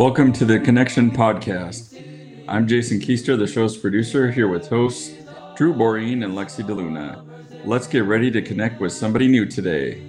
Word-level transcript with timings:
Welcome 0.00 0.32
to 0.32 0.46
the 0.46 0.58
Connection 0.58 1.10
Podcast. 1.10 2.00
I'm 2.48 2.66
Jason 2.66 3.00
Keister, 3.00 3.36
the 3.36 3.46
show's 3.46 3.76
producer, 3.76 4.30
here 4.30 4.48
with 4.48 4.70
hosts 4.70 5.14
Drew 5.54 5.74
Boreen 5.74 6.24
and 6.24 6.32
Lexi 6.32 6.64
DeLuna. 6.64 7.20
Let's 7.62 7.86
get 7.86 8.06
ready 8.06 8.30
to 8.30 8.40
connect 8.40 8.80
with 8.80 8.94
somebody 8.94 9.28
new 9.28 9.44
today. 9.44 10.04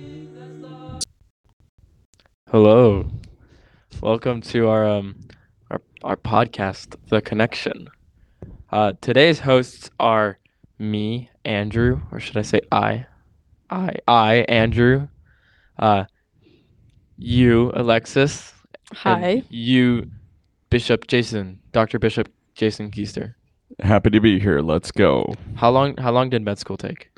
Hello. 2.50 3.12
Welcome 4.02 4.40
to 4.44 4.70
our 4.70 4.88
um 4.88 5.28
our, 5.70 5.82
our 6.06 6.16
podcast, 6.16 6.96
The 7.10 7.22
Connection. 7.22 7.90
Uh, 8.72 8.94
today's 9.02 9.42
hosts 9.42 9.92
are 10.00 10.40
me, 10.80 11.30
Andrew, 11.44 12.00
or 12.14 12.22
should 12.22 12.38
I 12.38 12.44
say 12.44 12.62
I? 12.72 13.08
I 13.70 13.96
I 14.08 14.36
Andrew. 14.48 15.10
Uh 15.78 16.06
you, 17.18 17.74
Alexis. 17.76 18.54
And 18.92 19.24
Hi. 19.24 19.44
You 19.50 20.10
Bishop 20.70 21.08
Jason, 21.08 21.60
Dr. 21.72 22.00
Bishop 22.00 22.30
Jason 22.56 22.92
Keister. 22.92 23.36
Happy 23.80 24.10
to 24.10 24.20
be 24.20 24.40
here. 24.40 24.62
Let's 24.62 24.92
go. 24.92 25.34
How 25.56 25.70
long 25.70 25.98
how 25.98 26.12
long 26.12 26.30
did 26.30 26.44
med 26.44 26.60
school 26.60 26.78
take? 26.78 27.10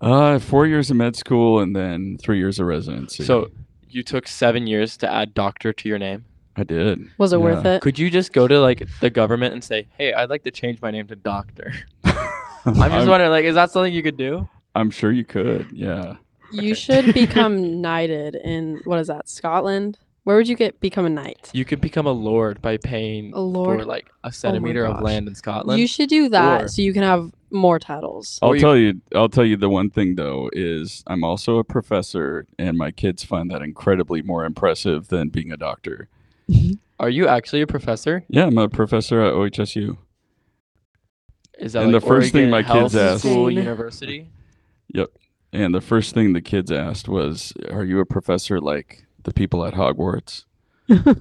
Uh, 0.00 0.38
four 0.38 0.66
years 0.66 0.90
of 0.90 0.96
med 0.96 1.16
school 1.16 1.60
and 1.60 1.74
then 1.76 2.16
three 2.18 2.38
years 2.38 2.58
of 2.58 2.66
residency. 2.66 3.24
So 3.24 3.50
you 3.88 4.02
took 4.02 4.28
seven 4.28 4.66
years 4.66 4.96
to 4.98 5.10
add 5.10 5.34
doctor 5.34 5.72
to 5.72 5.88
your 5.88 5.98
name. 5.98 6.24
I 6.56 6.64
did. 6.64 7.08
Was 7.18 7.32
it 7.32 7.40
worth 7.40 7.64
it? 7.64 7.80
Could 7.82 7.98
you 7.98 8.10
just 8.10 8.32
go 8.32 8.46
to 8.46 8.60
like 8.60 8.86
the 9.00 9.10
government 9.10 9.54
and 9.54 9.64
say, 9.64 9.88
"Hey, 9.96 10.12
I'd 10.12 10.30
like 10.30 10.42
to 10.44 10.50
change 10.50 10.80
my 10.82 10.90
name 10.90 11.06
to 11.08 11.16
doctor"? 11.16 11.72
I'm 12.04 12.74
just 12.74 12.80
I'm, 12.80 13.08
wondering, 13.08 13.30
like, 13.30 13.44
is 13.44 13.54
that 13.54 13.70
something 13.70 13.92
you 13.92 14.02
could 14.02 14.16
do? 14.16 14.48
I'm 14.74 14.90
sure 14.90 15.10
you 15.10 15.24
could. 15.24 15.70
Yeah. 15.72 16.16
You 16.52 16.74
should 16.74 17.14
become 17.14 17.80
knighted 17.80 18.34
in 18.34 18.80
what 18.84 18.98
is 18.98 19.06
that? 19.06 19.28
Scotland? 19.28 19.98
Where 20.24 20.36
would 20.36 20.48
you 20.48 20.56
get 20.56 20.80
become 20.80 21.06
a 21.06 21.10
knight? 21.10 21.50
You 21.54 21.64
could 21.64 21.80
become 21.80 22.06
a 22.06 22.12
lord 22.12 22.60
by 22.60 22.76
paying 22.76 23.32
A 23.34 23.40
lord. 23.40 23.80
for 23.80 23.84
like 23.86 24.06
a 24.22 24.28
oh 24.28 24.30
centimeter 24.30 24.84
of 24.84 24.94
gosh. 24.96 25.02
land 25.02 25.28
in 25.28 25.34
Scotland. 25.34 25.80
You 25.80 25.86
should 25.86 26.08
do 26.10 26.28
that 26.28 26.64
Or- 26.64 26.68
so 26.68 26.82
you 26.82 26.92
can 26.92 27.02
have 27.02 27.32
more 27.50 27.78
titles. 27.78 28.38
I'll 28.42 28.50
Or 28.50 28.54
you- 28.54 28.60
tell 28.60 28.76
you. 28.76 29.00
I'll 29.14 29.28
tell 29.30 29.44
you 29.46 29.56
the 29.56 29.70
one 29.70 29.88
thing 29.90 30.16
though 30.16 30.50
is 30.52 31.02
I'm 31.06 31.24
also 31.24 31.58
a 31.58 31.64
professor, 31.64 32.46
and 32.58 32.76
my 32.76 32.90
kids 32.90 33.24
find 33.24 33.50
that 33.50 33.62
incredibly 33.62 34.20
more 34.22 34.44
impressive 34.44 35.08
than 35.08 35.30
being 35.30 35.50
a 35.50 35.56
doctor. 35.56 36.08
Are 37.00 37.08
you 37.08 37.26
actually 37.26 37.62
a 37.62 37.66
professor? 37.66 38.24
Yeah, 38.28 38.44
I'm 38.46 38.58
a 38.58 38.68
professor 38.68 39.22
at 39.22 39.32
OHSU. 39.32 39.96
Is 41.58 41.72
that 41.72 41.82
And 41.84 41.92
like 41.92 42.02
the 42.02 42.06
first 42.06 42.32
thing 42.32 42.50
Oregon 42.52 42.68
my 42.68 42.80
kids 42.80 42.92
Health 42.92 43.14
asked- 43.14 43.20
School 43.22 43.48
Insane. 43.48 43.64
University? 43.64 44.30
Yep. 44.94 45.08
And 45.52 45.74
the 45.74 45.80
first 45.80 46.14
thing 46.14 46.32
the 46.34 46.40
kids 46.42 46.70
asked 46.70 47.08
was, 47.08 47.52
"Are 47.70 47.84
you 47.84 47.98
a 48.00 48.06
professor 48.06 48.60
like 48.60 49.06
the 49.24 49.32
people 49.32 49.64
at 49.64 49.74
Hogwarts?" 49.74 50.44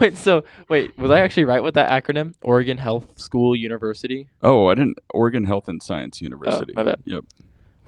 wait, 0.00 0.16
so 0.16 0.44
wait, 0.68 0.96
was 0.98 1.10
I 1.10 1.20
actually 1.20 1.44
right 1.44 1.62
with 1.62 1.74
that 1.74 1.90
acronym? 1.90 2.34
Oregon 2.42 2.78
Health 2.78 3.06
School 3.18 3.54
University. 3.54 4.28
Oh, 4.42 4.68
I 4.68 4.74
didn't. 4.74 4.98
Oregon 5.10 5.44
Health 5.44 5.68
and 5.68 5.82
Science 5.82 6.20
University. 6.22 6.72
my 6.74 6.84
bad. 6.84 7.00
Yep. 7.04 7.24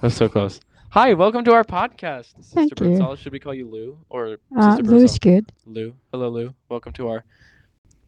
That's 0.01 0.15
so 0.15 0.29
close. 0.29 0.59
Hi, 0.91 1.13
welcome 1.13 1.43
to 1.45 1.53
our 1.53 1.63
podcast, 1.63 2.35
Sister 2.37 2.55
Thank 2.55 2.71
you. 2.71 2.75
Birdsall. 2.75 3.15
Should 3.15 3.31
we 3.31 3.39
call 3.39 3.53
you 3.53 3.69
Lou 3.69 3.97
or 4.09 4.37
Uh, 4.57 4.75
Sister 4.77 4.83
Lou's 4.91 5.19
Birdsall? 5.19 5.21
good. 5.21 5.51
Lou. 5.65 5.93
Hello, 6.11 6.29
Lou. 6.29 6.53
Welcome 6.67 6.93
to 6.93 7.07
our 7.09 7.23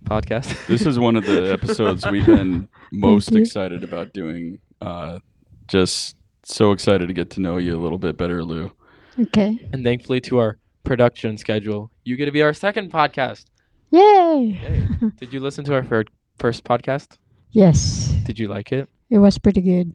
podcast. 0.06 0.58
This 0.68 0.86
is 0.86 0.98
one 0.98 1.16
of 1.16 1.26
the 1.26 1.52
episodes 1.52 2.06
we've 2.10 2.26
been 2.26 2.68
most 2.92 3.34
excited 3.36 3.84
about 3.84 4.14
doing. 4.14 4.60
Uh, 4.82 5.20
just 5.68 6.16
so 6.44 6.72
excited 6.72 7.08
to 7.08 7.14
get 7.14 7.30
to 7.32 7.42
know 7.42 7.58
you 7.58 7.78
a 7.78 7.82
little 7.82 7.98
bit 7.98 8.18
better, 8.18 8.44
Lou. 8.44 8.72
Okay. 9.20 9.60
and 9.74 9.84
thankfully 9.84 10.22
to 10.22 10.40
our 10.40 10.58
production 10.84 11.38
schedule, 11.38 11.92
you 12.04 12.16
get 12.16 12.26
to 12.26 12.32
be 12.32 12.42
our 12.42 12.54
second 12.54 12.92
podcast. 12.92 13.46
Yay! 13.92 14.58
Yay. 14.62 14.90
Did 15.20 15.34
you 15.34 15.40
listen 15.48 15.64
to 15.66 15.76
our 15.76 15.84
fir- 15.84 16.06
first 16.40 16.64
podcast? 16.64 17.18
yes, 17.52 18.14
Did 18.26 18.40
you 18.40 18.48
like 18.48 18.72
it? 18.72 18.88
it 19.10 19.18
was 19.20 19.38
pretty 19.38 19.62
good. 19.62 19.94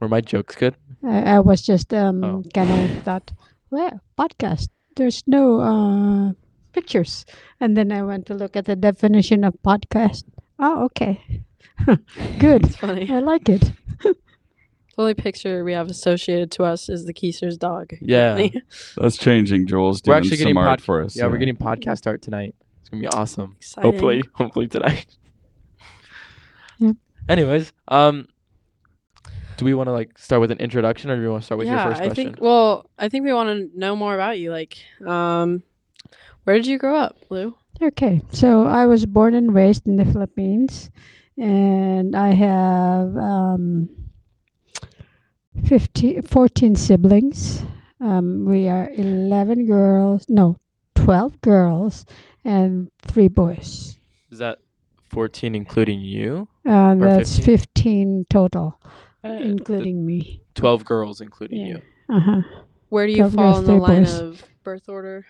Were 0.00 0.08
my 0.08 0.20
jokes 0.22 0.56
good? 0.56 0.74
I, 1.04 1.36
I 1.36 1.40
was 1.40 1.60
just 1.62 1.92
um 1.92 2.24
Oh. 2.24 2.42
kind 2.54 2.70
of 2.72 3.02
thought, 3.04 3.30
well, 3.70 4.00
podcast. 4.18 4.68
There's 4.96 5.22
no 5.26 5.60
uh 5.60 6.32
pictures, 6.72 7.26
and 7.60 7.76
then 7.76 7.92
I 7.92 8.02
went 8.02 8.26
to 8.26 8.34
look 8.34 8.56
at 8.56 8.64
the 8.64 8.74
definition 8.76 9.44
of 9.44 9.54
podcast. 9.62 10.24
Oh, 10.58 10.84
okay. 10.86 11.20
good. 12.38 12.64
It's 12.64 12.76
funny. 12.76 13.10
I 13.10 13.18
like 13.20 13.48
it. 13.48 13.70
The 14.96 15.02
only 15.02 15.14
picture 15.14 15.64
we 15.64 15.72
have 15.72 15.90
associated 15.90 16.52
to 16.52 16.64
us 16.64 16.88
is 16.88 17.04
the 17.04 17.12
Keister's 17.12 17.56
dog. 17.56 17.94
Yeah. 18.00 18.46
That's 18.96 19.16
changing. 19.16 19.66
Joel's 19.66 20.00
We're 20.06 20.14
doing 20.14 20.18
actually 20.18 20.36
some 20.36 20.44
getting 20.44 20.56
art 20.56 20.66
pod- 20.66 20.82
for 20.82 21.02
us. 21.02 21.16
Yeah, 21.16 21.26
we're 21.26 21.38
getting 21.38 21.56
podcast 21.56 22.06
art 22.06 22.22
tonight. 22.22 22.54
It's 22.80 22.90
gonna 22.90 23.00
be 23.00 23.08
awesome. 23.08 23.56
Exciting. 23.58 23.90
Hopefully, 23.90 24.22
hopefully 24.34 24.68
tonight. 24.68 25.06
Yep. 26.78 26.96
Anyways, 27.28 27.72
um, 27.88 28.28
do 29.56 29.64
we 29.64 29.74
want 29.74 29.88
to 29.88 29.92
like 29.92 30.16
start 30.18 30.40
with 30.40 30.50
an 30.50 30.58
introduction, 30.58 31.10
or 31.10 31.16
do 31.16 31.22
we 31.22 31.28
want 31.28 31.42
to 31.42 31.46
start 31.46 31.58
with 31.58 31.66
yeah, 31.66 31.82
your 31.82 31.92
first 31.92 32.02
I 32.02 32.06
question? 32.06 32.24
think. 32.26 32.40
Well, 32.40 32.88
I 32.98 33.08
think 33.08 33.24
we 33.24 33.32
want 33.32 33.48
to 33.48 33.78
know 33.78 33.96
more 33.96 34.14
about 34.14 34.38
you. 34.38 34.52
Like, 34.52 34.76
um, 35.06 35.62
where 36.44 36.56
did 36.56 36.66
you 36.66 36.78
grow 36.78 36.96
up, 36.96 37.16
Lou? 37.30 37.56
Okay, 37.82 38.20
so 38.30 38.66
I 38.66 38.86
was 38.86 39.06
born 39.06 39.34
and 39.34 39.52
raised 39.52 39.86
in 39.86 39.96
the 39.96 40.04
Philippines, 40.04 40.90
and 41.36 42.14
I 42.14 42.32
have 42.34 43.16
um, 43.16 43.88
50, 45.66 46.20
14 46.22 46.76
siblings. 46.76 47.62
Um, 48.00 48.44
we 48.44 48.68
are 48.68 48.90
11 48.94 49.66
girls, 49.66 50.26
no, 50.28 50.58
12 50.94 51.40
girls, 51.40 52.04
and 52.44 52.90
three 53.02 53.28
boys. 53.28 53.98
Is 54.30 54.38
that 54.38 54.58
fourteen 55.08 55.54
including 55.54 56.00
you? 56.00 56.48
Uh, 56.66 56.94
that's 56.96 57.36
15? 57.38 57.44
15 57.44 58.26
total, 58.28 58.78
Uh, 59.24 59.28
including 59.40 60.04
me. 60.04 60.42
twelve 60.54 60.84
girls, 60.84 61.20
including 61.20 61.60
Yeah. 61.60 61.66
you. 61.66 61.80
Uh 62.10 62.20
huh. 62.20 62.42
Where 62.90 63.06
do 63.06 63.12
you 63.12 63.30
fall 63.30 63.54
girls, 63.54 63.58
in 63.60 63.64
the 63.66 63.80
line 63.80 64.02
boys. 64.02 64.20
of 64.20 64.44
birth 64.64 64.88
order? 64.88 65.24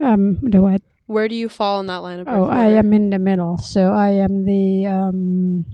Um, 0.00 0.38
the 0.42 0.60
what? 0.60 0.82
Where 1.06 1.28
do 1.28 1.34
you 1.36 1.48
fall 1.48 1.78
in 1.80 1.86
that 1.86 2.02
line 2.02 2.18
of 2.20 2.26
birth 2.26 2.34
Oh, 2.34 2.44
order? 2.44 2.52
I 2.52 2.66
am 2.72 2.92
in 2.92 3.10
the 3.10 3.18
middle. 3.20 3.58
So 3.58 3.92
I 3.92 4.08
am 4.10 4.44
the 4.44 4.86
um, 4.86 5.64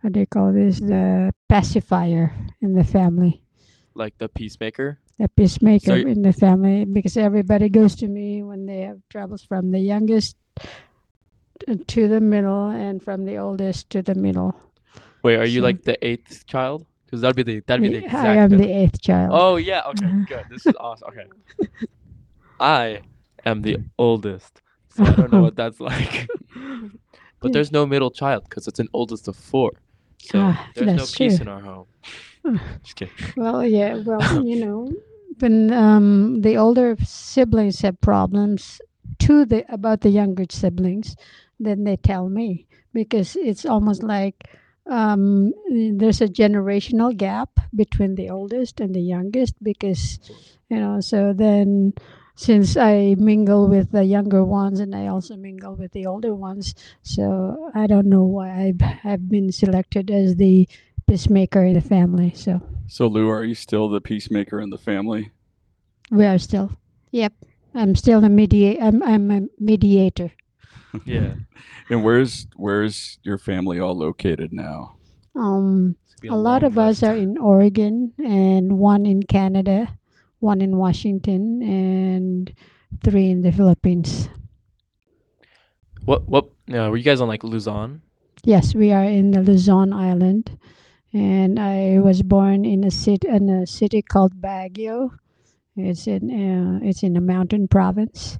what 0.00 0.12
do 0.12 0.20
you 0.20 0.26
call 0.26 0.52
this? 0.52 0.80
The 0.80 1.32
pacifier 1.48 2.34
in 2.60 2.74
the 2.74 2.84
family, 2.84 3.42
Like 3.94 4.18
the 4.18 4.28
peacemaker. 4.28 4.98
the 5.18 5.28
peacemaker 5.28 5.92
y- 5.92 6.10
in 6.10 6.22
the 6.22 6.32
family, 6.32 6.84
because 6.84 7.16
everybody 7.16 7.68
goes 7.68 7.94
to 7.96 8.08
me 8.08 8.42
when 8.42 8.66
they 8.66 8.80
have 8.80 8.98
troubles 9.08 9.42
from 9.44 9.70
the 9.70 9.78
youngest 9.78 10.36
to 11.86 12.08
the 12.08 12.20
middle, 12.20 12.68
and 12.70 13.02
from 13.02 13.24
the 13.24 13.36
oldest 13.38 13.88
to 13.90 14.02
the 14.02 14.14
middle. 14.14 14.54
Wait, 15.22 15.36
are 15.36 15.44
you 15.46 15.60
So- 15.60 15.64
like 15.64 15.82
the 15.82 15.96
eighth 16.06 16.44
child? 16.46 16.86
Because 17.06 17.20
that'd 17.20 17.36
be 17.36 17.44
the 17.44 17.60
that'd 17.66 17.82
be 17.82 17.88
the 17.96 18.04
exact. 18.04 18.26
I 18.26 18.34
am 18.36 18.50
the 18.50 18.68
eighth 18.70 19.00
child. 19.00 19.30
Oh 19.32 19.56
yeah. 19.56 19.82
Okay. 19.86 20.06
Uh-huh. 20.06 20.24
Good. 20.26 20.44
This 20.50 20.66
is 20.66 20.74
awesome. 20.80 21.08
Okay. 21.10 21.28
I 22.60 23.00
am 23.46 23.62
the 23.62 23.78
oldest, 23.98 24.60
so 24.88 25.04
I 25.04 25.12
don't 25.12 25.32
know 25.32 25.42
what 25.42 25.54
that's 25.54 25.78
like. 25.92 26.26
but 27.40 27.52
there's 27.52 27.70
no 27.70 27.86
middle 27.86 28.10
child 28.10 28.44
because 28.48 28.66
it's 28.66 28.80
an 28.80 28.88
oldest 28.92 29.28
of 29.28 29.36
four. 29.36 29.70
So 30.22 30.40
Ah, 30.40 30.68
there's 30.74 30.96
no 30.96 31.04
peace 31.04 31.36
true. 31.36 31.42
in 31.42 31.48
our 31.48 31.60
home. 31.60 31.86
Just 32.82 32.96
kidding. 32.96 33.14
Well, 33.36 33.64
yeah, 33.66 33.94
well, 33.96 34.44
you 34.44 34.56
know, 34.56 34.92
when 35.40 35.72
um, 35.72 36.40
the 36.42 36.56
older 36.56 36.96
siblings 37.04 37.80
have 37.80 38.00
problems 38.00 38.80
to 39.20 39.44
the 39.44 39.64
about 39.72 40.00
the 40.02 40.10
younger 40.10 40.44
siblings, 40.50 41.16
then 41.58 41.84
they 41.84 41.96
tell 41.96 42.28
me 42.28 42.66
because 42.92 43.36
it's 43.36 43.64
almost 43.64 44.02
like 44.02 44.48
um, 44.90 45.52
there's 45.70 46.20
a 46.20 46.28
generational 46.28 47.16
gap 47.16 47.48
between 47.74 48.14
the 48.14 48.30
oldest 48.30 48.80
and 48.80 48.94
the 48.94 49.00
youngest 49.00 49.54
because 49.62 50.18
you 50.68 50.78
know. 50.78 51.00
So 51.00 51.32
then, 51.32 51.94
since 52.36 52.76
I 52.76 53.16
mingle 53.18 53.68
with 53.68 53.92
the 53.92 54.04
younger 54.04 54.44
ones 54.44 54.80
and 54.80 54.94
I 54.94 55.06
also 55.06 55.36
mingle 55.36 55.74
with 55.74 55.92
the 55.92 56.06
older 56.06 56.34
ones, 56.34 56.74
so 57.02 57.70
I 57.74 57.86
don't 57.86 58.06
know 58.08 58.24
why 58.24 58.50
I've, 58.50 58.82
I've 59.04 59.28
been 59.28 59.52
selected 59.52 60.10
as 60.10 60.36
the 60.36 60.68
peacemaker 61.06 61.64
in 61.64 61.74
the 61.74 61.80
family. 61.80 62.32
So. 62.34 62.60
So, 62.86 63.06
Lou, 63.06 63.28
are 63.30 63.44
you 63.44 63.54
still 63.54 63.88
the 63.88 64.00
peacemaker 64.00 64.60
in 64.60 64.70
the 64.70 64.78
family? 64.78 65.32
We 66.10 66.26
are 66.26 66.38
still. 66.38 66.70
Yep. 67.12 67.32
I'm 67.74 67.94
still 67.94 68.22
a 68.24 68.28
mediator. 68.28 68.82
I'm, 68.82 69.02
I'm 69.02 69.30
a 69.30 69.40
mediator. 69.58 70.32
Yeah. 71.04 71.34
And 71.90 72.04
where's 72.04 72.46
where's 72.54 73.18
your 73.24 73.36
family 73.36 73.80
all 73.80 73.98
located 73.98 74.52
now? 74.52 74.94
Um, 75.34 75.96
It's 76.22 76.32
a 76.32 76.36
lot 76.36 76.62
long 76.62 76.70
of 76.70 76.78
us 76.78 77.02
are 77.02 77.16
in 77.16 77.36
Oregon, 77.36 78.12
and 78.24 78.78
one 78.78 79.04
in 79.04 79.24
Canada, 79.24 79.88
one 80.38 80.60
in 80.60 80.76
Washington, 80.76 81.62
and 81.62 82.54
three 83.02 83.28
in 83.28 83.42
the 83.42 83.50
Philippines. 83.50 84.28
What 86.04 86.28
what? 86.28 86.46
No, 86.68 86.90
were 86.90 86.96
you 86.96 87.02
guys 87.02 87.20
on 87.20 87.26
like 87.28 87.42
Luzon? 87.42 88.00
Yes, 88.44 88.74
we 88.74 88.92
are 88.92 89.04
in 89.04 89.32
the 89.32 89.42
Luzon 89.42 89.92
Island, 89.92 90.56
and 91.14 91.58
I 91.58 92.00
was 92.00 92.22
born 92.22 92.64
in 92.64 92.84
a 92.84 92.90
city 92.90 93.28
in 93.28 93.48
a 93.48 93.66
city 93.66 94.02
called 94.02 94.34
Baguio. 94.40 95.10
It's 95.76 96.06
in 96.06 96.30
uh, 96.30 96.86
it's 96.86 97.02
in 97.02 97.16
a 97.16 97.20
mountain 97.20 97.68
province, 97.68 98.38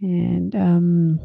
and 0.00 0.54
um, 0.54 1.20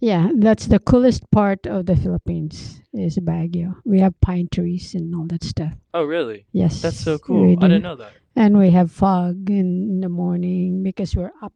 yeah, 0.00 0.28
that's 0.36 0.66
the 0.66 0.78
coolest 0.78 1.30
part 1.30 1.66
of 1.66 1.86
the 1.86 1.96
Philippines 1.96 2.80
is 2.92 3.18
Baguio. 3.18 3.76
We 3.84 4.00
have 4.00 4.18
pine 4.20 4.48
trees 4.52 4.94
and 4.94 5.14
all 5.14 5.26
that 5.28 5.44
stuff. 5.44 5.72
Oh, 5.94 6.04
really? 6.04 6.46
Yes, 6.52 6.82
That's 6.82 7.00
so 7.00 7.18
cool. 7.18 7.52
I 7.52 7.68
didn't 7.68 7.82
know 7.82 7.96
that. 7.96 8.12
And 8.34 8.58
we 8.58 8.70
have 8.70 8.92
fog 8.92 9.48
in, 9.48 9.88
in 9.90 10.00
the 10.00 10.08
morning 10.08 10.82
because 10.82 11.16
we're 11.16 11.32
up 11.42 11.54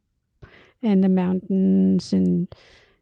in 0.82 1.02
the 1.02 1.08
mountains 1.08 2.12
and 2.12 2.48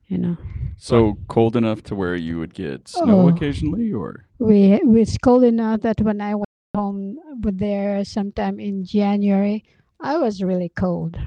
you 0.08 0.18
know 0.18 0.36
So 0.76 1.18
cold 1.28 1.56
enough 1.56 1.82
to 1.84 1.94
where 1.94 2.14
you 2.16 2.38
would 2.38 2.54
get 2.54 2.88
snow 2.88 3.26
Oh. 3.26 3.28
occasionally, 3.28 3.92
or 3.92 4.24
we 4.38 4.78
it's 5.00 5.18
cold 5.18 5.44
enough 5.44 5.80
that 5.82 6.00
when 6.00 6.20
I 6.20 6.34
went 6.34 6.46
home 6.74 7.18
with 7.42 7.58
there 7.58 8.04
sometime 8.04 8.60
in 8.60 8.84
January, 8.84 9.64
I 10.00 10.16
was 10.18 10.42
really 10.42 10.70
cold. 10.70 11.18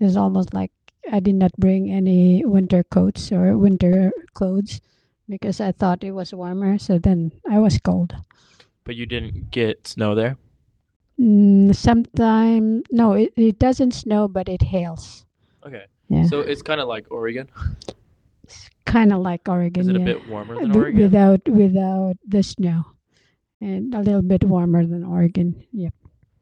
It's 0.00 0.16
almost 0.16 0.54
like 0.54 0.72
I 1.12 1.20
did 1.20 1.36
not 1.36 1.52
bring 1.58 1.92
any 1.92 2.44
winter 2.44 2.82
coats 2.84 3.30
or 3.32 3.56
winter 3.58 4.10
clothes 4.32 4.80
because 5.28 5.60
I 5.60 5.72
thought 5.72 6.02
it 6.04 6.12
was 6.12 6.32
warmer. 6.32 6.78
So 6.78 6.98
then 6.98 7.32
I 7.48 7.58
was 7.60 7.78
cold. 7.78 8.16
But 8.84 8.96
you 8.96 9.04
didn't 9.04 9.50
get 9.50 9.86
snow 9.86 10.14
there? 10.14 10.36
Mm, 11.20 11.74
sometime 11.76 12.82
no, 12.90 13.12
it, 13.12 13.32
it 13.36 13.58
doesn't 13.58 13.92
snow, 13.92 14.28
but 14.28 14.48
it 14.48 14.62
hails. 14.62 15.24
Okay. 15.66 15.84
Yeah, 16.08 16.24
So 16.24 16.40
it's 16.40 16.62
kind 16.62 16.80
of 16.80 16.88
like 16.88 17.06
Oregon. 17.10 17.48
kind 18.86 19.12
of 19.12 19.20
like 19.20 19.48
Oregon. 19.48 19.80
Is 19.82 19.88
it 19.88 19.96
a 19.96 19.98
yeah. 19.98 20.04
bit 20.04 20.28
warmer 20.28 20.54
than 20.58 20.74
Oregon? 20.74 21.02
without 21.02 21.42
without 21.48 22.16
the 22.26 22.42
snow, 22.42 22.84
and 23.60 23.94
a 23.94 24.00
little 24.00 24.22
bit 24.22 24.44
warmer 24.44 24.86
than 24.86 25.04
Oregon. 25.04 25.64
Yep. 25.72 25.92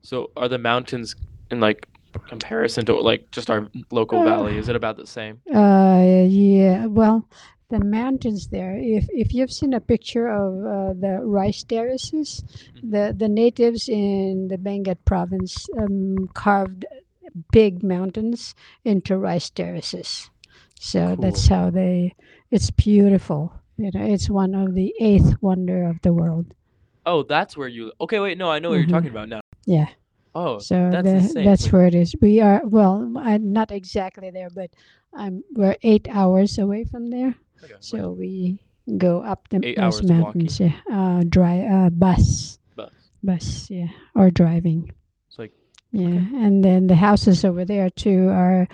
So 0.02 0.30
are 0.36 0.48
the 0.48 0.58
mountains 0.58 1.16
in 1.50 1.60
like 1.60 1.86
comparison 2.28 2.84
to 2.86 2.94
like 3.00 3.30
just 3.32 3.50
our 3.50 3.68
local 3.90 4.20
Uh, 4.20 4.24
valley? 4.24 4.56
Is 4.58 4.68
it 4.68 4.76
about 4.76 4.96
the 4.96 5.06
same? 5.06 5.40
Uh, 5.52 6.24
yeah. 6.28 6.86
Well, 6.86 7.26
the 7.70 7.80
mountains 7.80 8.48
there. 8.48 8.76
If 8.76 9.06
if 9.10 9.34
you've 9.34 9.50
seen 9.52 9.72
a 9.74 9.80
picture 9.80 10.28
of 10.28 10.52
uh, 10.64 10.92
the 10.94 11.20
rice 11.24 11.64
terraces, 11.64 12.44
Mhm. 12.76 12.90
the 12.92 13.14
the 13.16 13.28
natives 13.28 13.88
in 13.88 14.48
the 14.48 14.58
Benguet 14.58 14.98
province 15.04 15.66
um, 15.80 16.28
carved 16.34 16.84
big 17.50 17.82
mountains 17.82 18.54
into 18.84 19.18
rice 19.18 19.50
terraces. 19.50 20.30
So 20.78 21.16
that's 21.18 21.48
how 21.48 21.70
they. 21.70 22.14
It's 22.50 22.70
beautiful. 22.70 23.52
You 23.76 23.90
know, 23.92 24.04
it's 24.04 24.30
one 24.30 24.54
of 24.54 24.74
the 24.74 24.94
eighth 25.00 25.36
wonder 25.40 25.84
of 25.88 26.00
the 26.02 26.12
world. 26.12 26.46
Oh, 27.06 27.22
that's 27.22 27.56
where 27.56 27.68
you. 27.68 27.92
Okay, 28.00 28.20
wait. 28.20 28.38
No, 28.38 28.50
I 28.50 28.58
know 28.60 28.70
what 28.70 28.76
Mhm. 28.76 28.88
you're 28.88 28.90
talking 28.96 29.10
about 29.10 29.28
now. 29.28 29.40
Yeah. 29.66 29.88
Oh, 30.34 30.58
So 30.58 30.90
that's 30.90 31.34
the, 31.34 31.42
that's 31.42 31.70
where 31.72 31.86
it 31.86 31.94
is. 31.94 32.14
We 32.20 32.40
are 32.40 32.62
well, 32.64 33.12
I'm 33.18 33.52
not 33.52 33.70
exactly 33.70 34.30
there, 34.30 34.50
but 34.50 34.70
I'm 35.12 35.44
we're 35.54 35.76
eight 35.82 36.08
hours 36.10 36.58
away 36.58 36.84
from 36.84 37.10
there. 37.10 37.34
okay. 37.62 37.74
So 37.80 38.10
we 38.10 38.58
go 38.98 39.22
up 39.22 39.48
the 39.48 39.60
Eight 39.64 39.76
those 39.76 39.84
hours 40.00 40.02
walking? 40.02 40.16
mountains. 40.16 40.60
Yeah, 40.60 40.72
uh, 40.90 41.22
dry 41.28 41.60
uh, 41.66 41.90
bus, 41.90 42.58
Bus. 42.74 42.90
bus, 43.22 43.70
yeah, 43.70 43.88
or 44.14 44.30
driving. 44.30 44.92
It's 45.28 45.38
like 45.38 45.52
Yeah, 45.92 46.08
and 46.34 46.64
then 46.64 46.88
the 46.88 46.96
houses 46.96 47.44
over 47.44 47.64
there 47.64 47.90
too 47.90 48.28
are 48.28 48.66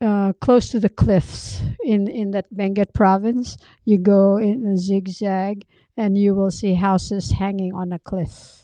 uh, 0.00 0.32
close 0.40 0.68
to 0.70 0.80
the 0.80 0.88
cliffs 0.88 1.60
in 1.84 2.08
in 2.08 2.30
that 2.32 2.46
Benguet 2.54 2.92
province. 2.94 3.56
You 3.84 3.98
go 3.98 4.36
in 4.36 4.66
a 4.66 4.76
zigzag, 4.76 5.66
and 5.96 6.16
you 6.16 6.34
will 6.34 6.50
see 6.50 6.74
houses 6.74 7.32
hanging 7.32 7.74
on 7.74 7.92
a 7.92 7.98
cliff. 7.98 8.62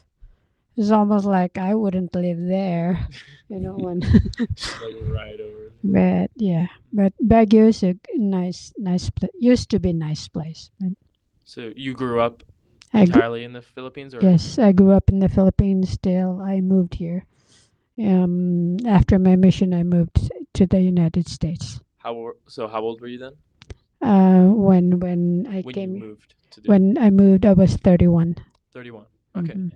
It's 0.76 0.90
almost 0.90 1.24
like 1.24 1.56
I 1.58 1.74
wouldn't 1.74 2.14
live 2.14 2.38
there, 2.40 3.08
you 3.48 3.60
know. 3.60 3.74
When, 3.74 4.00
right 5.10 5.40
over. 5.40 5.72
but 5.82 6.30
yeah, 6.36 6.66
but 6.92 7.12
Baguio 7.22 7.68
is 7.68 7.82
a 7.82 7.96
nice, 8.14 8.72
nice 8.78 9.10
place. 9.10 9.30
Used 9.38 9.70
to 9.70 9.78
be 9.78 9.92
nice 9.92 10.28
place. 10.28 10.70
So 11.44 11.72
you 11.76 11.94
grew 11.94 12.20
up 12.20 12.42
I 12.92 13.04
gr- 13.06 13.12
entirely 13.12 13.44
in 13.44 13.52
the 13.52 13.62
Philippines, 13.62 14.14
or 14.14 14.20
Yes, 14.22 14.58
I 14.58 14.72
grew 14.72 14.92
up 14.92 15.10
in 15.10 15.18
the 15.18 15.28
Philippines. 15.28 15.90
Still, 15.90 16.40
I 16.40 16.60
moved 16.60 16.94
here. 16.94 17.26
Um, 17.98 18.76
after 18.86 19.18
my 19.20 19.36
mission, 19.36 19.72
I 19.72 19.84
moved 19.84 20.30
to 20.54 20.66
the 20.66 20.80
United 20.80 21.28
States. 21.28 21.80
how? 21.98 22.32
So 22.48 22.68
how 22.68 22.80
old 22.82 23.00
were 23.00 23.08
you 23.08 23.18
then 23.18 23.34
Uh, 24.02 24.46
when 24.68 25.00
when 25.00 25.46
I 25.48 25.60
when 25.62 25.74
came, 25.74 25.94
you 25.94 26.00
moved 26.00 26.34
to 26.52 26.60
the 26.60 26.68
when 26.68 26.98
I 26.98 27.08
moved, 27.10 27.44
I 27.46 27.52
was 27.54 27.76
thirty-one. 27.76 28.36
31? 28.72 29.06
Okay. 29.36 29.54
Mhm. 29.54 29.70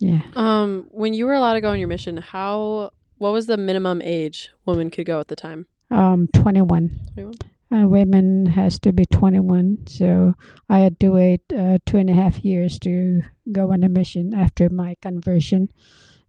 Yeah. 0.00 0.22
Um, 0.36 0.86
when 0.90 1.12
you 1.12 1.26
were 1.26 1.34
allowed 1.34 1.54
to 1.54 1.60
go 1.60 1.70
on 1.70 1.78
your 1.78 1.88
mission, 1.88 2.16
how 2.18 2.90
what 3.18 3.32
was 3.32 3.46
the 3.46 3.56
minimum 3.56 4.00
age 4.02 4.50
women 4.64 4.90
could 4.90 5.06
go 5.06 5.18
at 5.20 5.28
the 5.28 5.36
time? 5.36 5.66
Um, 5.90 6.28
twenty-one. 6.32 6.86
21? 7.14 7.34
Uh, 7.70 7.86
women 7.86 8.46
has 8.46 8.78
to 8.80 8.92
be 8.92 9.04
twenty-one. 9.04 9.84
So 9.86 10.34
I 10.70 10.78
had 10.78 10.98
to 11.00 11.10
wait 11.10 11.42
uh, 11.52 11.78
two 11.84 11.98
and 11.98 12.08
a 12.08 12.14
half 12.14 12.42
years 12.44 12.78
to 12.80 13.20
go 13.52 13.72
on 13.72 13.82
a 13.84 13.88
mission 13.90 14.32
after 14.32 14.70
my 14.70 14.94
conversion, 15.02 15.68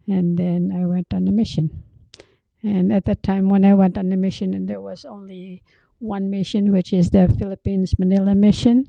and 0.07 0.36
then 0.38 0.74
I 0.75 0.86
went 0.86 1.13
on 1.13 1.27
a 1.27 1.31
mission. 1.31 1.83
And 2.63 2.91
at 2.91 3.06
that 3.06 3.23
time, 3.23 3.50
when 3.50 3.63
I 3.63 3.73
went 3.73 3.97
on 3.97 4.09
the 4.09 4.17
mission, 4.17 4.53
and 4.53 4.67
there 4.67 4.81
was 4.81 5.06
only 5.06 5.63
one 6.00 6.29
mission, 6.29 6.71
which 6.71 6.94
is 6.94 7.09
the 7.09 7.33
Philippines 7.38 7.94
Manila 7.97 8.35
mission, 8.35 8.88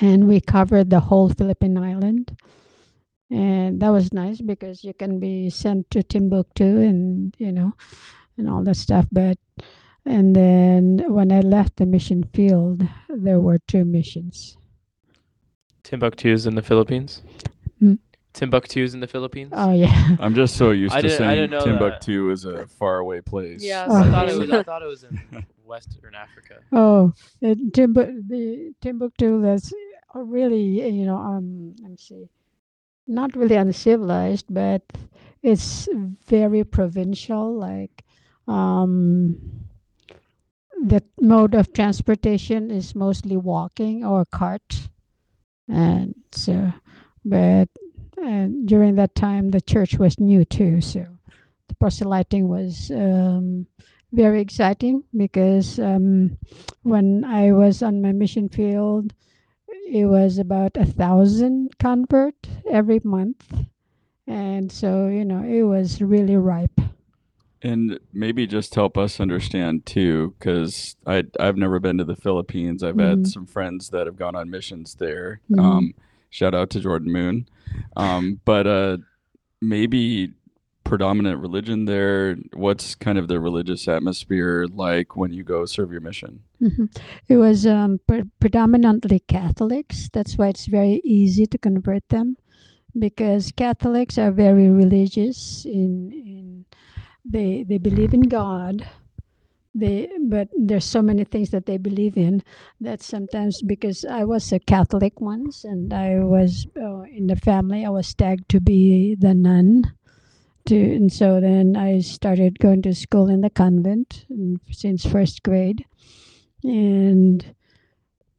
and 0.00 0.26
we 0.26 0.40
covered 0.40 0.90
the 0.90 1.00
whole 1.00 1.28
Philippine 1.28 1.78
island. 1.78 2.36
And 3.30 3.80
that 3.80 3.90
was 3.90 4.12
nice 4.12 4.40
because 4.40 4.84
you 4.84 4.94
can 4.94 5.18
be 5.18 5.50
sent 5.50 5.90
to 5.90 6.02
Timbuktu 6.02 6.64
and 6.64 7.34
you 7.38 7.50
know, 7.52 7.72
and 8.36 8.48
all 8.48 8.62
that 8.64 8.76
stuff. 8.76 9.06
But 9.10 9.38
and 10.04 10.34
then 10.34 11.02
when 11.08 11.32
I 11.32 11.40
left 11.40 11.76
the 11.76 11.86
mission 11.86 12.24
field, 12.32 12.86
there 13.08 13.40
were 13.40 13.58
two 13.66 13.84
missions. 13.84 14.56
Timbuktu's 15.82 16.46
in 16.46 16.54
the 16.54 16.62
Philippines. 16.62 17.22
Hmm? 18.38 18.44
Timbuktu's 18.44 18.94
in 18.94 19.00
the 19.00 19.06
Philippines. 19.06 19.52
Oh 19.56 19.72
yeah. 19.72 20.16
I'm 20.20 20.34
just 20.34 20.56
so 20.56 20.70
used 20.70 20.94
I 20.94 21.00
to 21.00 21.08
didn't- 21.08 21.26
I 21.26 21.34
saying 21.34 21.50
didn't 21.50 21.50
know. 21.52 21.64
Timbuktu 21.64 22.30
is 22.30 22.44
a 22.44 22.66
faraway 22.66 23.20
place. 23.20 23.62
Yeah, 23.62 23.86
Oh. 23.88 23.96
I 23.96 24.10
thought 24.10 24.28
it 24.28 24.36
was. 24.38 24.50
I 24.50 24.62
thought 24.62 24.82
it 24.82 24.86
was 24.88 25.04
in 25.04 25.46
Western 25.64 26.14
Africa. 26.14 26.56
Oh, 26.72 27.12
uh, 27.42 27.54
Timbu- 27.72 28.28
the 28.28 28.72
Timbuktu. 28.80 29.42
That's 29.42 29.72
uh, 30.14 30.20
really 30.20 30.88
you 30.90 31.04
know 31.06 31.16
um 31.16 31.74
let 31.82 31.90
me 31.90 31.96
see, 31.98 32.28
not 33.06 33.34
really 33.36 33.56
uncivilized, 33.56 34.46
but 34.50 34.82
it's 35.42 35.88
very 36.26 36.62
provincial. 36.64 37.54
Like 37.54 38.04
um, 38.46 39.36
the 40.84 41.02
mode 41.20 41.54
of 41.54 41.72
transportation 41.72 42.70
is 42.70 42.94
mostly 42.94 43.36
walking 43.36 44.04
or 44.04 44.24
cart, 44.26 44.88
and 45.68 46.14
so 46.32 46.72
but 47.24 47.68
and 48.16 48.66
during 48.66 48.94
that 48.96 49.14
time 49.14 49.50
the 49.50 49.60
church 49.60 49.94
was 49.98 50.18
new 50.18 50.44
too, 50.44 50.80
so 50.80 51.06
the 51.68 51.74
proselyting 51.74 52.48
was 52.48 52.90
um, 52.94 53.66
very 54.12 54.40
exciting 54.40 55.02
because 55.16 55.78
um, 55.78 56.38
when 56.82 57.24
I 57.24 57.52
was 57.52 57.82
on 57.82 58.00
my 58.02 58.12
mission 58.12 58.48
field, 58.48 59.12
it 59.88 60.06
was 60.06 60.38
about 60.38 60.76
a 60.76 60.84
thousand 60.84 61.78
convert 61.78 62.34
every 62.70 63.00
month, 63.04 63.44
and 64.26 64.70
so 64.70 65.08
you 65.08 65.24
know 65.24 65.42
it 65.42 65.62
was 65.62 66.00
really 66.00 66.36
ripe. 66.36 66.80
And 67.62 67.98
maybe 68.12 68.46
just 68.46 68.74
help 68.74 68.96
us 68.98 69.18
understand 69.18 69.86
too, 69.86 70.34
because 70.38 70.94
I 71.06 71.24
I've 71.40 71.56
never 71.56 71.80
been 71.80 71.98
to 71.98 72.04
the 72.04 72.14
Philippines. 72.16 72.82
I've 72.82 72.98
had 72.98 73.20
Mhm. 73.20 73.26
some 73.26 73.46
friends 73.46 73.90
that 73.90 74.06
have 74.06 74.16
gone 74.16 74.36
on 74.36 74.50
missions 74.50 74.94
there. 74.96 75.40
Mhm. 75.50 75.58
Um, 75.60 75.94
shout 76.30 76.54
out 76.54 76.70
to 76.70 76.80
Jordan 76.80 77.12
Moon. 77.12 77.48
Um, 77.96 78.40
but 78.44 78.66
uh, 78.66 78.98
maybe 79.60 80.32
predominant 80.84 81.40
religion 81.40 81.84
there. 81.84 82.36
What's 82.54 82.94
kind 82.94 83.18
of 83.18 83.26
the 83.26 83.40
religious 83.40 83.88
atmosphere 83.88 84.66
like 84.70 85.16
when 85.16 85.32
you 85.32 85.42
go 85.42 85.66
serve 85.66 85.90
your 85.90 86.00
mission? 86.00 86.40
Mhm. 86.62 86.96
It 87.28 87.36
was 87.36 87.66
um, 87.66 88.00
pre- 88.06 88.30
predominantly 88.40 89.18
Catholics. 89.18 90.08
That's 90.12 90.38
why 90.38 90.48
it's 90.48 90.66
very 90.66 91.00
easy 91.04 91.46
to 91.46 91.58
convert 91.58 92.08
them, 92.08 92.36
because 92.96 93.52
Catholics 93.52 94.16
are 94.16 94.30
very 94.30 94.68
religious. 94.70 95.64
In 95.64 96.12
in 96.12 96.64
they 97.24 97.64
they 97.64 97.78
believe 97.78 98.14
in 98.14 98.22
God. 98.22 98.86
They 99.76 100.08
but 100.18 100.48
there's 100.56 100.86
so 100.86 101.02
many 101.02 101.24
things 101.24 101.50
that 101.50 101.66
they 101.66 101.76
believe 101.76 102.16
in 102.16 102.42
that 102.80 103.02
sometimes 103.02 103.60
because 103.60 104.06
I 104.06 104.24
was 104.24 104.50
a 104.50 104.58
Catholic 104.58 105.20
once 105.20 105.64
and 105.64 105.92
I 105.92 106.20
was 106.20 106.66
uh, 106.80 107.02
in 107.02 107.26
the 107.26 107.36
family 107.36 107.84
I 107.84 107.90
was 107.90 108.14
tagged 108.14 108.48
to 108.50 108.60
be 108.60 109.14
the 109.16 109.34
nun. 109.34 109.92
To, 110.68 110.76
and 110.76 111.12
so 111.12 111.40
then 111.40 111.76
I 111.76 112.00
started 112.00 112.58
going 112.58 112.80
to 112.82 112.94
school 112.94 113.28
in 113.28 113.42
the 113.42 113.50
convent 113.50 114.24
and 114.30 114.58
since 114.70 115.04
first 115.04 115.42
grade. 115.42 115.84
And 116.64 117.54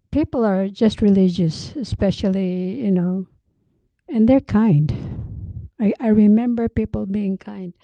people 0.09 0.43
are 0.43 0.67
just 0.69 1.03
religious 1.03 1.75
especially 1.75 2.81
you 2.81 2.91
know 2.91 3.27
and 4.09 4.27
they're 4.27 4.41
kind. 4.41 4.89
I, 5.79 5.93
I 5.99 6.07
remember 6.07 6.67
people 6.67 7.05
being 7.05 7.37
kind 7.37 7.75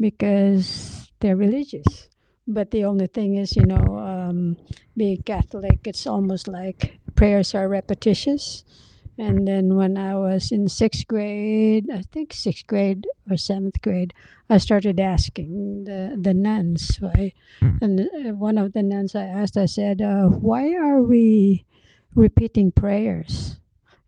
because 0.00 1.10
they're 1.20 1.36
religious 1.36 2.08
but 2.46 2.70
the 2.70 2.84
only 2.84 3.06
thing 3.06 3.36
is, 3.36 3.56
you 3.56 3.64
know, 3.64 3.98
um, 3.98 4.56
being 4.96 5.22
Catholic, 5.22 5.80
it's 5.86 6.06
almost 6.06 6.48
like 6.48 6.98
prayers 7.14 7.54
are 7.54 7.68
repetitious. 7.68 8.64
And 9.18 9.46
then 9.46 9.76
when 9.76 9.96
I 9.98 10.16
was 10.16 10.50
in 10.50 10.68
sixth 10.68 11.06
grade, 11.06 11.90
I 11.92 12.02
think 12.02 12.32
sixth 12.32 12.66
grade 12.66 13.06
or 13.30 13.36
seventh 13.36 13.80
grade, 13.82 14.14
I 14.48 14.58
started 14.58 14.98
asking 14.98 15.84
the, 15.84 16.16
the 16.20 16.34
nuns 16.34 16.96
why. 16.98 17.32
And 17.60 18.00
uh, 18.00 18.32
one 18.34 18.58
of 18.58 18.72
the 18.72 18.82
nuns 18.82 19.14
I 19.14 19.24
asked, 19.24 19.56
I 19.56 19.66
said, 19.66 20.00
uh, 20.00 20.28
why 20.28 20.74
are 20.74 21.02
we 21.02 21.64
repeating 22.14 22.72
prayers? 22.72 23.56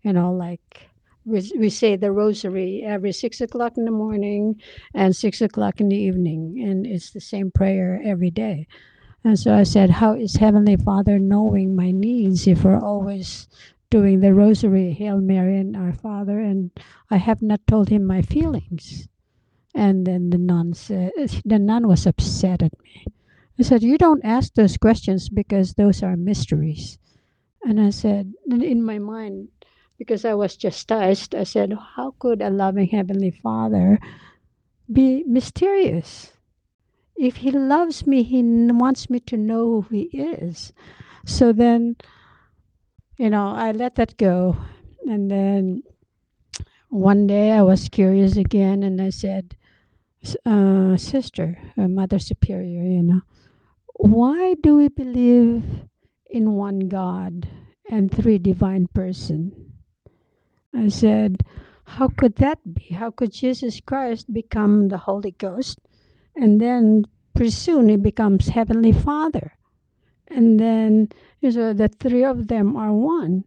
You 0.02 0.12
know, 0.12 0.32
like 0.32 0.88
we, 1.24 1.52
we 1.58 1.70
say 1.70 1.96
the 1.96 2.12
rosary 2.12 2.82
every 2.84 3.12
six 3.12 3.40
o'clock 3.40 3.76
in 3.76 3.84
the 3.84 3.90
morning 3.90 4.60
and 4.94 5.16
six 5.16 5.40
o'clock 5.40 5.80
in 5.80 5.88
the 5.88 5.96
evening, 5.96 6.62
and 6.62 6.86
it's 6.86 7.10
the 7.10 7.20
same 7.20 7.50
prayer 7.50 8.00
every 8.04 8.30
day. 8.30 8.66
And 9.24 9.38
so 9.38 9.54
I 9.54 9.62
said, 9.62 9.90
How 9.90 10.14
is 10.14 10.36
Heavenly 10.36 10.76
Father 10.76 11.18
knowing 11.18 11.74
my 11.74 11.90
needs 11.90 12.46
if 12.46 12.64
we're 12.64 12.78
always 12.78 13.48
doing 13.90 14.20
the 14.20 14.34
rosary, 14.34 14.92
Hail 14.92 15.18
Mary, 15.20 15.58
and 15.58 15.76
Our 15.76 15.92
Father, 15.92 16.38
and 16.40 16.70
I 17.10 17.16
have 17.16 17.40
not 17.40 17.66
told 17.66 17.88
him 17.88 18.06
my 18.06 18.20
feelings? 18.20 19.08
And 19.74 20.06
then 20.06 20.30
the 20.30 20.38
nun 20.38 20.74
said, 20.74 21.12
the 21.44 21.58
nun 21.58 21.88
was 21.88 22.06
upset 22.06 22.62
at 22.62 22.72
me. 22.82 23.06
I 23.58 23.62
said, 23.62 23.82
You 23.82 23.96
don't 23.96 24.24
ask 24.24 24.54
those 24.54 24.76
questions 24.76 25.28
because 25.28 25.74
those 25.74 26.02
are 26.02 26.16
mysteries. 26.16 26.98
And 27.62 27.80
I 27.80 27.90
said, 27.90 28.34
in 28.50 28.84
my 28.84 28.98
mind, 28.98 29.48
because 29.98 30.24
I 30.24 30.34
was 30.34 30.56
chastised, 30.56 31.34
I 31.34 31.44
said, 31.44 31.76
How 31.96 32.14
could 32.18 32.42
a 32.42 32.50
loving 32.50 32.88
Heavenly 32.88 33.30
Father 33.30 33.98
be 34.92 35.24
mysterious? 35.26 36.32
If 37.16 37.36
He 37.36 37.50
loves 37.50 38.06
me, 38.06 38.22
He 38.22 38.42
wants 38.42 39.08
me 39.08 39.20
to 39.20 39.36
know 39.36 39.82
who 39.82 39.96
He 39.96 40.18
is. 40.18 40.72
So 41.26 41.52
then, 41.52 41.96
you 43.18 43.30
know, 43.30 43.48
I 43.48 43.72
let 43.72 43.94
that 43.96 44.16
go. 44.16 44.56
And 45.06 45.30
then 45.30 45.82
one 46.88 47.26
day 47.26 47.52
I 47.52 47.62
was 47.62 47.88
curious 47.88 48.36
again 48.36 48.82
and 48.82 49.00
I 49.00 49.10
said, 49.10 49.56
uh, 50.46 50.96
Sister, 50.96 51.58
uh, 51.76 51.88
Mother 51.88 52.18
Superior, 52.18 52.82
you 52.82 53.02
know, 53.02 53.20
why 53.94 54.54
do 54.62 54.76
we 54.76 54.88
believe 54.88 55.62
in 56.30 56.52
one 56.52 56.88
God 56.88 57.48
and 57.90 58.10
three 58.10 58.38
divine 58.38 58.88
person? 58.88 59.73
I 60.74 60.88
said, 60.88 61.42
How 61.84 62.08
could 62.08 62.36
that 62.36 62.58
be? 62.74 62.94
How 62.94 63.10
could 63.10 63.32
Jesus 63.32 63.80
Christ 63.80 64.32
become 64.32 64.88
the 64.88 64.98
Holy 64.98 65.32
Ghost? 65.32 65.78
And 66.36 66.60
then 66.60 67.04
pretty 67.34 67.50
soon 67.50 67.88
he 67.88 67.96
becomes 67.96 68.48
Heavenly 68.48 68.92
Father. 68.92 69.52
And 70.28 70.58
then 70.58 71.08
so 71.42 71.72
the 71.72 71.88
three 71.88 72.24
of 72.24 72.48
them 72.48 72.76
are 72.76 72.92
one. 72.92 73.44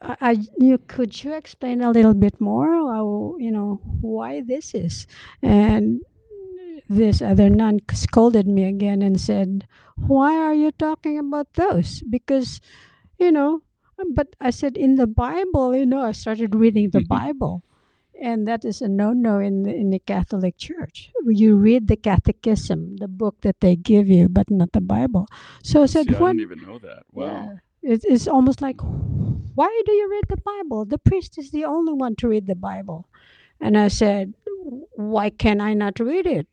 I, 0.00 0.16
I 0.20 0.36
you 0.58 0.78
could 0.78 1.22
you 1.22 1.34
explain 1.34 1.82
a 1.82 1.90
little 1.90 2.14
bit 2.14 2.40
more 2.40 2.68
how, 2.92 3.36
you 3.38 3.50
know 3.50 3.80
why 4.00 4.40
this 4.40 4.74
is 4.74 5.06
and 5.42 6.00
this 6.88 7.20
other 7.20 7.50
nun 7.50 7.80
scolded 7.92 8.46
me 8.46 8.64
again 8.64 9.02
and 9.02 9.20
said 9.20 9.66
why 9.96 10.34
are 10.38 10.54
you 10.54 10.72
talking 10.72 11.18
about 11.18 11.52
those 11.54 12.02
because 12.08 12.60
you 13.18 13.30
know 13.30 13.60
but 14.14 14.36
I 14.40 14.50
said, 14.50 14.76
in 14.76 14.96
the 14.96 15.06
Bible, 15.06 15.74
you 15.74 15.86
know, 15.86 16.00
I 16.00 16.12
started 16.12 16.54
reading 16.54 16.90
the 16.90 17.00
mm-hmm. 17.00 17.08
Bible. 17.08 17.62
And 18.20 18.48
that 18.48 18.64
is 18.64 18.82
a 18.82 18.88
no-no 18.88 19.38
in 19.38 19.62
the, 19.62 19.72
in 19.72 19.90
the 19.90 20.00
Catholic 20.00 20.58
Church. 20.58 21.12
You 21.24 21.54
read 21.54 21.86
the 21.86 21.96
Catechism, 21.96 22.96
the 22.96 23.06
book 23.06 23.36
that 23.42 23.60
they 23.60 23.76
give 23.76 24.08
you, 24.08 24.28
but 24.28 24.50
not 24.50 24.72
the 24.72 24.80
Bible. 24.80 25.28
So 25.62 25.84
I 25.84 25.86
said, 25.86 26.08
See, 26.08 26.16
I 26.16 26.18
"What?" 26.18 26.36
didn't 26.36 26.42
even 26.42 26.66
know 26.66 26.78
that. 26.80 27.04
Wow. 27.12 27.24
Yeah. 27.82 27.92
It, 27.92 28.04
it's 28.04 28.26
almost 28.26 28.60
like, 28.60 28.80
why 28.80 29.82
do 29.86 29.92
you 29.92 30.10
read 30.10 30.24
the 30.28 30.42
Bible? 30.42 30.84
The 30.84 30.98
priest 30.98 31.38
is 31.38 31.52
the 31.52 31.64
only 31.64 31.92
one 31.92 32.16
to 32.16 32.28
read 32.28 32.48
the 32.48 32.56
Bible. 32.56 33.06
And 33.60 33.78
I 33.78 33.86
said, 33.86 34.34
why 34.96 35.30
can 35.30 35.60
I 35.60 35.74
not 35.74 36.00
read 36.00 36.26
it? 36.26 36.48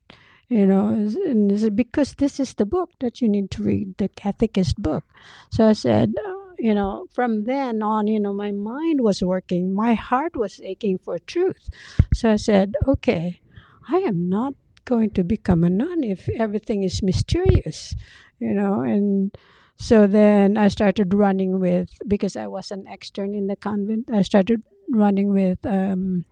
You 0.50 0.68
know, 0.68 0.90
and 0.90 1.60
said, 1.60 1.76
because 1.76 2.14
this 2.14 2.40
is 2.40 2.54
the 2.54 2.68
book 2.68 2.92
that 3.00 3.22
you 3.22 3.28
need 3.28 3.50
to 3.52 3.64
read, 3.64 3.98
the 3.98 4.10
catechist 4.10 4.80
book. 4.80 5.04
So 5.50 5.68
I 5.68 5.74
said, 5.74 6.14
you 6.60 6.74
know, 6.74 7.08
from 7.14 7.44
then 7.46 7.82
on, 7.82 8.08
you 8.08 8.20
know, 8.20 8.34
my 8.34 8.52
mind 8.52 9.02
was 9.02 9.22
working, 9.22 9.74
my 9.74 9.94
heart 9.94 10.36
was 10.36 10.60
aching 10.62 10.98
for 10.98 11.20
truth. 11.20 11.70
So 12.14 12.32
I 12.32 12.36
said, 12.38 12.76
okay, 12.88 13.40
I 13.90 13.98
am 13.98 14.30
not 14.30 14.54
going 14.86 15.12
to 15.12 15.24
become 15.24 15.64
a 15.64 15.70
nun 15.70 16.04
if 16.04 16.30
everything 16.30 16.84
is 16.84 17.02
mysterious, 17.04 17.96
you 18.40 18.54
know, 18.54 18.82
and 18.82 19.36
so 19.78 20.08
then 20.08 20.58
I 20.58 20.70
started 20.70 21.14
running 21.14 21.60
with 21.60 21.90
because 22.08 22.36
I 22.36 22.48
was 22.48 22.72
an 22.72 22.88
extern 22.88 23.34
in 23.34 23.48
the 23.48 23.56
convent. 23.56 24.10
I 24.12 24.22
started 24.22 24.64
running 24.90 25.34
with 25.34 25.66
um, 25.66 26.26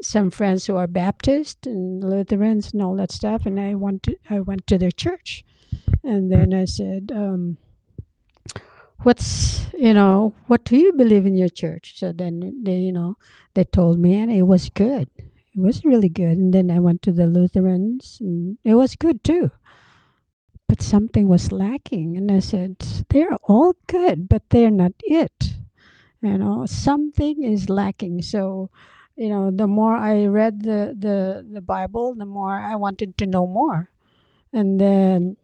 some 0.00 0.30
friends 0.30 0.66
who 0.66 0.76
are 0.76 0.86
Baptist 0.86 1.66
and 1.66 2.04
Lutherans 2.04 2.72
and 2.72 2.82
all 2.82 2.94
that 2.96 3.10
stuff, 3.10 3.46
and 3.46 3.58
I 3.58 3.74
went 3.74 4.04
to, 4.04 4.16
I 4.30 4.40
went 4.40 4.66
to 4.68 4.78
their 4.78 4.90
church, 4.90 5.44
and 6.04 6.30
then 6.30 6.54
I 6.54 6.66
said. 6.66 7.10
Um, 7.14 7.58
what's 9.04 9.66
you 9.74 9.94
know 9.94 10.34
what 10.46 10.64
do 10.64 10.76
you 10.76 10.92
believe 10.92 11.26
in 11.26 11.36
your 11.36 11.48
church? 11.48 11.98
So 11.98 12.12
then 12.12 12.62
they 12.64 12.76
you 12.76 12.92
know 12.92 13.16
they 13.54 13.64
told 13.64 13.98
me 13.98 14.20
and 14.20 14.30
it 14.30 14.42
was 14.42 14.70
good. 14.70 15.08
It 15.18 15.60
was 15.60 15.84
really 15.84 16.08
good. 16.08 16.38
And 16.38 16.54
then 16.54 16.70
i 16.70 16.78
went 16.78 17.02
to 17.02 17.12
the 17.12 17.26
lutherans 17.26 18.18
and 18.20 18.58
it 18.64 18.74
was 18.74 18.96
good 18.96 19.22
too. 19.24 19.50
But 20.68 20.82
something 20.82 21.28
was 21.28 21.52
lacking. 21.52 22.16
And 22.16 22.30
i 22.30 22.40
said 22.40 22.76
they're 23.10 23.36
all 23.44 23.74
good 23.86 24.28
but 24.28 24.42
they're 24.50 24.70
not 24.70 24.92
it. 25.02 25.54
You 26.22 26.38
know 26.38 26.66
something 26.66 27.42
is 27.42 27.68
lacking. 27.68 28.22
So 28.22 28.70
you 29.16 29.28
know 29.28 29.50
the 29.50 29.66
more 29.66 29.96
i 29.96 30.24
read 30.26 30.62
the 30.62 30.96
the, 30.98 31.46
the 31.52 31.60
bible 31.60 32.14
the 32.14 32.24
more 32.24 32.58
i 32.58 32.76
wanted 32.76 33.18
to 33.18 33.26
know 33.26 33.46
more. 33.46 33.90
And 34.52 34.80
then 34.80 35.36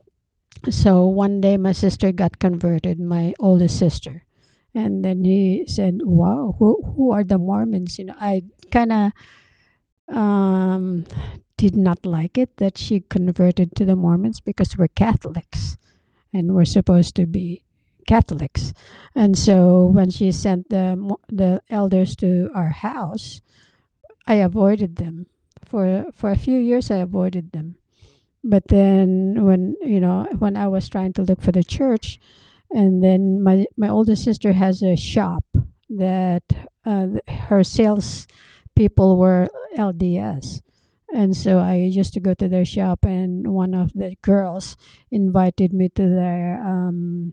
so 0.71 1.07
one 1.07 1.41
day 1.41 1.57
my 1.57 1.73
sister 1.73 2.13
got 2.13 2.39
converted 2.39 3.01
my 3.01 3.35
oldest 3.41 3.79
sister. 3.79 4.25
And 4.75 5.05
then 5.05 5.25
he 5.25 5.65
said 5.67 6.01
wow 6.05 6.57
who, 6.59 6.83
who 6.97 7.13
are 7.13 7.25
the 7.25 7.39
mormons? 7.39 7.99
You 7.99 8.07
know 8.07 8.17
i 8.21 8.43
kind 8.71 8.93
of 8.93 9.13
um, 10.17 11.07
did 11.57 11.77
not 11.77 12.07
like 12.07 12.39
it 12.39 12.57
that 12.59 12.79
she 12.79 13.01
converted 13.01 13.75
to 13.77 13.85
the 13.85 13.97
mormons 13.97 14.41
because 14.41 14.77
we're 14.77 14.89
catholics 14.89 15.77
and 16.33 16.55
we're 16.55 16.65
supposed 16.67 17.17
to 17.17 17.27
be 17.27 17.63
catholics. 18.07 18.75
And 19.15 19.37
so 19.39 19.87
when 19.87 20.11
she 20.11 20.33
sent 20.33 20.71
the 20.71 21.17
the 21.29 21.63
elders 21.71 22.17
to 22.17 22.51
our 22.55 22.71
house 22.71 23.41
i 24.27 24.37
avoided 24.37 24.97
them. 24.97 25.27
For 25.65 26.07
for 26.15 26.31
a 26.31 26.39
few 26.39 26.59
years 26.59 26.91
i 26.91 26.99
avoided 26.99 27.53
them 27.53 27.78
but 28.49 28.67
then 28.69 29.45
when 29.45 29.77
you 29.85 30.01
know 30.01 30.27
when 30.39 30.57
i 30.57 30.67
was 30.67 30.89
trying 30.89 31.13
to 31.13 31.23
look 31.23 31.41
for 31.41 31.53
the 31.53 31.63
church 31.63 32.19
and 32.71 33.05
then 33.05 33.43
my 33.43 33.67
my 33.77 33.89
older 33.89 34.17
sister 34.17 34.53
has 34.53 34.83
a 34.83 34.97
shop 34.97 35.45
that 35.91 36.43
uh, 36.87 37.07
her 37.29 37.63
sales 37.63 38.27
people 38.75 39.17
were 39.19 39.49
lds 39.77 40.63
and 41.13 41.37
so 41.37 41.59
i 41.59 41.75
used 41.77 42.15
to 42.15 42.21
go 42.21 42.33
to 42.33 42.49
their 42.49 42.65
shop 42.65 43.05
and 43.05 43.47
one 43.53 43.75
of 43.75 43.93
the 43.93 44.17
girls 44.23 44.77
invited 45.11 45.73
me 45.73 45.89
to 45.91 46.09
their 46.09 46.61
um, 46.65 47.33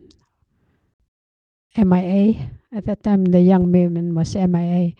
mia 1.76 2.50
at 2.72 2.84
that 2.84 3.02
time 3.02 3.24
the 3.24 3.40
young 3.40 3.72
woman 3.72 4.14
was 4.14 4.36
mia 4.36 4.92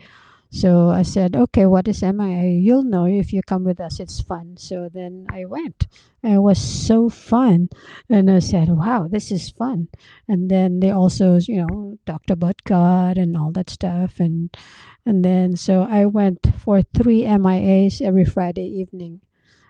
so 0.51 0.91
I 0.91 1.03
said, 1.03 1.37
okay, 1.37 1.67
what 1.67 1.89
is 1.89 2.03
MIA? 2.03 2.59
You'll 2.61 2.85
know 2.85 3.05
if 3.07 3.33
you 3.33 3.43
come 3.43 3.65
with 3.65 3.81
us. 3.81 4.01
It's 4.01 4.21
fun. 4.21 4.57
So 4.57 4.89
then 4.93 5.27
I 5.31 5.45
went. 5.45 5.87
It 6.23 6.39
was 6.39 6.59
so 6.59 7.09
fun. 7.09 7.69
And 8.09 8.31
I 8.31 8.39
said, 8.41 8.69
wow, 8.71 9.09
this 9.11 9.31
is 9.31 9.51
fun. 9.51 9.89
And 10.29 10.51
then 10.51 10.81
they 10.81 10.91
also, 10.91 11.39
you 11.41 11.67
know, 11.67 11.99
talked 12.07 12.31
about 12.31 12.63
God 12.65 13.19
and 13.19 13.37
all 13.37 13.53
that 13.53 13.71
stuff. 13.71 14.21
And 14.21 14.57
and 15.05 15.25
then 15.25 15.57
so 15.57 15.83
I 15.83 16.07
went 16.07 16.41
for 16.59 16.83
three 16.83 17.23
MIAs 17.25 18.01
every 18.01 18.25
Friday 18.25 18.67
evening. 18.67 19.21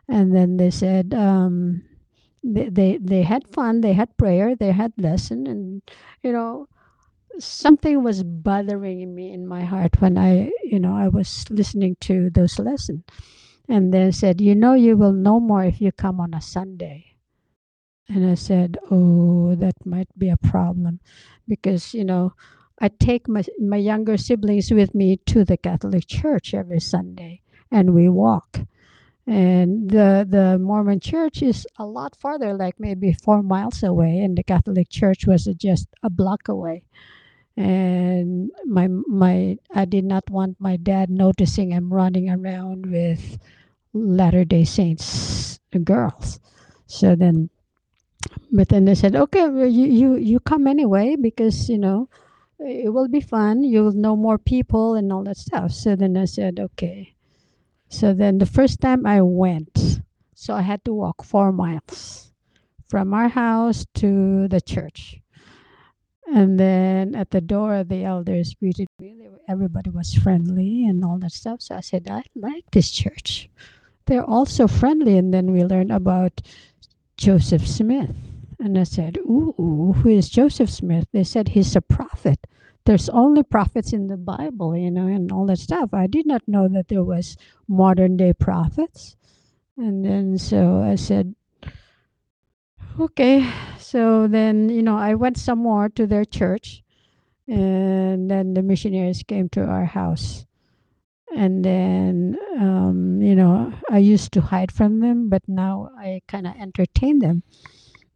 And 0.09 0.35
then 0.35 0.57
they 0.57 0.71
said, 0.71 1.15
um, 1.15 1.83
they, 2.45 2.69
they 2.69 2.99
they 2.99 3.23
had 3.23 3.49
fun, 3.49 3.81
they 3.81 3.93
had 3.93 4.17
prayer, 4.17 4.55
they 4.55 4.73
had 4.73 4.93
lesson, 4.99 5.47
and 5.47 5.83
you 6.23 6.33
know, 6.33 6.69
something 7.41 8.03
was 8.03 8.23
bothering 8.25 9.15
me 9.15 9.33
in 9.33 9.47
my 9.47 9.65
heart 9.65 10.01
when 10.01 10.19
I, 10.19 10.51
you 10.65 10.79
know, 10.81 10.97
I 10.97 11.09
was 11.09 11.45
listening 11.51 11.97
to 12.03 12.31
those 12.31 12.59
lessons. 12.59 13.05
And 13.69 13.93
they 13.95 14.11
said, 14.13 14.41
you 14.41 14.55
know, 14.55 14.75
you 14.75 14.97
will 14.97 15.13
know 15.13 15.41
more 15.41 15.65
if 15.65 15.81
you 15.81 15.93
come 15.93 16.21
on 16.21 16.35
a 16.35 16.41
Sunday. 16.41 17.17
And 18.09 18.27
I 18.29 18.35
said, 18.35 18.79
oh, 18.91 19.55
that 19.57 19.87
might 19.87 20.09
be 20.19 20.29
a 20.31 20.37
problem 20.37 21.01
because, 21.49 21.95
you 21.95 22.05
know, 22.05 22.35
I 22.81 22.89
take 22.89 23.29
my, 23.29 23.45
my 23.61 23.77
younger 23.79 24.17
siblings 24.17 24.71
with 24.71 24.95
me 24.95 25.17
to 25.27 25.45
the 25.45 25.57
Catholic 25.57 26.07
Church 26.07 26.55
every 26.55 26.81
Sunday 26.81 27.43
and 27.71 27.95
we 27.95 28.09
walk. 28.09 28.61
and 29.27 29.91
the 29.91 30.27
the 30.29 30.59
Mormon 30.59 31.01
church 31.01 31.43
is 31.43 31.67
a 31.79 31.87
lot 31.87 32.17
farther, 32.17 32.55
like 32.55 32.79
maybe 32.79 33.13
four 33.13 33.43
miles 33.43 33.83
away, 33.83 34.19
and 34.21 34.37
the 34.39 34.45
Catholic 34.45 34.89
church 34.91 35.27
was 35.27 35.45
just 35.59 35.89
a 36.03 36.11
block 36.11 36.49
away. 36.49 36.85
And 37.57 38.51
my 38.67 38.89
my 38.89 39.59
I 39.75 39.87
did 39.87 40.05
not 40.05 40.29
want 40.29 40.61
my 40.61 40.77
dad 40.77 41.09
noticing 41.11 41.73
I'm 41.73 41.93
running 41.93 42.29
around 42.29 42.87
with 42.87 43.39
Latter 43.95 44.45
Day 44.45 44.65
Saints 44.65 45.59
girls. 45.85 46.39
So 46.87 47.17
then, 47.17 47.51
but 48.53 48.69
then 48.69 48.85
they 48.85 48.95
said, 48.95 49.17
okay, 49.17 49.49
well, 49.49 49.67
you 49.67 49.87
you 49.87 50.17
you 50.17 50.41
come 50.41 50.67
anyway 50.67 51.17
because 51.17 51.69
you 51.69 51.79
know 51.79 52.09
it 52.59 52.93
will 52.93 53.09
be 53.09 53.21
fun. 53.21 53.65
You'll 53.65 53.93
know 53.93 54.17
more 54.17 54.39
people 54.39 54.95
and 54.95 55.13
all 55.13 55.25
that 55.25 55.37
stuff. 55.37 55.73
So 55.73 55.97
then 55.97 56.17
I 56.17 56.27
said, 56.27 56.61
okay. 56.61 57.15
So 57.89 58.13
then 58.13 58.39
the 58.39 58.47
first 58.47 58.81
time 58.81 59.07
I 59.07 59.23
went, 59.23 60.01
so 60.35 60.55
I 60.55 60.63
had 60.63 60.85
to 60.85 60.95
walk 60.95 61.23
four 61.25 61.53
miles 61.53 62.33
from 62.89 63.15
our 63.15 63.29
house 63.29 63.87
to 63.95 64.49
the 64.49 64.61
church. 64.61 65.21
And 66.33 66.59
then 66.59 67.15
at 67.15 67.31
the 67.31 67.41
door, 67.41 67.85
the 67.85 68.05
elders 68.05 68.55
greeted 68.55 68.89
me. 68.99 69.29
Everybody 69.49 69.91
was 69.91 70.15
friendly 70.15 70.85
and 70.87 71.05
all 71.05 71.19
that 71.19 71.33
stuff. 71.33 71.63
So 71.63 71.77
I 71.77 71.81
said, 71.81 72.09
I 72.11 72.23
like 72.35 72.65
this 72.73 72.91
church. 72.91 73.49
They're 74.07 74.25
all 74.25 74.47
so 74.47 74.67
friendly. 74.67 75.17
And 75.19 75.33
then 75.33 75.53
we 75.53 75.65
learned 75.65 75.93
about 75.93 76.43
Joseph 77.17 77.67
Smith. 77.67 78.15
And 78.59 78.79
I 78.79 78.85
said, 78.85 79.19
Ooh, 79.19 79.95
who 80.03 80.09
is 80.09 80.29
Joseph 80.29 80.71
Smith? 80.71 81.07
They 81.13 81.25
said 81.25 81.49
he's 81.49 81.77
a 81.77 81.81
prophet. 81.81 82.47
There's 82.85 83.09
only 83.09 83.43
prophets 83.43 83.93
in 83.93 84.07
the 84.07 84.17
Bible, 84.17 84.77
you 84.77 84.91
know, 84.91 85.07
and 85.07 85.31
all 85.33 85.47
that 85.47 85.59
stuff. 85.59 85.91
I 85.93 86.07
did 86.07 86.27
not 86.27 86.47
know 86.47 86.69
that 86.69 86.89
there 86.89 87.05
was 87.05 87.37
modern 87.69 88.17
day 88.17 88.33
prophets. 88.33 89.17
And 89.77 90.05
then 90.05 90.39
so 90.39 90.83
I 90.83 90.95
said, 90.95 91.35
okay. 93.01 93.51
So 93.79 94.27
then, 94.27 94.69
you 94.69 94.83
know, 94.83 94.97
I 94.97 95.15
went 95.15 95.39
some 95.39 95.61
more 95.61 95.89
to 95.91 96.07
their 96.07 96.25
church. 96.25 96.83
And 97.49 98.31
then 98.31 98.55
the 98.55 98.63
missionaries 98.63 99.23
came 99.23 99.49
to 99.51 99.65
our 99.65 99.85
house. 99.85 100.45
And 101.37 101.65
then, 101.65 102.37
um, 102.59 103.21
you 103.23 103.35
know, 103.35 103.73
I 103.91 103.99
used 103.99 104.33
to 104.33 104.41
hide 104.41 104.73
from 104.73 105.01
them, 105.01 105.29
but 105.29 105.43
now 105.47 105.91
I 105.99 106.23
kind 106.27 106.47
of 106.47 106.55
entertain 106.57 107.21
them. 107.21 107.43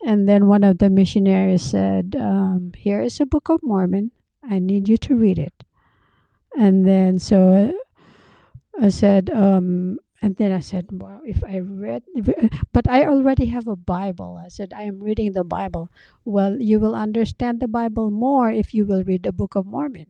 And 0.05 0.29
then 0.29 0.47
one 0.47 0.65
of 0.65 0.79
the 0.79 0.91
missionaries 0.91 1.63
said, 1.63 2.17
um, 2.19 2.73
Here 2.77 3.03
is 3.03 3.21
a 3.21 3.27
Book 3.27 3.49
of 3.51 3.63
Mormon. 3.63 4.11
I 4.43 4.59
need 4.59 4.89
you 4.89 4.97
to 4.99 5.15
read 5.15 5.39
it. 5.39 5.53
And 6.57 6.87
then 6.87 7.19
so 7.19 7.73
I 8.81 8.89
said, 8.89 9.31
um, 9.31 9.99
and 10.23 10.37
then 10.37 10.53
I 10.53 10.61
said, 10.61 10.87
well, 10.93 11.21
if 11.25 11.43
I 11.45 11.61
read, 11.61 12.03
uh, 12.17 12.49
but 12.73 12.89
I 12.89 13.07
already 13.07 13.47
have 13.47 13.67
a 13.67 13.77
Bible. 13.77 14.41
I 14.43 14.49
said, 14.49 14.73
I 14.77 14.83
am 14.83 15.01
reading 15.01 15.33
the 15.33 15.45
Bible. 15.45 15.91
Well, 16.25 16.61
you 16.61 16.79
will 16.79 16.95
understand 16.95 17.61
the 17.61 17.69
Bible 17.69 18.11
more 18.11 18.51
if 18.51 18.75
you 18.75 18.85
will 18.85 19.03
read 19.05 19.23
the 19.23 19.33
Book 19.33 19.55
of 19.55 19.67
Mormon. 19.67 20.07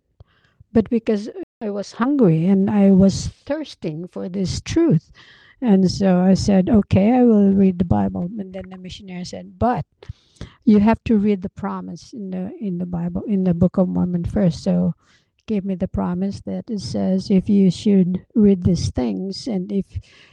But 0.72 0.90
because 0.90 1.28
I 1.60 1.70
was 1.70 1.92
hungry 1.92 2.46
and 2.46 2.70
I 2.70 2.90
was 2.90 3.28
thirsting 3.28 4.08
for 4.08 4.28
this 4.28 4.60
truth. 4.60 5.12
And 5.60 5.90
so 5.90 6.20
I 6.20 6.34
said, 6.34 6.68
okay, 6.68 7.12
I 7.12 7.22
will 7.22 7.52
read 7.52 7.78
the 7.78 7.84
Bible. 7.84 8.28
And 8.38 8.52
then 8.52 8.70
the 8.70 8.78
missionary 8.78 9.24
said, 9.24 9.58
but 9.58 9.84
you 10.64 10.80
have 10.80 11.02
to 11.04 11.18
read 11.18 11.42
the 11.42 11.50
promise 11.50 12.12
in 12.12 12.30
the 12.30 12.52
in 12.60 12.78
the 12.78 12.86
Bible 12.86 13.22
in 13.26 13.44
the 13.44 13.54
Book 13.54 13.76
of 13.76 13.88
Mormon 13.88 14.24
first. 14.24 14.62
So 14.62 14.94
gave 15.46 15.64
me 15.64 15.74
the 15.74 15.88
promise 15.88 16.40
that 16.42 16.70
it 16.70 16.80
says 16.80 17.30
if 17.30 17.48
you 17.48 17.70
should 17.70 18.24
read 18.34 18.64
these 18.64 18.90
things 18.90 19.46
and 19.46 19.72
if 19.72 19.86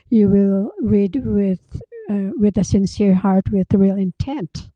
you 0.09 0.29
will 0.29 0.71
read 0.81 1.21
with 1.25 1.81
uh, 2.09 2.31
with 2.37 2.57
a 2.57 2.63
sincere 2.63 3.15
heart 3.15 3.51
with 3.51 3.73
real 3.73 3.97
intent 3.97 4.69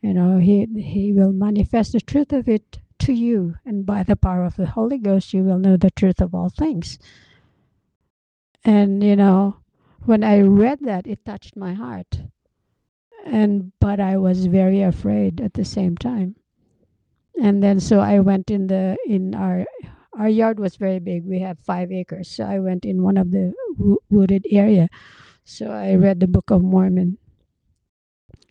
you 0.00 0.14
know 0.14 0.38
he 0.38 0.66
he 0.76 1.12
will 1.12 1.32
manifest 1.32 1.92
the 1.92 2.00
truth 2.00 2.32
of 2.32 2.48
it 2.48 2.78
to 2.98 3.12
you 3.12 3.56
and 3.64 3.86
by 3.86 4.02
the 4.02 4.16
power 4.16 4.44
of 4.44 4.56
the 4.56 4.66
holy 4.66 4.98
ghost 4.98 5.32
you 5.32 5.42
will 5.42 5.58
know 5.58 5.76
the 5.76 5.90
truth 5.90 6.20
of 6.20 6.34
all 6.34 6.50
things. 6.50 6.98
And 8.64 9.02
you 9.02 9.16
know 9.16 9.58
when 10.04 10.22
i 10.24 10.40
read 10.40 10.80
that 10.82 11.06
it 11.06 11.24
touched 11.24 11.56
my 11.56 11.74
heart. 11.74 12.22
And 13.24 13.72
but 13.80 14.00
i 14.00 14.16
was 14.16 14.46
very 14.46 14.82
afraid 14.82 15.40
at 15.40 15.54
the 15.54 15.64
same 15.64 15.96
time 15.96 16.36
and 17.40 17.62
then 17.62 17.80
so 17.80 18.00
i 18.00 18.18
went 18.20 18.50
in 18.50 18.66
the 18.66 18.96
in 19.06 19.34
our 19.34 19.64
our 20.18 20.28
yard 20.28 20.58
was 20.58 20.74
very 20.76 20.98
big. 20.98 21.24
We 21.24 21.38
have 21.40 21.58
five 21.60 21.92
acres. 21.92 22.28
So 22.28 22.44
i 22.44 22.58
went 22.58 22.84
in 22.84 23.02
one 23.02 23.16
of 23.16 23.30
the 23.30 23.54
wooded 24.10 24.46
area. 24.50 24.88
So 25.44 25.70
i 25.70 25.94
read 25.94 26.20
the 26.20 26.26
book 26.26 26.50
of 26.50 26.62
mormon. 26.62 27.18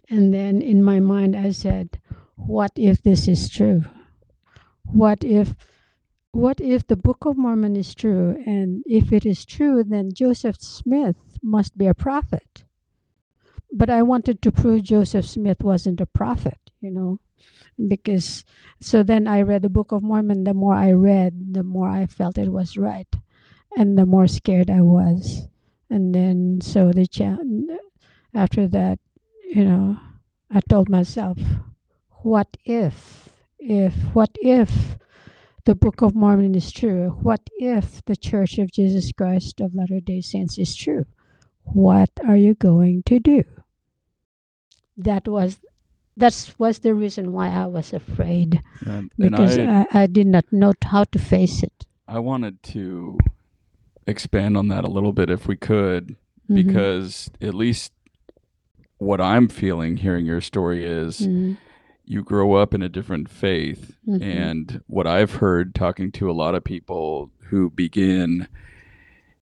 And 0.09 0.33
then 0.33 0.61
in 0.61 0.83
my 0.83 0.99
mind 0.99 1.35
i 1.35 1.51
said 1.51 1.99
what 2.35 2.71
if 2.75 3.01
this 3.03 3.27
is 3.27 3.49
true? 3.49 3.83
What 4.85 5.23
if 5.23 5.53
what 6.31 6.61
if 6.61 6.87
the 6.87 6.95
book 6.95 7.25
of 7.25 7.37
mormon 7.37 7.75
is 7.75 7.93
true? 7.93 8.41
And 8.45 8.83
if 8.85 9.11
it 9.11 9.25
is 9.25 9.45
true 9.45 9.83
then 9.83 10.13
joseph 10.13 10.61
smith 10.61 11.17
must 11.43 11.77
be 11.77 11.87
a 11.87 11.93
prophet. 11.93 12.63
But 13.73 13.89
i 13.89 14.01
wanted 14.01 14.41
to 14.43 14.51
prove 14.51 14.83
joseph 14.83 15.25
smith 15.27 15.61
wasn't 15.61 15.99
a 16.01 16.05
prophet 16.05 16.59
you 16.79 16.91
know 16.91 17.19
because 17.87 18.43
so 18.81 19.03
then 19.03 19.27
i 19.27 19.41
read 19.41 19.61
the 19.61 19.69
book 19.69 19.91
of 19.91 20.03
mormon. 20.03 20.43
The 20.43 20.53
more 20.53 20.73
i 20.75 20.91
read 20.91 21.53
the 21.53 21.63
more 21.63 21.89
i 21.89 22.05
felt 22.07 22.37
it 22.37 22.51
was 22.51 22.77
right 22.77 23.07
and 23.77 23.97
the 23.97 24.05
more 24.05 24.27
scared 24.27 24.69
i 24.69 24.81
was. 24.81 25.47
And 25.89 26.13
then 26.13 26.59
so 26.61 26.91
the 26.91 27.07
cha- 27.07 27.37
after 28.33 28.67
that 28.67 28.99
you 29.43 29.63
know 29.63 29.97
i 30.51 30.59
told 30.61 30.89
myself 30.89 31.37
what 32.23 32.57
if 32.65 33.29
if 33.59 33.93
what 34.13 34.31
if 34.41 34.97
the 35.65 35.75
book 35.75 36.01
of 36.01 36.15
mormon 36.15 36.55
is 36.55 36.71
true? 36.71 37.17
What 37.21 37.41
if 37.57 38.03
the 38.05 38.15
church 38.15 38.57
of 38.57 38.71
jesus 38.71 39.11
christ 39.11 39.61
of 39.61 39.75
latter 39.75 39.99
day 39.99 40.21
saints 40.21 40.57
is 40.57 40.75
true? 40.75 41.05
What 41.63 42.09
are 42.25 42.37
you 42.37 42.55
going 42.55 43.03
to 43.03 43.19
do? 43.19 43.43
That 44.97 45.27
was 45.27 45.59
that 46.17 46.53
was 46.57 46.79
the 46.79 46.93
reason 46.93 47.31
why 47.31 47.47
I 47.49 47.65
was 47.67 47.93
afraid 47.93 48.61
And, 48.85 49.11
and 49.19 49.31
because 49.31 49.57
I, 49.57 49.85
I, 49.91 50.03
I 50.03 50.07
did 50.07 50.27
not 50.27 50.45
know 50.51 50.73
how 50.83 51.03
to 51.05 51.19
face 51.19 51.63
it. 51.63 51.85
I 52.07 52.19
wanted 52.19 52.61
to 52.73 53.17
expand 54.07 54.57
on 54.57 54.67
that 54.69 54.83
a 54.83 54.87
little 54.89 55.13
bit 55.13 55.29
if 55.29 55.47
we 55.47 55.55
could, 55.55 56.15
Mhm. 56.49 56.55
because 56.55 57.29
at 57.41 57.53
least 57.53 57.91
what 58.99 59.19
I'm 59.21 59.47
feeling 59.47 59.97
hearing 59.97 60.25
your 60.25 60.41
story 60.41 60.83
is 60.85 61.19
Mhm. 61.21 61.57
you 62.05 62.23
grow 62.23 62.53
up 62.55 62.73
in 62.73 62.81
a 62.81 62.89
different 62.89 63.29
faith. 63.29 63.95
Mhm. 64.07 64.21
And 64.23 64.81
what 64.87 65.05
I've 65.05 65.35
heard 65.35 65.75
talking 65.75 66.11
to 66.13 66.31
a 66.31 66.39
lot 66.43 66.55
of 66.55 66.63
people 66.63 67.29
who 67.49 67.69
begin 67.69 68.47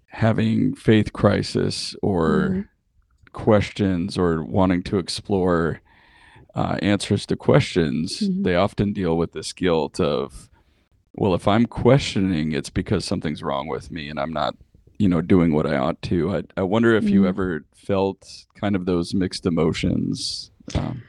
having 0.08 0.74
faith 0.76 1.14
crisis 1.14 1.96
or 2.02 2.50
Mhm. 2.50 2.68
questions 3.34 4.18
or 4.18 4.44
wanting 4.44 4.82
to 4.84 4.98
explore 4.98 5.80
uh, 6.56 6.78
answers 6.82 7.26
to 7.28 7.36
questions, 7.36 8.22
Mhm. 8.22 8.44
they 8.44 8.56
often 8.56 8.94
deal 8.94 9.18
with 9.18 9.34
this 9.34 9.52
guilt 9.54 10.00
of, 10.00 10.50
well, 11.14 11.34
if 11.34 11.48
I'm 11.48 11.66
questioning, 11.66 12.54
it's 12.54 12.70
because 12.70 13.04
something's 13.06 13.44
wrong 13.44 13.68
with 13.68 13.92
me 13.92 14.10
and 14.10 14.20
I'm 14.20 14.32
not, 14.34 14.56
you 14.98 15.10
know, 15.10 15.22
doing 15.22 15.54
what 15.54 15.66
I 15.68 15.78
ought 15.78 16.02
to. 16.04 16.36
I, 16.38 16.44
I 16.58 16.64
wonder 16.64 16.96
if 16.96 17.10
you 17.10 17.22
Mhm. 17.24 17.28
ever 17.28 17.66
felt 17.76 18.26
kind 18.56 18.76
of 18.76 18.86
those 18.86 19.14
mixed 19.14 19.46
emotions. 19.46 20.52
Um, 20.76 21.02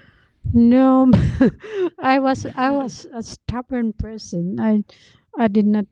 No, 0.53 1.11
I 1.99 2.19
was 2.21 2.47
I 2.57 2.71
was 2.71 3.07
a 3.13 3.23
stubborn 3.23 3.93
person. 3.93 4.59
I 4.61 4.85
I 5.39 5.49
did 5.49 5.67
not 5.67 5.87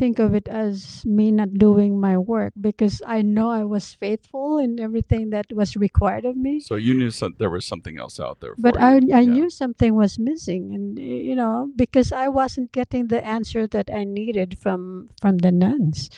think 0.00 0.16
of 0.18 0.34
it 0.38 0.48
as 0.48 1.04
me 1.04 1.26
not 1.30 1.52
doing 1.66 2.00
my 2.00 2.16
work 2.16 2.52
because 2.68 2.96
I 3.06 3.20
know 3.34 3.48
I 3.60 3.64
was 3.74 3.92
faithful 4.04 4.56
in 4.64 4.80
everything 4.80 5.28
that 5.36 5.46
was 5.52 5.76
required 5.76 6.24
of 6.24 6.36
me. 6.46 6.54
so 6.70 6.74
you 6.86 6.94
knew 7.00 7.10
some, 7.20 7.34
there 7.38 7.52
was 7.56 7.66
something 7.72 7.96
else 8.04 8.16
out 8.26 8.40
there. 8.40 8.54
but 8.66 8.76
I. 8.80 8.92
I 9.20 9.22
Yeah. 9.22 9.34
knew 9.34 9.48
something 9.62 9.92
was 9.94 10.18
missing 10.30 10.62
and 10.76 10.86
you 11.28 11.36
know 11.40 11.54
because 11.76 12.08
i 12.24 12.26
wasn't 12.40 12.68
getting 12.78 13.04
the 13.12 13.20
answer 13.36 13.62
that 13.74 13.88
i 14.00 14.02
needed 14.20 14.50
from 14.62 14.82
from 15.22 15.34
the 15.44 15.52
nuns 15.64 16.08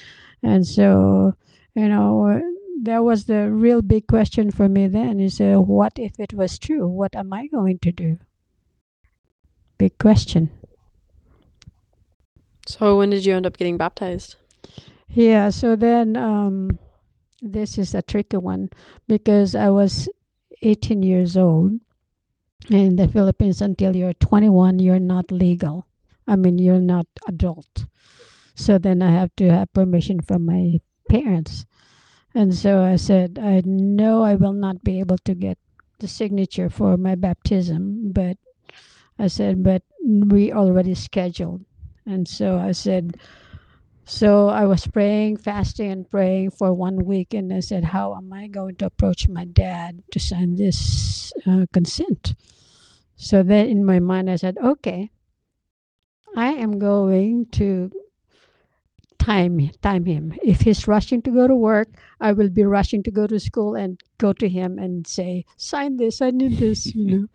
and 0.51 0.63
so 0.77 0.87
you 1.81 1.89
know 1.93 2.09
that 2.89 3.01
was 3.11 3.21
the 3.33 3.43
real 3.65 3.83
big 3.95 4.05
question 4.15 4.47
for 4.59 4.69
me 4.77 4.85
then 4.99 5.15
is 5.29 5.41
uh, 5.41 5.57
what 5.75 5.95
if 6.09 6.15
it 6.25 6.33
was 6.41 6.53
true 6.67 6.85
what 7.01 7.13
am 7.23 7.31
i 7.41 7.43
going 7.57 7.79
to 7.87 7.93
do 8.05 8.11
big 9.83 9.95
question 10.07 10.43
So 12.67 12.99
when 12.99 13.11
did 13.11 13.25
you 13.25 13.35
end 13.35 13.47
up 13.47 13.57
getting 13.57 13.77
baptized? 13.77 14.37
Yeah, 15.09 15.51
so 15.51 15.77
then 15.77 16.17
um, 16.17 16.79
this 17.41 17.77
is 17.77 17.95
a 17.95 18.03
tricky 18.03 18.37
one 18.37 18.71
because 19.09 19.55
I 19.55 19.69
was 19.71 20.09
18 20.63 21.03
years 21.03 21.37
old. 21.37 21.73
In 22.71 22.95
the 22.95 23.09
Philippines, 23.09 23.61
until 23.61 23.97
you're 23.97 24.15
21, 24.15 24.79
you're 24.79 25.01
not 25.01 25.33
legal. 25.33 25.87
I 26.29 26.37
mean, 26.37 26.59
you're 26.59 26.79
not 26.79 27.07
adult. 27.27 27.87
So 28.55 28.79
then 28.79 29.03
I 29.03 29.11
have 29.11 29.35
to 29.37 29.51
have 29.51 29.73
permission 29.73 30.21
from 30.21 30.47
my 30.47 30.81
parents. 31.09 31.67
And 32.35 32.55
so 32.55 32.83
I 32.83 32.97
said, 32.97 33.39
I 33.43 33.63
know 33.67 34.23
I 34.23 34.37
will 34.37 34.53
not 34.53 34.85
be 34.85 35.01
able 35.01 35.19
to 35.19 35.35
get 35.35 35.59
the 35.99 36.09
signature 36.09 36.71
for 36.71 36.97
my 36.97 37.17
baptism, 37.17 38.13
but 38.13 38.37
I 39.19 39.27
said, 39.27 39.63
but 39.63 39.83
we 40.05 40.53
already 40.53 40.95
scheduled. 40.95 41.65
And 42.07 42.27
so 42.27 42.59
I 42.59 42.73
said, 42.73 43.17
so 44.05 44.49
I 44.49 44.65
was 44.65 44.87
praying, 44.87 45.39
fasting, 45.39 45.91
and 45.91 46.11
praying 46.11 46.51
for 46.51 46.73
one 46.75 47.05
week. 47.05 47.35
And 47.35 47.53
I 47.53 47.61
said, 47.61 47.85
How 47.85 48.15
am 48.15 48.33
I 48.33 48.49
going 48.49 48.77
to 48.77 48.87
approach 48.87 49.29
my 49.29 49.45
dad 49.45 50.03
to 50.11 50.19
sign 50.19 50.57
this 50.57 51.33
uh, 51.47 51.67
consent? 51.73 52.35
So 53.17 53.43
then 53.43 53.69
in 53.69 53.85
my 53.85 54.01
mind, 54.01 54.29
I 54.29 54.37
said, 54.37 54.59
Okay, 54.59 55.11
I 56.37 56.53
am 56.55 56.79
going 56.79 57.47
to 57.53 57.91
time 59.19 59.71
time 59.83 60.05
him. 60.05 60.35
If 60.43 60.63
he's 60.63 60.89
rushing 60.89 61.23
to 61.23 61.31
go 61.31 61.47
to 61.47 61.55
work, 61.55 61.89
I 62.21 62.33
will 62.33 62.51
be 62.51 62.65
rushing 62.65 63.03
to 63.05 63.11
go 63.11 63.27
to 63.27 63.39
school 63.39 63.75
and 63.77 64.01
go 64.19 64.33
to 64.33 64.49
him 64.49 64.79
and 64.79 65.07
say, 65.07 65.45
"Sign 65.57 65.97
this. 65.97 66.21
I 66.21 66.31
need 66.31 66.59
this." 66.59 66.95
You 66.95 67.05
know. 67.07 67.27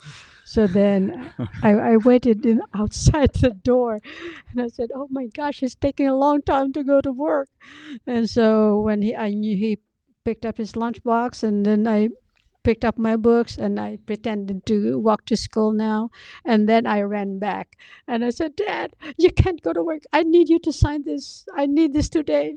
So 0.48 0.66
then 0.66 1.34
I, 1.62 1.72
I 1.74 1.98
waited 1.98 2.46
in, 2.46 2.62
outside 2.74 3.34
the 3.34 3.50
door, 3.50 4.02
and 4.50 4.62
I 4.62 4.70
said, 4.70 4.92
"Oh 4.96 5.08
my 5.12 5.28
gosh, 5.28 5.62
it's 5.62 5.76
taking 5.76 6.08
a 6.08 6.16
long 6.16 6.42
time 6.42 6.72
to 6.72 6.86
go 6.86 7.02
to 7.02 7.12
work." 7.12 7.50
And 8.08 8.30
so 8.30 8.80
when 8.80 9.02
he, 9.02 9.14
I 9.14 9.32
knew 9.32 9.58
he 9.58 9.80
picked 10.24 10.46
up 10.46 10.58
his 10.58 10.72
lunchbox, 10.72 11.44
and 11.44 11.66
then 11.66 11.86
I 11.86 12.10
picked 12.64 12.86
up 12.86 12.98
my 12.98 13.16
books 13.16 13.58
and 13.58 13.80
I 13.80 13.98
pretended 14.06 14.66
to 14.68 15.00
walk 15.00 15.26
to 15.26 15.38
school 15.38 15.72
now. 15.72 16.12
And 16.44 16.68
then 16.68 16.86
I 16.86 17.02
ran 17.02 17.40
back 17.40 17.78
and 18.08 18.26
I 18.26 18.30
said, 18.30 18.58
Dad, 18.58 18.92
you 19.18 19.32
can't 19.32 19.62
go 19.62 19.72
to 19.72 19.82
work. 19.82 20.04
I 20.12 20.24
need 20.24 20.50
you 20.50 20.60
to 20.60 20.74
sign 20.74 21.04
this. 21.04 21.46
I 21.56 21.66
need 21.66 21.94
this 21.94 22.10
today. 22.10 22.56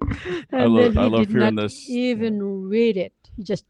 And 0.51 0.63
I 0.63 0.67
love, 0.67 0.99
I 0.99 1.05
he 1.05 1.11
love 1.11 1.29
hearing 1.29 1.55
this. 1.55 1.89
even 1.89 2.43
read 2.43 2.97
it. 2.97 3.13
He 3.37 3.45
just 3.45 3.65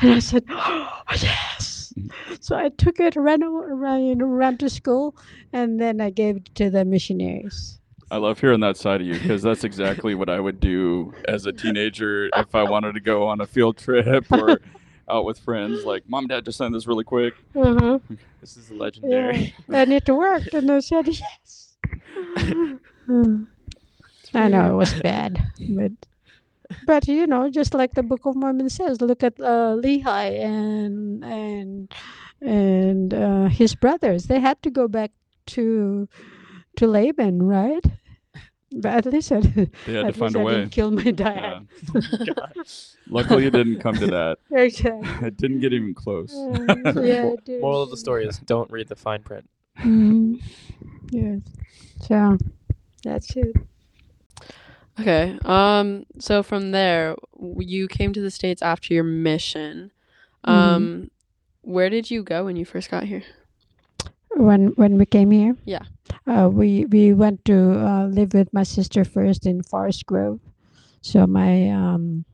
and 0.00 0.14
I 0.14 0.18
said, 0.18 0.44
oh, 0.50 1.02
yes. 1.20 1.71
Mm-hmm. 1.96 2.34
So 2.40 2.56
I 2.56 2.70
took 2.70 2.98
it, 3.00 3.14
ran, 3.16 3.40
ran 3.42 4.58
to 4.58 4.68
school, 4.70 5.14
and 5.52 5.80
then 5.80 6.00
I 6.00 6.10
gave 6.10 6.36
it 6.38 6.54
to 6.56 6.70
the 6.70 6.84
missionaries. 6.84 7.78
I 8.10 8.16
love 8.16 8.38
hearing 8.40 8.60
that 8.60 8.76
side 8.76 9.00
of 9.00 9.06
you 9.06 9.14
because 9.14 9.42
that's 9.42 9.64
exactly 9.64 10.14
what 10.14 10.28
I 10.28 10.38
would 10.38 10.60
do 10.60 11.14
as 11.28 11.46
a 11.46 11.52
teenager 11.52 12.28
if 12.36 12.54
I 12.54 12.62
wanted 12.62 12.92
to 12.94 13.00
go 13.00 13.26
on 13.26 13.40
a 13.40 13.46
field 13.46 13.78
trip 13.78 14.26
or 14.30 14.60
out 15.08 15.24
with 15.24 15.38
friends. 15.38 15.84
Like, 15.84 16.02
mom, 16.08 16.26
dad, 16.26 16.44
just 16.44 16.58
sign 16.58 16.72
this 16.72 16.86
really 16.86 17.04
quick. 17.04 17.34
Uh-huh. 17.54 17.98
This 18.40 18.56
is 18.56 18.70
Yeah. 18.70 18.76
legendary. 18.76 19.54
and 19.68 19.92
it 19.92 20.08
worked, 20.08 20.52
and 20.52 20.68
I 20.70 20.80
said 20.80 21.06
yes. 21.06 21.76
I 24.34 24.48
know 24.48 24.72
it 24.72 24.76
was 24.76 24.94
bad, 24.94 25.40
but 25.70 25.92
but 26.86 27.08
you 27.08 27.26
know, 27.26 27.50
just 27.50 27.74
like 27.74 27.94
the 27.94 28.02
Book 28.02 28.24
of 28.26 28.36
Mormon 28.36 28.68
says, 28.70 29.00
look 29.00 29.22
at 29.22 29.38
uh, 29.40 29.76
Lehi 29.76 30.40
and 30.40 31.24
and 31.24 31.92
and 32.40 33.14
uh, 33.14 33.46
his 33.48 33.74
brothers. 33.74 34.26
They 34.26 34.40
had 34.40 34.62
to 34.62 34.70
go 34.70 34.88
back 34.88 35.10
to 35.54 36.08
to 36.76 36.86
Laban, 36.86 37.42
right? 37.42 37.84
But 38.74 39.06
at 39.06 39.12
least 39.12 39.30
I, 39.32 39.40
They 39.86 39.92
had 39.92 40.06
to 40.06 40.12
find 40.14 40.34
least 40.34 40.36
a 40.36 40.40
I 40.40 40.42
way. 40.44 40.52
didn't 40.54 40.70
kill 40.70 40.90
my 40.92 41.02
Yeah. 41.02 41.12
dad. 41.12 41.66
Luckily, 43.08 43.46
it 43.46 43.52
didn't 43.52 43.80
come 43.80 43.96
to 43.96 44.06
that. 44.06 44.38
Exactly. 44.50 45.26
It 45.26 45.36
didn't 45.36 45.60
get 45.60 45.72
even 45.74 45.92
close. 45.94 46.32
Uh, 46.32 46.64
yeah, 47.02 47.26
it 47.36 47.44
did. 47.44 47.60
Moral 47.60 47.82
of 47.82 47.90
the 47.90 47.96
story 47.98 48.24
is 48.26 48.38
don't 48.38 48.70
read 48.70 48.88
the 48.88 48.96
fine 48.96 49.22
print. 49.22 49.48
Mhm. 49.80 50.40
Yes. 51.10 51.40
So 52.00 52.38
that's 53.04 53.36
it. 53.36 53.56
Okay. 55.00 55.38
Um. 55.44 56.04
So 56.18 56.42
from 56.42 56.70
there, 56.72 57.16
you 57.58 57.88
came 57.88 58.12
to 58.12 58.20
the 58.20 58.30
states 58.30 58.62
after 58.62 58.92
your 58.94 59.04
mission. 59.04 59.90
Um, 60.44 61.10
where 61.62 61.88
did 61.88 62.10
you 62.10 62.22
go 62.22 62.44
when 62.44 62.56
you 62.56 62.64
first 62.64 62.90
got 62.90 63.04
here? 63.04 63.22
when 64.36 64.68
when 64.76 64.96
we 64.96 65.04
came 65.04 65.30
here 65.30 65.54
Yeah. 65.66 65.82
uh, 66.26 66.48
we 66.50 66.86
we 66.86 67.12
went 67.12 67.44
to 67.44 67.56
uh, 67.86 68.06
live 68.06 68.32
with 68.32 68.52
my 68.52 68.62
sister 68.62 69.04
first 69.04 69.44
in 69.46 69.62
forest 69.62 70.06
grove 70.06 70.40
so 71.02 71.26
my 71.26 71.68
um 71.68 72.24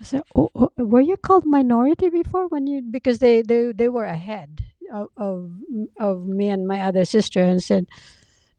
I 0.02 0.04
said, 0.06 0.24
oh, 0.36 0.50
oh, 0.56 0.72
"Were 0.78 1.02
you 1.02 1.18
called 1.18 1.46
minority 1.46 2.10
before 2.10 2.48
when 2.50 2.68
you 2.68 2.82
because 2.84 3.20
they 3.20 3.42
they, 3.44 3.72
they 3.74 3.90
were 3.90 4.06
ahead 4.06 4.62
of, 4.94 5.10
of 5.18 5.52
of 6.00 6.28
me 6.28 6.50
and 6.50 6.68
my 6.68 6.82
other 6.82 7.06
sister 7.06 7.42
and 7.42 7.64
said, 7.64 7.88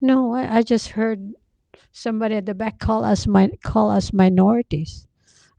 "No, 0.01 0.35
I, 0.35 0.59
I 0.59 0.63
just 0.63 0.91
heard 0.91 1.35
somebody 1.93 2.37
at 2.37 2.47
the 2.47 2.55
back 2.55 2.79
call 2.79 3.05
us 3.05 3.27
mi- 3.27 3.57
call 3.63 3.91
us 3.91 4.13
minorities." 4.13 5.07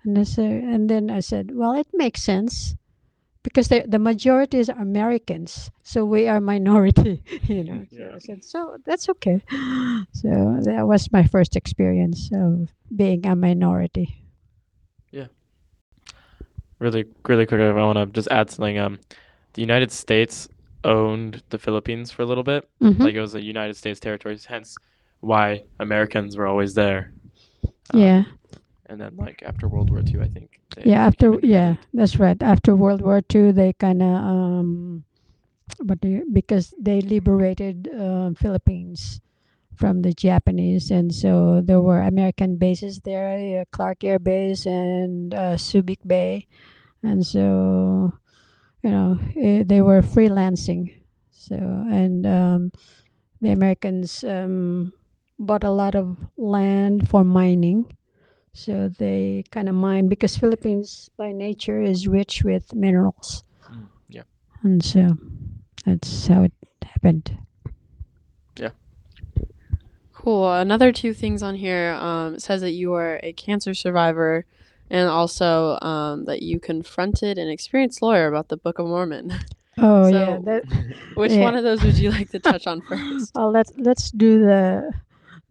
And 0.04 0.18
I 0.20 0.24
said, 0.24 0.64
and 0.64 0.90
then 0.90 1.10
I 1.10 1.22
said, 1.22 1.52
"Well, 1.56 1.74
it 1.74 1.88
makes 1.94 2.22
sense." 2.24 2.76
Because 3.44 3.68
the, 3.68 3.84
the 3.86 4.00
majority 4.00 4.58
is 4.60 4.70
Americans, 4.70 5.70
so 5.84 6.06
we 6.06 6.30
are 6.30 6.40
minority, 6.40 7.22
you 7.44 7.64
know. 7.66 7.84
So 7.92 7.98
Yeah. 8.00 8.16
I 8.16 8.20
said, 8.20 8.44
so 8.44 8.78
that's 8.86 9.10
okay. 9.10 9.42
So 10.14 10.60
that 10.64 10.88
was 10.88 11.12
my 11.12 11.24
first 11.28 11.58
experience 11.58 12.30
of 12.34 12.70
being 12.96 13.26
a 13.26 13.36
minority. 13.36 14.16
Yeah. 15.12 15.28
Really, 16.80 17.06
really 17.28 17.46
quick, 17.46 17.60
I 17.60 17.72
want 17.74 17.98
to 17.98 18.06
just 18.08 18.28
add 18.32 18.50
something. 18.50 18.78
Um, 18.78 19.00
the 19.54 19.62
United 19.62 19.92
States 19.92 20.48
owned 20.86 21.44
the 21.50 21.58
Philippines 21.58 22.12
for 22.12 22.22
a 22.22 22.26
little 22.26 22.44
bit. 22.44 22.68
Mhm. 22.82 23.00
Like 23.00 23.16
it 23.16 23.22
was 23.22 23.36
a 23.36 23.42
United 23.42 23.76
States 23.76 24.00
territory, 24.00 24.38
hence 24.48 24.76
why 25.24 25.64
Americans 25.80 26.36
were 26.38 26.48
always 26.48 26.74
there. 26.74 27.14
Um, 27.94 28.00
yeah, 28.02 28.24
And 28.88 29.00
then, 29.00 29.16
like 29.16 29.42
after 29.46 29.68
World 29.68 29.90
War 29.90 30.02
II, 30.06 30.22
I 30.22 30.28
think. 30.28 30.60
yeah. 30.84 31.06
After 31.06 31.40
yeah, 31.42 31.76
that's 31.94 32.18
right. 32.18 32.42
After 32.42 32.76
World 32.76 33.02
War 33.02 33.22
II, 33.34 33.52
they 33.52 33.74
kind 33.74 34.02
of 34.04 34.16
um, 34.16 35.04
but 35.84 36.02
they, 36.02 36.22
because 36.32 36.74
they 36.80 37.02
liberated 37.02 37.90
uh, 37.90 38.32
Philippines 38.36 39.22
from 39.76 40.02
the 40.02 40.14
Japanese, 40.14 40.92
and 40.92 41.14
so 41.14 41.62
there 41.64 41.82
were 41.82 42.02
American 42.02 42.58
bases 42.58 43.00
there, 43.00 43.62
uh, 43.62 43.66
Clark 43.72 44.04
Air 44.04 44.20
Base 44.20 44.66
and 44.66 45.34
uh, 45.34 45.56
Subic 45.58 46.00
Bay, 46.06 46.48
and 47.02 47.26
so 47.26 48.14
you 48.84 48.92
know 48.92 49.20
eh, 49.38 49.64
they 49.66 49.82
were 49.82 50.02
freelancing. 50.02 50.94
So 51.32 51.56
and 51.56 52.26
um, 52.28 52.72
the 53.42 53.52
Americans 53.52 54.24
um, 54.24 54.94
bought 55.40 55.64
a 55.64 55.72
lot 55.72 55.96
of 55.96 56.18
land 56.38 57.10
for 57.10 57.24
mining. 57.24 57.96
So 58.54 58.90
they 58.90 59.44
kind 59.52 59.68
of 59.68 59.76
mine 59.76 60.08
because 60.08 60.38
Philippines 60.38 61.10
by 61.18 61.32
nature 61.32 61.82
is 61.82 62.08
rich 62.08 62.44
with 62.44 62.74
minerals. 62.76 63.44
Mm, 63.72 63.88
yeah. 64.10 64.24
And 64.62 64.84
so 64.84 65.18
that's 65.86 66.28
how 66.28 66.44
it 66.44 66.54
happened. 66.84 67.36
Yeah. 68.58 68.70
Cool. 70.14 70.54
Another 70.54 70.92
two 70.92 71.14
things 71.14 71.42
on 71.44 71.56
here 71.56 71.94
um, 71.94 72.40
says 72.40 72.62
that 72.62 72.72
you 72.72 72.94
are 72.94 73.20
a 73.24 73.34
cancer 73.34 73.74
survivor 73.74 74.46
and 74.90 75.10
also 75.10 75.80
um, 75.82 76.26
that 76.26 76.44
you 76.44 76.60
confronted 76.60 77.38
an 77.40 77.50
experienced 77.50 78.02
lawyer 78.02 78.28
about 78.28 78.50
the 78.50 78.58
Book 78.58 78.80
of 78.80 78.86
Mormon. 78.88 79.34
Oh 79.80 80.06
yeah, 80.06 80.38
that, 80.44 80.66
Which 81.16 81.32
Yeah. 81.32 81.40
one 81.42 81.56
of 81.56 81.64
those 81.64 81.82
would 81.82 81.98
you 81.98 82.12
like 82.12 82.30
to 82.30 82.40
touch 82.40 82.68
on 82.68 82.84
first? 82.84 83.32
well 83.36 83.50
let's 83.52 83.72
let's 83.78 84.12
do 84.12 84.40
the 84.40 84.94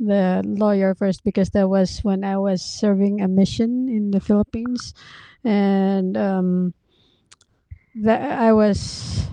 the 0.06 0.42
lawyer 0.44 0.94
first 0.94 1.24
because 1.24 1.50
that 1.50 1.68
was 1.68 2.00
when 2.00 2.24
I 2.24 2.38
was 2.38 2.62
serving 2.62 3.20
a 3.20 3.28
mission 3.28 3.88
in 3.88 4.10
the 4.10 4.20
Philippines, 4.20 4.94
and 5.44 6.16
um, 6.16 6.74
that 7.94 8.38
I 8.38 8.52
was 8.52 9.26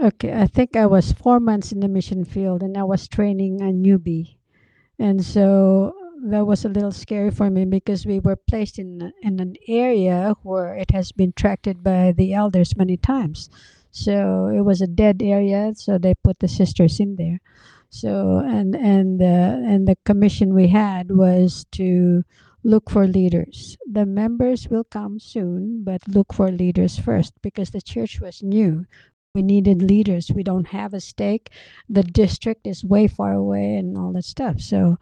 okay. 0.00 0.32
I 0.32 0.46
think 0.46 0.76
I 0.76 0.86
was 0.86 1.12
four 1.12 1.40
months 1.40 1.72
in 1.72 1.80
the 1.80 1.88
mission 1.88 2.24
field, 2.24 2.62
and 2.62 2.76
I 2.76 2.84
was 2.84 3.08
training 3.08 3.60
a 3.60 3.72
newbie, 3.72 4.36
and 4.98 5.24
so 5.24 5.94
that 6.24 6.46
was 6.46 6.64
a 6.64 6.68
little 6.68 6.92
scary 6.92 7.30
for 7.30 7.50
me 7.50 7.64
because 7.64 8.06
we 8.06 8.20
were 8.20 8.36
placed 8.36 8.78
in 8.78 9.12
in 9.22 9.40
an 9.40 9.56
area 9.68 10.34
where 10.42 10.74
it 10.76 10.90
has 10.92 11.12
been 11.12 11.32
tracked 11.34 11.82
by 11.82 12.12
the 12.12 12.34
elders 12.34 12.76
many 12.76 12.96
times. 12.96 13.50
So 13.92 14.46
it 14.48 14.62
was 14.62 14.80
a 14.80 14.86
dead 14.86 15.22
area, 15.22 15.72
so 15.74 15.98
they 15.98 16.14
put 16.14 16.38
the 16.40 16.48
sisters 16.48 17.00
in 17.00 17.16
there. 17.16 17.40
So 17.90 18.38
and 18.38 18.74
and 18.76 19.20
the 19.20 19.62
and 19.66 19.86
the 19.88 19.96
commission 20.06 20.54
we 20.54 20.68
had 20.68 21.10
was 21.10 21.66
to 21.72 22.24
look 22.64 22.90
for 22.90 23.06
leaders. 23.06 23.76
The 23.90 24.06
members 24.06 24.68
will 24.68 24.84
come 24.84 25.18
soon, 25.18 25.82
but 25.84 26.06
look 26.08 26.32
for 26.32 26.50
leaders 26.52 26.98
first 26.98 27.32
because 27.42 27.70
the 27.70 27.82
church 27.82 28.20
was 28.20 28.42
new. 28.42 28.86
We 29.34 29.42
needed 29.42 29.82
leaders. 29.82 30.30
We 30.34 30.42
don't 30.42 30.68
have 30.68 30.94
a 30.94 31.00
stake. 31.00 31.50
The 31.88 32.02
district 32.02 32.66
is 32.66 32.84
way 32.84 33.08
far 33.08 33.32
away 33.32 33.76
and 33.76 33.96
all 33.98 34.12
that 34.12 34.24
stuff. 34.24 34.60
So 34.60 34.98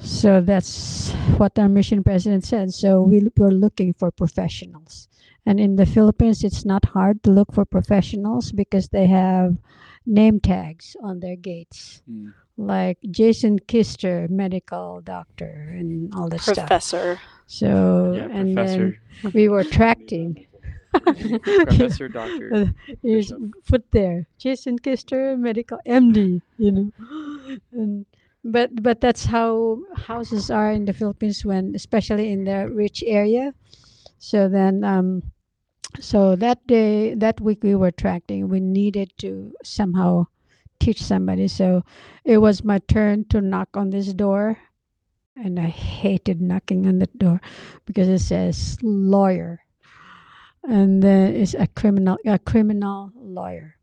so 0.00 0.40
that's 0.40 1.10
what 1.38 1.58
our 1.58 1.68
mission 1.68 2.04
president 2.04 2.44
said. 2.44 2.72
So 2.72 3.02
we 3.02 3.28
were 3.36 3.50
looking 3.50 3.94
for 3.94 4.10
professionals. 4.10 5.08
And 5.48 5.56
in 5.58 5.76
the 5.80 5.86
Philippines, 5.88 6.44
it's 6.44 6.68
not 6.68 6.84
hard 6.92 7.24
to 7.24 7.32
look 7.32 7.56
for 7.56 7.64
professionals 7.64 8.52
because 8.52 8.92
they 8.92 9.06
have 9.08 9.56
name 10.04 10.40
tags 10.44 10.92
on 11.00 11.20
their 11.24 11.36
gates, 11.40 12.04
Mm. 12.04 12.36
like 12.60 12.98
Jason 13.08 13.56
Kister, 13.64 14.28
medical 14.28 15.00
doctor, 15.00 15.72
and 15.72 16.12
all 16.12 16.28
that 16.28 16.44
stuff. 16.44 16.68
Professor. 16.68 17.16
So, 17.48 18.12
yeah, 18.12 18.28
and 18.28 18.52
Professor. 18.52 19.00
then 19.24 19.32
we 19.32 19.48
were 19.48 19.64
tracting. 19.64 20.44
Professor 20.92 22.08
Doctor. 22.08 22.72
Here's 23.02 23.32
put 23.68 23.88
there, 23.92 24.28
Jason 24.36 24.76
Kister, 24.78 25.36
medical 25.38 25.78
MD. 25.88 26.40
You 26.60 26.70
know, 26.72 26.88
and 27.72 28.04
but 28.44 28.68
but 28.82 29.00
that's 29.00 29.24
how 29.24 29.80
houses 29.96 30.50
are 30.50 30.72
in 30.72 30.84
the 30.84 30.92
Philippines 30.92 31.44
when, 31.44 31.72
especially 31.74 32.32
in 32.32 32.44
the 32.44 32.68
rich 32.68 33.04
area. 33.06 33.52
So 34.18 34.48
then, 34.48 34.84
um, 34.84 35.22
so 36.00 36.36
that 36.36 36.66
day, 36.66 37.14
that 37.14 37.40
week 37.40 37.62
we 37.62 37.74
were 37.74 37.90
tracting. 37.90 38.48
We 38.48 38.60
needed 38.60 39.12
to 39.18 39.52
somehow 39.64 40.26
teach 40.80 41.02
somebody. 41.02 41.48
So 41.48 41.84
it 42.24 42.38
was 42.38 42.64
my 42.64 42.78
turn 42.88 43.24
to 43.30 43.40
knock 43.40 43.70
on 43.74 43.90
this 43.90 44.12
door, 44.12 44.58
and 45.36 45.58
I 45.58 45.66
hated 45.66 46.40
knocking 46.40 46.86
on 46.86 46.98
the 46.98 47.06
door 47.16 47.40
because 47.86 48.08
it 48.08 48.20
says 48.20 48.78
lawyer 48.82 49.60
and 50.64 51.02
then 51.02 51.34
it's 51.34 51.54
a 51.54 51.66
criminal 51.66 52.18
a 52.26 52.38
criminal 52.38 53.10
lawyer 53.16 53.76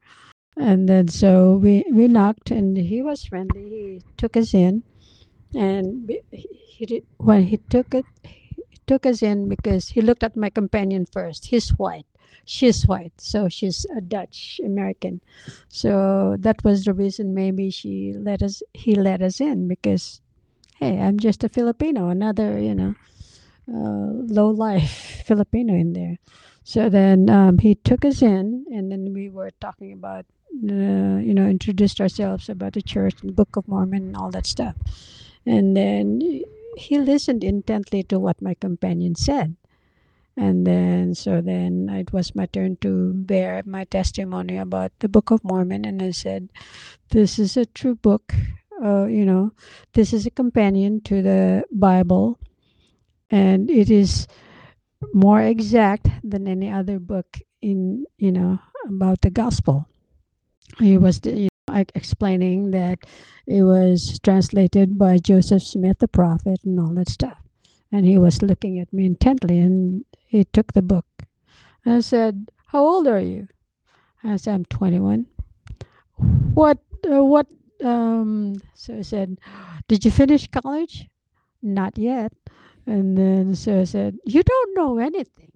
and 0.58 0.88
then 0.88 1.08
so 1.08 1.56
we 1.56 1.84
we 1.92 2.08
knocked 2.08 2.52
and 2.52 2.78
he 2.78 3.02
was 3.02 3.26
friendly 3.26 3.70
he 3.70 4.02
took 4.18 4.36
us 4.38 4.54
in 4.54 4.84
and 5.56 6.10
he, 6.32 6.48
he 6.88 7.04
when 7.18 7.44
he 7.44 7.58
took 7.58 7.94
it 7.94 8.06
took 8.88 9.06
us 9.06 9.22
in 9.22 9.50
because 9.50 9.90
he 9.90 10.02
looked 10.02 10.24
at 10.24 10.36
my 10.38 10.50
companion 10.50 11.06
first. 11.06 11.46
He's 11.48 11.70
white. 11.72 12.06
She's 12.46 12.88
white. 12.88 13.14
So 13.18 13.50
she's 13.50 13.86
a 13.98 14.02
dutch 14.02 14.60
american. 14.64 15.22
So 15.70 16.36
that 16.40 16.64
was 16.64 16.86
the 16.86 16.94
reason 16.94 17.34
maybe 17.34 17.70
she 17.72 18.14
let 18.16 18.44
us 18.44 18.62
he 18.74 18.96
let 18.96 19.22
us 19.22 19.42
in 19.42 19.68
because 19.68 20.22
hey 20.78 21.00
i'm 21.00 21.18
just 21.18 21.44
a 21.44 21.50
filipino 21.50 22.10
another 22.10 22.60
you 22.60 22.76
know 22.76 22.96
uh, 23.68 24.10
low 24.28 24.50
life 24.50 25.24
filipino 25.26 25.74
in 25.74 25.94
there. 25.94 26.18
So 26.64 26.90
then 26.90 27.30
um, 27.30 27.60
he 27.60 27.76
took 27.76 28.04
us 28.06 28.22
in, 28.22 28.66
and 28.72 28.92
then 28.92 29.14
we 29.14 29.30
were 29.30 29.52
talking 29.62 29.94
about, 29.94 30.26
uh, 30.64 31.22
you 31.22 31.34
know, 31.34 31.48
introduced 31.48 32.02
ourselves 32.02 32.50
about 32.50 32.74
the 32.74 32.82
church 32.82 33.22
and 33.22 33.36
Book 33.36 33.56
of 33.56 33.68
Mormon 33.68 34.04
and 34.04 34.18
all 34.18 34.32
that 34.32 34.48
stuff. 34.48 34.76
And 35.46 35.78
then 35.78 36.22
he 36.78 36.98
listened 37.00 37.44
intently 37.44 38.04
to 38.04 38.20
what 38.20 38.42
my 38.42 38.54
companion 38.54 39.16
said. 39.16 39.56
And 40.38 40.68
then, 40.68 41.16
so 41.16 41.40
then 41.40 41.88
it 41.90 42.12
was 42.12 42.36
my 42.36 42.46
turn 42.48 42.76
to 42.82 43.14
bear 43.14 43.64
my 43.66 43.86
testimony 43.86 44.58
about 44.58 44.92
the 45.00 45.08
Book 45.08 45.32
of 45.32 45.44
Mormon. 45.44 45.86
And 45.86 46.02
I 46.02 46.12
said, 46.12 46.50
This 47.10 47.40
is 47.40 47.56
a 47.56 47.66
true 47.66 47.96
book. 47.96 48.34
Uh, 48.84 49.06
you 49.06 49.26
know, 49.26 49.54
this 49.94 50.12
is 50.12 50.26
a 50.26 50.32
companion 50.32 51.00
to 51.02 51.22
the 51.22 51.64
Bible. 51.72 52.38
And 53.32 53.72
it 53.72 53.90
is 53.90 54.28
more 55.14 55.42
exact 55.42 56.08
than 56.24 56.48
any 56.48 56.72
other 56.72 57.00
book 57.00 57.40
in 57.62 58.06
you 58.18 58.32
know 58.32 58.60
about 58.88 59.22
the 59.22 59.30
gospel 59.30 59.88
he 60.80 60.98
was 60.98 61.20
explaining 61.96 62.72
that 62.72 63.00
it 63.48 63.64
was 63.64 64.20
translated 64.24 64.98
by 64.98 65.18
joseph 65.18 65.64
smith 65.64 66.00
the 66.00 66.08
prophet 66.08 66.60
and 66.64 66.80
all 66.80 66.94
that 66.94 67.10
stuff. 67.10 67.38
And 67.92 68.06
he 68.06 68.18
was 68.18 68.42
looking 68.42 68.80
at 68.80 68.92
me 68.92 69.06
intently 69.06 69.60
and 69.60 70.04
he 70.26 70.44
took 70.46 70.74
the 70.74 70.82
book. 70.82 71.06
And 71.84 71.96
i 71.96 72.00
said 72.00 72.50
how 72.68 72.86
old 72.86 73.08
are 73.08 73.20
you? 73.20 73.48
I 74.24 74.38
said 74.38 74.56
i'm 74.56 74.66
21 74.66 75.28
what 76.54 76.80
uh, 77.12 77.24
what 77.24 77.48
um 77.84 78.56
so 78.74 78.98
i 78.98 79.02
said 79.02 79.38
did 79.88 80.04
you 80.04 80.12
finish 80.12 80.48
college? 80.48 81.08
Not 81.62 81.98
yet. 81.98 82.34
And 82.88 83.18
then 83.18 83.56
so 83.56 83.82
I 83.82 83.84
said, 83.86 84.18
"You 84.26 84.44
don't 84.44 84.76
know 84.76 84.98
anything." 84.98 85.55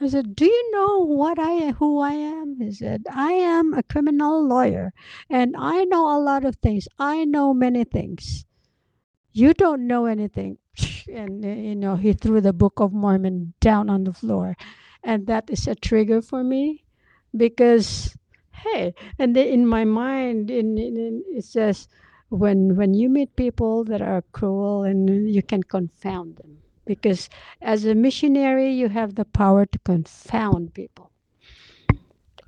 I 0.00 0.08
said, 0.08 0.34
"Do 0.34 0.44
you 0.44 0.72
know 0.72 1.00
what 1.06 1.38
I 1.38 1.70
who 1.72 2.00
I 2.00 2.12
am?" 2.12 2.56
He 2.60 2.72
said, 2.72 3.04
"I 3.10 3.32
am 3.32 3.74
a 3.74 3.82
criminal 3.82 4.44
lawyer, 4.46 4.92
and 5.30 5.54
I 5.56 5.84
know 5.84 6.16
a 6.16 6.20
lot 6.20 6.44
of 6.44 6.56
things. 6.56 6.88
I 6.98 7.24
know 7.24 7.54
many 7.54 7.84
things. 7.84 8.44
You 9.32 9.54
don't 9.54 9.86
know 9.86 10.06
anything." 10.06 10.58
And 11.08 11.44
uh, 11.44 11.48
you 11.48 11.76
know, 11.76 11.96
he 11.96 12.12
threw 12.12 12.40
the 12.40 12.52
Book 12.52 12.80
of 12.80 12.92
Mormon 12.92 13.54
down 13.60 13.88
on 13.88 14.04
the 14.04 14.12
floor, 14.12 14.56
and 15.02 15.26
that 15.28 15.48
is 15.48 15.68
a 15.68 15.74
trigger 15.76 16.20
for 16.20 16.42
me, 16.42 16.84
because 17.36 18.16
hey, 18.50 18.94
and 19.18 19.36
then 19.36 19.46
in 19.46 19.66
my 19.66 19.84
mind, 19.84 20.50
in, 20.50 20.76
in, 20.78 20.96
in 20.96 21.24
it 21.28 21.44
says 21.44 21.88
when 22.30 22.74
when 22.76 22.94
you 22.94 23.08
meet 23.08 23.36
people 23.36 23.84
that 23.84 24.02
are 24.02 24.22
cruel 24.32 24.82
and 24.82 25.30
you 25.32 25.42
can 25.42 25.62
confound 25.62 26.36
them 26.36 26.63
because 26.84 27.28
as 27.60 27.84
a 27.84 27.94
missionary 27.94 28.72
you 28.72 28.88
have 28.88 29.14
the 29.14 29.24
power 29.24 29.66
to 29.66 29.78
confound 29.80 30.74
people. 30.74 31.10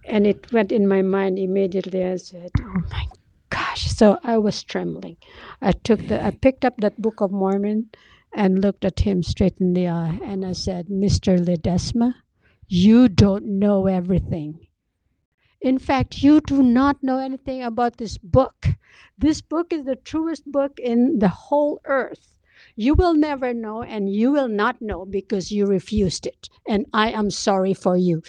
And 0.05 0.27
it 0.27 0.53
went 0.53 0.73
in 0.73 0.87
my 0.87 1.03
mind 1.03 1.39
immediately. 1.39 2.05
I 2.05 2.17
said 2.17 2.51
oh 2.61 2.83
my 2.91 3.07
gosh. 3.51 3.91
So 3.93 4.19
i 4.25 4.39
was 4.39 4.63
trembling. 4.63 5.17
I 5.61 5.73
took 5.73 6.07
the 6.07 6.25
i 6.25 6.31
picked 6.31 6.65
up 6.65 6.77
that 6.79 7.01
book 7.01 7.21
of 7.21 7.33
mormon 7.33 7.91
and 8.35 8.61
looked 8.61 8.85
at 8.85 9.01
him 9.01 9.23
straight 9.23 9.59
in 9.61 9.73
the 9.73 9.89
eye. 9.89 10.21
And 10.25 10.45
i 10.45 10.53
said 10.53 10.89
mr 10.89 11.39
ledesma 11.39 12.15
you 12.69 13.09
don't 13.09 13.47
know 13.47 13.87
everything. 13.87 14.67
In 15.61 15.79
fact 15.79 16.23
you 16.23 16.41
do 16.41 16.63
not 16.63 17.03
know 17.03 17.19
anything 17.19 17.63
about 17.63 17.97
this 17.97 18.19
book. 18.19 18.69
This 19.19 19.41
book 19.41 19.73
is 19.73 19.85
the 19.85 19.97
truest 19.97 20.51
book 20.51 20.79
in 20.79 21.19
the 21.19 21.29
whole 21.29 21.81
earth. 21.85 22.36
You 22.77 22.95
will 22.95 23.15
never 23.15 23.53
know, 23.55 23.83
and 23.83 24.09
you 24.13 24.31
will 24.31 24.49
not 24.49 24.81
know 24.81 25.05
because 25.07 25.51
you 25.51 25.67
refused 25.67 26.27
it. 26.27 26.49
And 26.69 26.87
I 26.93 27.11
am 27.11 27.31
sorry 27.31 27.75
for 27.75 27.97
you. 27.97 28.23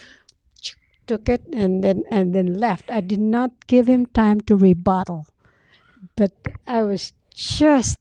Took 1.06 1.30
it 1.30 1.44
and 1.54 1.84
then 1.84 2.04
and 2.10 2.34
then 2.34 2.58
left. 2.60 2.90
I 2.92 3.02
did 3.02 3.20
not 3.20 3.68
give 3.68 3.88
him 3.88 4.06
time 4.08 4.42
to 4.42 4.56
rebuttal, 4.58 5.28
but 6.16 6.32
I 6.68 6.84
was 6.84 7.14
just 7.36 7.98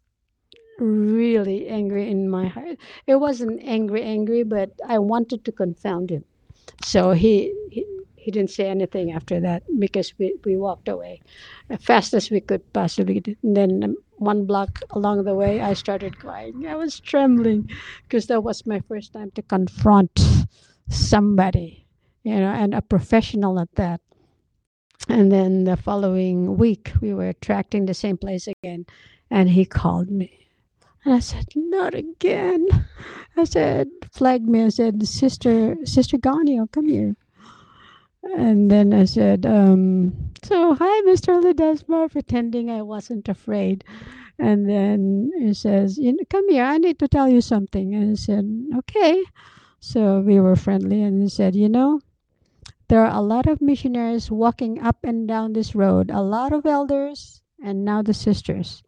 really 0.79 1.69
angry 1.69 2.09
in 2.11 2.29
my 2.31 2.49
heart. 2.49 2.79
It 3.07 3.17
wasn't 3.17 3.63
angry, 3.63 4.03
angry, 4.03 4.43
but 4.45 4.73
I 4.87 4.99
wanted 4.99 5.45
to 5.45 5.53
confound 5.53 6.11
him. 6.11 6.25
So 6.85 7.13
he, 7.13 7.55
he 7.71 7.87
he 8.17 8.31
didn't 8.33 8.51
say 8.51 8.69
anything 8.69 9.13
after 9.13 9.41
that 9.41 9.63
because 9.79 10.13
we, 10.19 10.35
we 10.45 10.57
walked 10.57 10.89
away 10.89 11.21
as 11.71 11.83
fast 11.85 12.13
as 12.15 12.31
we 12.31 12.41
could 12.41 12.73
possibly. 12.73 13.23
And 13.43 13.57
then 13.57 13.85
um, 13.85 13.97
one 14.19 14.47
block 14.47 14.81
along 14.91 15.25
the 15.25 15.35
way, 15.35 15.61
I 15.61 15.75
started 15.75 16.19
crying. 16.19 16.67
I 16.67 16.77
was 16.77 17.01
trembling 17.01 17.71
because 18.03 18.27
that 18.27 18.43
was 18.43 18.67
my 18.67 18.81
first 18.81 19.13
time 19.13 19.31
to 19.33 19.43
confront 19.43 20.21
somebody, 20.89 21.87
you 22.25 22.37
know, 22.37 22.53
and 22.53 22.75
a 22.75 22.83
professional 22.83 23.61
at 23.61 23.75
that. 23.77 24.01
and 25.09 25.33
then 25.33 25.65
the 25.65 25.77
following 25.77 26.57
week, 26.59 26.93
we 27.01 27.15
were 27.15 27.33
tracting 27.35 27.87
the 27.87 27.95
same 27.95 28.17
place 28.17 28.47
again, 28.49 28.87
and 29.31 29.51
he 29.51 29.65
called 29.65 30.11
me. 30.11 30.49
And 31.05 31.15
I 31.15 31.21
said, 31.21 31.47
Not 31.55 31.95
again. 31.95 32.67
I 33.37 33.45
said, 33.45 33.89
"Flag 34.13 34.43
me. 34.49 34.65
I 34.65 34.71
said, 34.71 35.07
Sister, 35.07 35.77
Sister 35.85 36.19
Ganio, 36.19 36.63
oh, 36.65 36.67
come 36.69 36.89
here. 36.89 37.17
And 38.35 38.71
then 38.71 38.93
I 38.93 39.05
said, 39.05 39.47
um, 39.47 40.33
So, 40.43 40.75
hi, 40.75 41.03
Mr. 41.03 41.43
Ledesma, 41.43 42.11
pretending 42.11 42.71
I 42.71 42.83
wasn't 42.83 43.29
afraid. 43.29 43.85
And 44.39 44.69
then 44.69 45.31
he 45.39 45.55
says, 45.55 45.99
you 45.99 46.13
know, 46.13 46.25
Come 46.31 46.49
here, 46.51 46.65
I 46.65 46.79
need 46.79 46.99
to 46.99 47.09
tell 47.09 47.29
you 47.29 47.41
something. 47.41 47.95
And 47.95 48.13
I 48.13 48.15
said, 48.15 48.45
Okay. 48.79 49.23
So 49.81 50.21
we 50.21 50.41
were 50.41 50.57
friendly. 50.57 51.03
And 51.03 51.23
he 51.23 51.29
said, 51.29 51.55
You 51.55 51.69
know, 51.69 52.01
there 52.89 53.05
are 53.05 53.17
a 53.17 53.23
lot 53.23 53.47
of 53.47 53.61
missionaries 53.61 54.31
walking 54.31 54.81
up 54.81 54.99
and 55.05 55.27
down 55.27 55.53
this 55.53 55.75
road, 55.75 56.11
a 56.11 56.23
lot 56.23 56.53
of 56.53 56.67
elders, 56.67 57.43
and 57.63 57.85
now 57.85 58.03
the 58.03 58.15
sisters. 58.15 58.83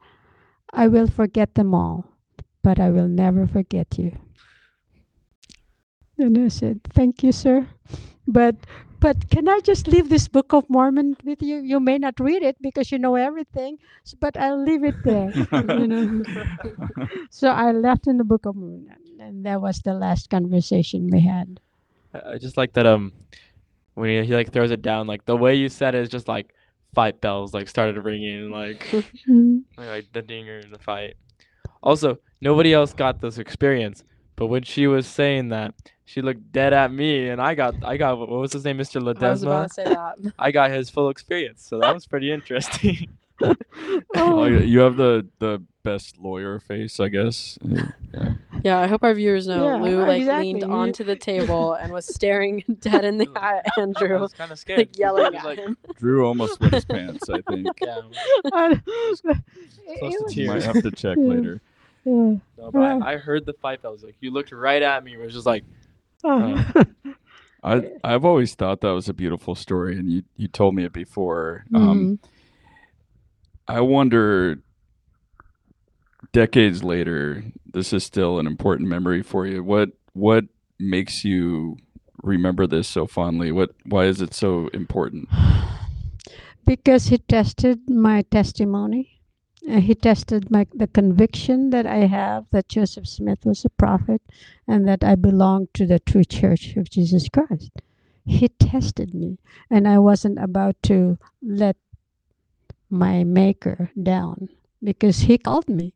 I 0.72 0.88
will 0.88 1.06
forget 1.06 1.54
them 1.54 1.74
all, 1.74 2.04
but 2.62 2.78
I 2.78 2.90
will 2.90 3.08
never 3.08 3.46
forget 3.46 3.98
you. 3.98 4.16
And 6.18 6.36
I 6.36 6.48
said, 6.48 6.80
Thank 6.84 7.22
you, 7.22 7.32
sir. 7.32 7.66
But 8.26 8.56
but 9.00 9.30
can 9.30 9.48
I 9.48 9.60
just 9.60 9.86
leave 9.88 10.08
this 10.08 10.28
Book 10.28 10.52
of 10.52 10.68
Mormon 10.68 11.16
with 11.24 11.42
you? 11.42 11.58
You 11.58 11.80
may 11.80 11.98
not 11.98 12.18
read 12.20 12.42
it 12.42 12.56
because 12.60 12.90
you 12.92 12.98
know 12.98 13.14
everything, 13.14 13.78
but 14.20 14.36
I'll 14.36 14.62
leave 14.62 14.84
it 14.84 14.96
there. 15.04 15.30
you 15.52 15.86
know. 15.88 16.24
So 17.30 17.48
I 17.50 17.72
left 17.72 18.06
in 18.06 18.18
the 18.18 18.24
Book 18.24 18.46
of 18.46 18.56
Mormon, 18.56 18.96
and 19.20 19.44
that 19.46 19.60
was 19.60 19.80
the 19.80 19.94
last 19.94 20.30
conversation 20.30 21.10
we 21.10 21.20
had. 21.20 21.60
I 22.14 22.32
I 22.32 22.38
just 22.38 22.56
like 22.56 22.72
that 22.74 22.86
um 22.86 23.12
when 23.94 24.10
he, 24.10 24.26
he 24.26 24.34
like 24.34 24.52
throws 24.52 24.70
it 24.70 24.82
down 24.82 25.06
like 25.06 25.24
the 25.26 25.36
way 25.36 25.54
you 25.54 25.68
said 25.68 25.94
it 25.94 26.02
is 26.02 26.08
just 26.08 26.28
like 26.28 26.54
fight 26.94 27.20
bells 27.20 27.52
like 27.52 27.68
started 27.68 28.02
ringing 28.02 28.50
like 28.50 28.86
like 29.78 30.12
the 30.12 30.22
dinger 30.22 30.58
in 30.58 30.70
the 30.70 30.78
fight. 30.78 31.16
Also, 31.82 32.18
nobody 32.40 32.72
else 32.74 32.92
got 32.92 33.20
this 33.20 33.38
experience, 33.38 34.04
but 34.38 34.46
when 34.46 34.62
she 34.62 34.86
was 34.86 35.06
saying 35.06 35.48
that, 35.50 35.74
she 36.06 36.22
looked 36.22 36.52
dead 36.52 36.72
at 36.72 36.90
me, 36.92 37.28
and 37.28 37.40
I 37.40 37.54
got 37.54 37.74
I 37.84 37.96
got 37.98 38.18
what 38.18 38.28
was 38.30 38.52
his 38.54 38.64
name, 38.64 38.78
Mr. 38.78 39.00
Ledesma. 39.02 39.22
I 39.22 39.30
was 39.30 39.42
Ledesma. 39.42 39.46
about 39.46 39.68
to 39.68 39.74
say 39.74 39.84
that. 39.84 40.32
I 40.38 40.50
got 40.52 40.70
his 40.70 40.88
full 40.90 41.10
experience, 41.10 41.62
so 41.66 41.78
that 41.80 41.92
was 41.94 42.06
pretty 42.06 42.32
interesting. 42.32 43.08
Oh, 44.16 44.40
Oh, 44.40 44.44
you 44.46 44.58
you 44.60 44.80
have 44.80 44.96
the 44.96 45.24
the 45.38 45.62
best 45.84 46.18
lawyer 46.18 46.58
face, 46.58 46.98
I 46.98 47.08
guess. 47.08 47.56
Yeah. 47.62 48.32
Yeah, 48.64 48.78
I 48.80 48.88
hope 48.88 49.04
our 49.04 49.14
viewers 49.14 49.46
know 49.46 49.64
Yeah, 49.64 49.76
Lou 49.76 50.04
like 50.04 50.20
exactly. 50.22 50.44
leaned 50.54 50.64
onto 50.64 51.04
the 51.04 51.14
table 51.14 51.74
and 51.74 51.92
was 51.92 52.12
staring 52.12 52.64
dead 52.80 53.04
in 53.04 53.18
the 53.18 53.28
eye 53.36 53.58
at 53.58 53.72
I 53.76 53.82
Andrew, 53.82 54.18
was 54.18 54.32
kind 54.32 54.50
of 54.50 54.58
scared. 54.58 54.78
like 54.78 54.98
yelling 54.98 55.26
He 55.26 55.30
was 55.30 55.38
at 55.38 55.44
like, 55.44 55.58
him. 55.58 55.76
Drew 55.96 56.26
almost 56.26 56.60
wet 56.60 56.74
his 56.74 56.84
pants. 56.84 57.28
I 57.30 57.40
think. 57.42 57.68
Yeah, 57.80 58.00
I- 58.52 58.74
Close 58.84 59.20
to 59.20 59.34
it 59.86 60.02
was- 60.02 60.46
might 60.48 60.62
have 60.64 60.82
to 60.82 60.90
check 60.90 61.16
later. 61.18 61.60
Yeah. 62.08 62.36
no, 62.56 62.70
but 62.72 62.74
Wow. 62.74 63.00
I, 63.02 63.14
I 63.14 63.16
heard 63.18 63.44
the 63.46 63.52
fight 63.54 63.80
I 63.84 63.88
was 63.88 64.02
Like 64.02 64.16
you 64.20 64.30
looked 64.30 64.52
right 64.52 64.82
at 64.82 65.04
me. 65.04 65.14
It 65.14 65.20
was 65.20 65.32
just 65.34 65.46
like 65.46 65.64
Oh. 66.24 66.72
I 67.62 67.90
I've 68.04 68.24
always 68.24 68.54
thought 68.54 68.80
that 68.80 68.90
was 68.90 69.08
a 69.08 69.14
beautiful 69.14 69.54
story, 69.54 69.96
and 69.98 70.10
you 70.10 70.22
you 70.36 70.48
told 70.48 70.74
me 70.74 70.84
it 70.84 70.92
before. 70.92 71.64
Um, 71.74 72.18
Mhm. 72.22 72.28
I 73.68 73.80
wonder, 73.82 74.60
decades 76.32 76.82
later, 76.82 77.44
this 77.66 77.92
is 77.92 78.04
still 78.04 78.38
an 78.38 78.46
important 78.46 78.88
memory 78.88 79.22
for 79.22 79.46
you. 79.46 79.62
What 79.62 79.90
what 80.14 80.44
makes 80.78 81.24
you 81.24 81.76
remember 82.22 82.66
this 82.66 82.88
so 82.88 83.06
fondly? 83.06 83.52
What 83.52 83.70
why 83.84 84.04
is 84.06 84.20
it 84.20 84.34
so 84.34 84.68
important? 84.68 85.28
because 86.66 87.06
he 87.08 87.18
tested 87.18 87.88
my 87.90 88.22
testimony. 88.22 89.17
Uh, 89.68 89.80
he 89.80 89.94
tested 89.94 90.50
my 90.50 90.66
the 90.74 90.88
conviction 90.88 91.70
that 91.70 91.86
I 91.86 92.06
have 92.06 92.46
that 92.52 92.68
Joseph 92.70 93.08
Smith 93.08 93.40
was 93.46 93.64
a 93.64 93.70
prophet 93.70 94.22
and 94.68 94.88
that 94.88 95.04
I 95.04 95.16
belong 95.16 95.68
to 95.74 95.86
the 95.86 96.00
true 96.00 96.24
church 96.24 96.76
of 96.76 96.90
Jesus 96.90 97.28
Christ. 97.28 97.72
He 98.26 98.48
tested 98.48 99.14
me, 99.14 99.38
and 99.70 99.88
I 99.88 99.98
wasn't 100.00 100.38
about 100.40 100.76
to 100.84 101.18
let 101.42 101.76
my 102.90 103.24
maker 103.24 103.90
down 104.02 104.48
because 104.82 105.20
he 105.20 105.38
called 105.38 105.68
me. 105.68 105.94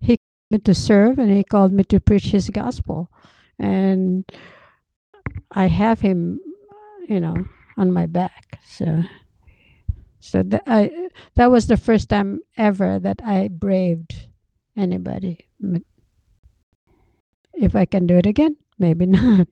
He 0.00 0.18
called 0.18 0.50
me 0.52 0.58
to 0.60 0.74
serve 0.74 1.18
and 1.18 1.30
he 1.30 1.44
called 1.44 1.72
me 1.72 1.84
to 1.84 2.00
preach 2.00 2.26
his 2.26 2.50
gospel. 2.50 3.10
And 3.58 4.24
I 5.52 5.66
have 5.66 6.00
him, 6.00 6.40
you 7.08 7.20
know, 7.20 7.36
on 7.78 7.92
my 7.92 8.06
back. 8.06 8.60
So 8.66 9.04
so 10.22 10.42
that 10.44 10.62
I 10.68 11.08
that 11.34 11.50
was 11.50 11.66
the 11.66 11.76
first 11.76 12.08
time 12.08 12.40
ever 12.56 13.00
that 13.00 13.20
I 13.24 13.48
braved 13.48 14.28
anybody. 14.76 15.48
If 17.54 17.74
I 17.74 17.84
can 17.84 18.06
do 18.06 18.16
it 18.16 18.26
again, 18.26 18.56
maybe 18.78 19.04
not, 19.18 19.48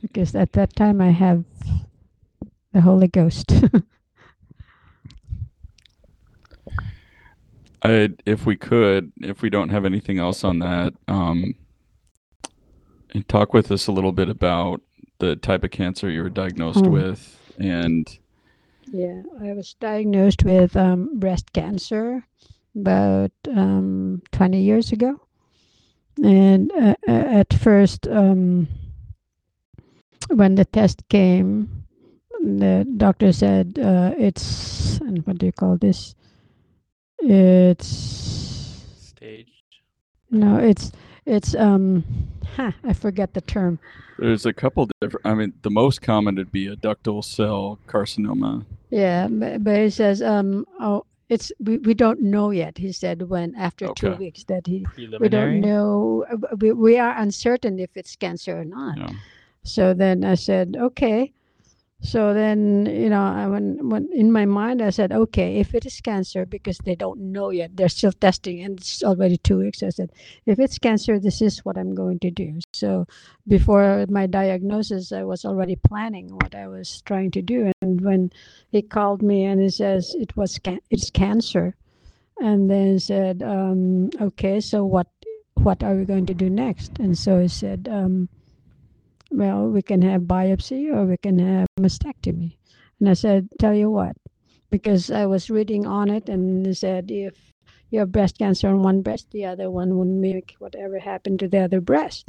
because 0.00 0.34
at 0.36 0.52
that 0.52 0.76
time 0.76 1.00
I 1.00 1.10
have 1.10 1.44
the 2.72 2.80
Holy 2.80 3.08
Ghost. 3.08 3.52
I 7.82 8.10
if 8.24 8.46
we 8.46 8.56
could, 8.56 9.12
if 9.20 9.42
we 9.42 9.50
don't 9.50 9.70
have 9.70 9.84
anything 9.84 10.18
else 10.20 10.44
on 10.44 10.60
that, 10.60 10.94
um, 11.08 11.54
talk 13.26 13.52
with 13.52 13.72
us 13.72 13.88
a 13.88 13.92
little 13.92 14.12
bit 14.12 14.28
about 14.28 14.82
the 15.18 15.34
type 15.34 15.64
of 15.64 15.72
cancer 15.72 16.08
you 16.08 16.22
were 16.22 16.30
diagnosed 16.30 16.86
Hmm. 16.86 16.92
with, 16.92 17.40
and 17.58 18.18
yeah, 18.92 19.22
I 19.40 19.52
was 19.54 19.74
diagnosed 19.80 20.44
with 20.44 20.76
um, 20.76 21.18
breast 21.18 21.52
cancer 21.52 22.26
about 22.76 23.32
um, 23.48 24.22
20 24.32 24.60
years 24.60 24.92
ago, 24.92 25.18
and 26.22 26.70
uh, 26.72 26.94
at 27.06 27.54
first, 27.54 28.06
um, 28.06 28.68
when 30.28 30.56
the 30.56 30.66
test 30.66 31.02
came, 31.08 31.84
the 32.42 32.86
doctor 32.98 33.32
said 33.32 33.78
uh, 33.78 34.12
it's 34.18 34.98
and 34.98 35.26
what 35.26 35.38
do 35.38 35.46
you 35.46 35.52
call 35.52 35.78
this? 35.78 36.14
It's 37.18 37.86
stage. 38.98 39.52
no, 40.30 40.58
it's 40.58 40.92
it's 41.26 41.54
um, 41.54 42.04
ha, 42.56 42.74
I 42.84 42.92
forget 42.92 43.34
the 43.34 43.40
term. 43.40 43.78
there's 44.18 44.46
a 44.46 44.52
couple 44.52 44.88
different. 45.00 45.26
I 45.26 45.34
mean, 45.34 45.52
the 45.62 45.70
most 45.70 46.02
common 46.02 46.36
would 46.36 46.52
be 46.52 46.66
a 46.66 46.76
ductal 46.76 47.24
cell 47.24 47.78
carcinoma. 47.86 48.64
Yeah, 48.90 49.28
but, 49.28 49.64
but 49.64 49.76
he 49.76 49.90
says 49.90 50.22
um, 50.22 50.66
oh, 50.80 51.04
it's 51.28 51.52
we, 51.60 51.78
we 51.78 51.94
don't 51.94 52.20
know 52.20 52.50
yet. 52.50 52.76
He 52.76 52.92
said 52.92 53.22
when 53.22 53.54
after 53.54 53.92
two 53.94 54.12
weeks 54.16 54.44
that 54.44 54.66
he 54.66 54.86
we 54.96 55.28
don't 55.28 55.60
know 55.60 56.26
uh, 56.30 56.56
we, 56.58 56.72
we 56.72 56.98
are 56.98 57.16
uncertain 57.16 57.78
if 57.78 57.96
it's 57.96 58.16
cancer 58.16 58.60
or 58.60 58.64
not. 58.64 58.98
Yeah. 58.98 59.10
So 59.64 59.94
then 59.94 60.24
I 60.24 60.34
said 60.34 60.76
okay. 60.78 61.32
So 62.04 62.34
then 62.34 62.86
you 62.86 63.08
know 63.08 63.22
I 63.22 63.46
when 63.46 63.88
when 63.88 64.08
in 64.12 64.32
my 64.32 64.44
mind 64.44 64.82
I 64.82 64.90
said 64.90 65.12
okay 65.12 65.58
if 65.58 65.72
it 65.72 65.86
is 65.86 66.00
cancer 66.00 66.44
because 66.44 66.78
they 66.78 66.96
don't 66.96 67.30
know 67.32 67.50
yet 67.50 67.76
they're 67.76 67.88
still 67.88 68.10
testing 68.10 68.60
and 68.60 68.80
it's 68.80 69.04
already 69.04 69.36
two 69.36 69.58
weeks 69.58 69.84
I 69.84 69.90
said 69.90 70.10
if 70.44 70.58
it's 70.58 70.78
cancer 70.78 71.20
this 71.20 71.40
is 71.40 71.64
what 71.64 71.78
I'm 71.78 71.94
going 71.94 72.18
to 72.20 72.30
do. 72.30 72.58
So 72.72 73.06
before 73.46 74.04
my 74.08 74.26
diagnosis 74.26 75.12
I 75.12 75.22
was 75.22 75.44
already 75.44 75.76
planning 75.76 76.28
what 76.34 76.56
I 76.56 76.66
was 76.66 77.02
trying 77.02 77.30
to 77.32 77.42
do 77.42 77.70
and 77.80 78.00
when 78.00 78.30
he 78.72 78.82
called 78.82 79.22
me 79.22 79.44
and 79.44 79.60
he 79.62 79.70
says 79.70 80.14
it 80.18 80.36
was 80.36 80.58
can- 80.58 80.82
it's 80.90 81.08
cancer 81.10 81.76
and 82.40 82.68
then 82.70 82.94
he 82.94 82.98
said 82.98 83.42
um, 83.42 84.10
okay 84.20 84.60
so 84.60 84.84
what 84.84 85.06
what 85.54 85.84
are 85.84 85.94
we 85.94 86.04
going 86.04 86.26
to 86.26 86.34
do 86.34 86.50
next 86.50 86.98
and 86.98 87.16
so 87.16 87.38
he 87.40 87.48
said 87.48 87.88
um, 87.88 88.28
well 89.32 89.68
we 89.68 89.82
can 89.82 90.02
have 90.02 90.22
biopsy 90.22 90.92
or 90.94 91.04
we 91.04 91.16
can 91.16 91.38
have 91.38 91.66
mastectomy. 91.80 92.56
And 93.00 93.08
i 93.08 93.14
said 93.14 93.48
tell 93.58 93.74
you 93.74 93.90
what 93.90 94.16
because 94.70 95.10
i 95.10 95.26
was 95.26 95.50
reading 95.50 95.86
on 95.86 96.10
it 96.10 96.28
and 96.28 96.64
they 96.64 96.72
said 96.72 97.10
if 97.10 97.34
you 97.90 97.98
have 98.00 98.12
breast 98.12 98.38
cancer 98.38 98.68
on 98.68 98.82
one 98.82 99.02
breast 99.02 99.30
the 99.30 99.44
other 99.44 99.70
one 99.70 99.98
would 99.98 100.08
mimic 100.08 100.54
whatever 100.58 100.98
happened 100.98 101.38
to 101.40 101.48
the 101.48 101.58
other 101.58 101.80
breast. 101.80 102.28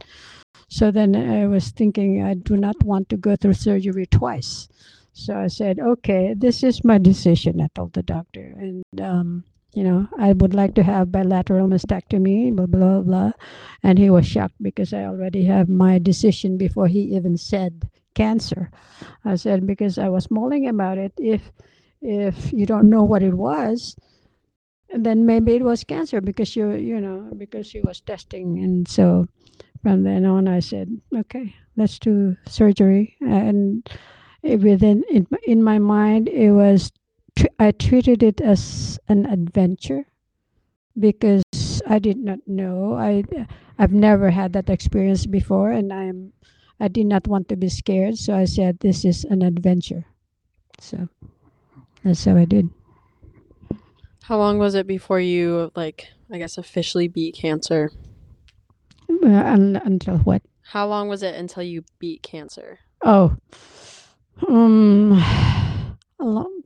So 0.70 0.91
then 0.91 1.16
i 1.16 1.45
was 1.47 1.70
thinking 1.70 2.24
i 2.24 2.34
do 2.34 2.58
not 2.58 2.84
want 2.84 3.10
to 3.10 3.18
go 3.18 3.36
through 3.36 3.54
surgery 3.54 4.06
twice. 4.06 4.68
So 5.14 5.38
I 5.38 5.47
said, 5.47 5.80
okay, 5.80 6.34
this 6.36 6.64
is 6.64 6.84
my 6.84 6.97
decision, 6.97 7.62
I 7.62 7.68
told 7.76 7.93
the 7.93 8.01
doctor. 8.01 8.56
And, 8.58 8.84
um, 8.99 9.43
you 9.74 9.84
know, 9.84 10.07
I 10.17 10.34
would 10.34 10.53
like 10.53 10.76
to 10.76 10.84
have 10.84 11.11
bilateral 11.11 11.67
mastectomy, 11.67 12.55
blah, 12.55 12.65
blah, 12.65 13.01
blah. 13.01 13.32
And 13.82 13.97
he 13.97 14.09
was 14.09 14.28
shocked 14.28 14.61
because 14.61 14.93
I 14.93 15.03
already 15.05 15.45
have 15.45 15.69
my 15.69 15.99
decision 15.99 16.57
before 16.57 16.88
he 16.88 17.15
even 17.15 17.38
said 17.38 17.89
cancer. 18.13 18.69
I 19.26 19.36
said, 19.36 19.65
because 19.65 19.97
I 19.97 20.09
was 20.09 20.30
mulling 20.30 20.67
about 20.67 20.97
it. 20.97 21.13
If, 21.17 21.51
if 22.01 22.53
you 22.53 22.65
don't 22.65 22.89
know 22.89 23.03
what 23.03 23.24
it 23.24 23.34
was, 23.34 23.95
then 24.95 25.26
maybe 25.26 25.55
it 25.55 25.63
was 25.63 25.84
cancer 25.84 26.21
because 26.21 26.55
you, 26.55 26.74
you 26.74 27.01
know, 27.01 27.32
because 27.36 27.65
she 27.65 27.82
was 27.82 27.99
testing. 28.01 28.59
And 28.59 28.88
so 28.88 29.28
from 29.82 30.03
then 30.03 30.26
on, 30.26 30.47
I 30.47 30.59
said, 30.59 30.89
okay, 31.15 31.55
let's 31.76 31.97
do 31.97 32.38
surgery. 32.47 33.15
And 33.21 33.89
it 34.43 34.59
within 34.59 35.03
in, 35.09 35.26
in 35.47 35.63
my 35.63 35.80
mind 35.80 36.28
it 36.28 36.51
was 36.51 36.91
I 37.60 37.72
treated 37.72 38.24
it 38.24 38.42
as 38.42 39.00
an 39.08 39.26
adventure 39.26 40.06
because 41.00 41.44
I 41.88 42.00
did 42.00 42.18
not 42.18 42.40
know. 42.48 42.96
I 42.96 43.24
I've 43.80 43.94
never 43.94 44.30
had 44.30 44.54
that 44.54 44.70
experience 44.70 45.26
before, 45.26 45.72
and 45.72 45.92
I 45.92 46.04
am 46.06 46.34
I 46.80 46.88
did 46.88 47.06
not 47.08 47.28
want 47.28 47.50
to 47.50 47.56
be 47.56 47.70
scared, 47.70 48.18
so 48.18 48.36
I 48.36 48.46
said 48.46 48.80
this 48.80 49.06
is 49.06 49.24
an 49.24 49.42
adventure. 49.42 50.06
So 50.80 51.08
that's 52.04 52.26
how 52.26 52.38
I 52.38 52.46
did. 52.46 52.70
How 54.24 54.38
long 54.38 54.58
was 54.58 54.76
it 54.76 54.88
before 54.88 55.20
you 55.20 55.72
like 55.76 56.08
I 56.32 56.38
guess 56.38 56.58
officially 56.58 57.08
beat 57.08 57.36
cancer? 57.36 57.92
Uh, 59.10 59.28
un- 59.28 59.82
until 59.84 60.18
what? 60.20 60.42
How 60.64 60.88
long 60.88 61.08
was 61.08 61.24
it 61.24 61.36
until 61.36 61.64
you 61.64 61.84
beat 62.00 62.24
cancer? 62.24 62.80
Oh, 63.04 63.36
um, 64.48 65.12
a 66.20 66.24
long, 66.24 66.62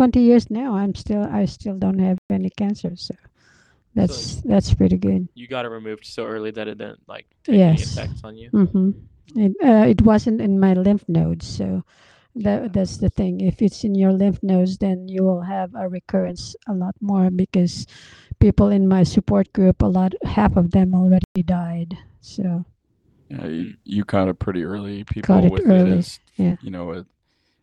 twenty 0.00 0.20
years 0.24 0.48
now. 0.50 0.74
I'm 0.80 0.94
still 0.94 1.24
I 1.28 1.44
still 1.44 1.76
don't 1.76 1.98
have 2.00 2.16
any 2.30 2.48
cancer, 2.56 2.96
so 2.96 3.14
that's 3.94 4.40
that's 4.48 4.72
pretty 4.72 4.96
good. 4.96 5.28
You 5.34 5.46
got 5.46 5.66
it 5.66 5.68
removed 5.68 6.06
so 6.06 6.24
early 6.24 6.50
that 6.56 6.68
it 6.68 6.78
didn't 6.78 7.04
like 7.06 7.26
take 7.44 7.60
any 7.60 7.78
Yes. 7.84 7.92
effects 7.92 8.20
on 8.24 8.36
you. 8.40 8.48
Mm-hmm. 8.50 8.90
It 9.36 9.52
uh, 9.62 9.84
it 9.92 10.00
wasn't 10.00 10.40
in 10.40 10.58
my 10.58 10.72
lymph 10.72 11.04
nodes, 11.08 11.44
so 11.46 11.84
that 12.34 12.72
that's 12.72 12.96
the 12.96 13.10
thing. 13.10 13.40
If 13.44 13.60
it's 13.60 13.84
in 13.84 13.94
your 13.94 14.12
lymph 14.12 14.40
nodes, 14.42 14.78
then 14.78 15.06
you 15.06 15.22
will 15.22 15.42
have 15.42 15.74
a 15.74 15.84
recurrence 15.88 16.56
a 16.66 16.72
lot 16.72 16.94
more 17.00 17.28
because 17.30 17.86
people 18.40 18.70
in 18.72 18.88
my 18.88 19.02
support 19.04 19.52
group, 19.52 19.82
a 19.82 19.86
lot, 19.86 20.14
half 20.24 20.56
of 20.56 20.70
them 20.70 20.94
already 20.94 21.44
died. 21.44 21.92
So 22.22 22.64
Yeah, 23.28 23.46
you, 23.46 23.74
you 23.84 24.04
caught 24.04 24.28
it 24.32 24.38
pretty 24.40 24.64
early. 24.64 25.04
People 25.04 25.26
Caught 25.28 25.44
it 25.44 25.52
with 25.52 25.66
early, 25.68 25.90
it 25.92 25.98
as 25.98 26.20
yeah. 26.36 26.56
you 26.62 26.70
know, 26.70 26.90
it, 26.92 27.06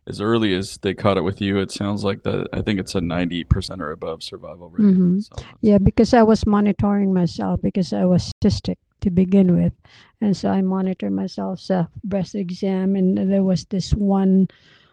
as 0.08 0.20
early 0.20 0.54
as 0.54 0.78
they 0.78 0.94
caught 0.94 1.18
it 1.18 1.24
with 1.24 1.40
you, 1.40 1.58
it 1.58 1.70
sounds 1.70 2.02
like 2.02 2.22
that. 2.22 2.48
I 2.52 2.62
think 2.62 2.80
it's 2.80 2.94
a 2.94 3.00
ninety 3.00 3.44
percent 3.44 3.82
or 3.82 3.92
above 3.92 4.22
survival 4.22 4.70
rate. 4.70 4.96
Mhm. 4.96 5.22
So 5.22 5.44
Yeah, 5.60 5.78
because 5.78 6.14
I 6.14 6.22
was 6.22 6.46
monitoring 6.46 7.12
myself 7.12 7.60
because 7.62 7.92
I 7.92 8.04
was 8.04 8.32
cystic 8.42 8.76
to 9.02 9.10
begin 9.10 9.54
with. 9.54 9.72
And 10.20 10.36
so 10.36 10.50
I 10.50 10.62
monitored 10.62 11.12
myself 11.12 11.60
self 11.60 11.88
breast 12.02 12.34
exam 12.34 12.96
and 12.96 13.16
there 13.30 13.44
was 13.44 13.66
this 13.66 13.92
one 13.94 14.48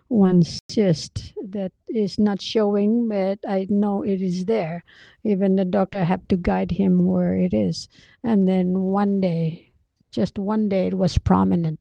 one 0.07 0.43
cyst 0.69 1.33
that 1.49 1.71
is 1.89 2.19
not 2.19 2.39
showing 2.39 3.09
but 3.09 3.39
I 3.47 3.65
know 3.69 4.03
it 4.03 4.21
is 4.21 4.45
there. 4.45 4.83
Even 5.23 5.55
the 5.55 5.65
doctor 5.65 6.03
had 6.03 6.27
to 6.29 6.37
guide 6.37 6.69
him 6.69 7.05
where 7.07 7.33
it 7.35 7.53
is. 7.55 7.89
And 8.23 8.47
then 8.47 8.81
one 8.81 9.19
day, 9.19 9.71
just 10.11 10.37
one 10.37 10.69
day 10.69 10.87
it 10.87 10.93
was 10.93 11.17
prominent. 11.17 11.79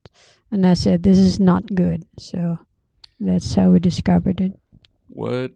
And 0.51 0.67
I 0.67 0.75
said, 0.75 1.03
This 1.03 1.19
is 1.19 1.39
not 1.39 1.67
good. 1.75 2.07
So 2.19 2.59
that's 3.29 3.55
how 3.55 3.71
we 3.71 3.79
discovered 3.79 4.41
it. 4.41 4.59
What 5.09 5.53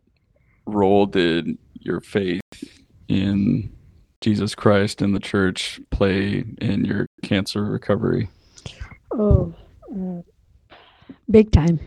role 0.66 1.06
did 1.06 1.58
your 1.74 2.00
faith 2.00 2.42
in 3.08 3.72
Jesus 4.20 4.54
Christ 4.54 5.00
and 5.02 5.14
the 5.14 5.20
church 5.20 5.80
play 5.90 6.44
in 6.60 6.84
your 6.84 7.06
cancer 7.22 7.64
recovery? 7.64 8.28
Oh, 9.12 9.54
uh, 9.90 10.22
big 11.30 11.50
time. 11.52 11.80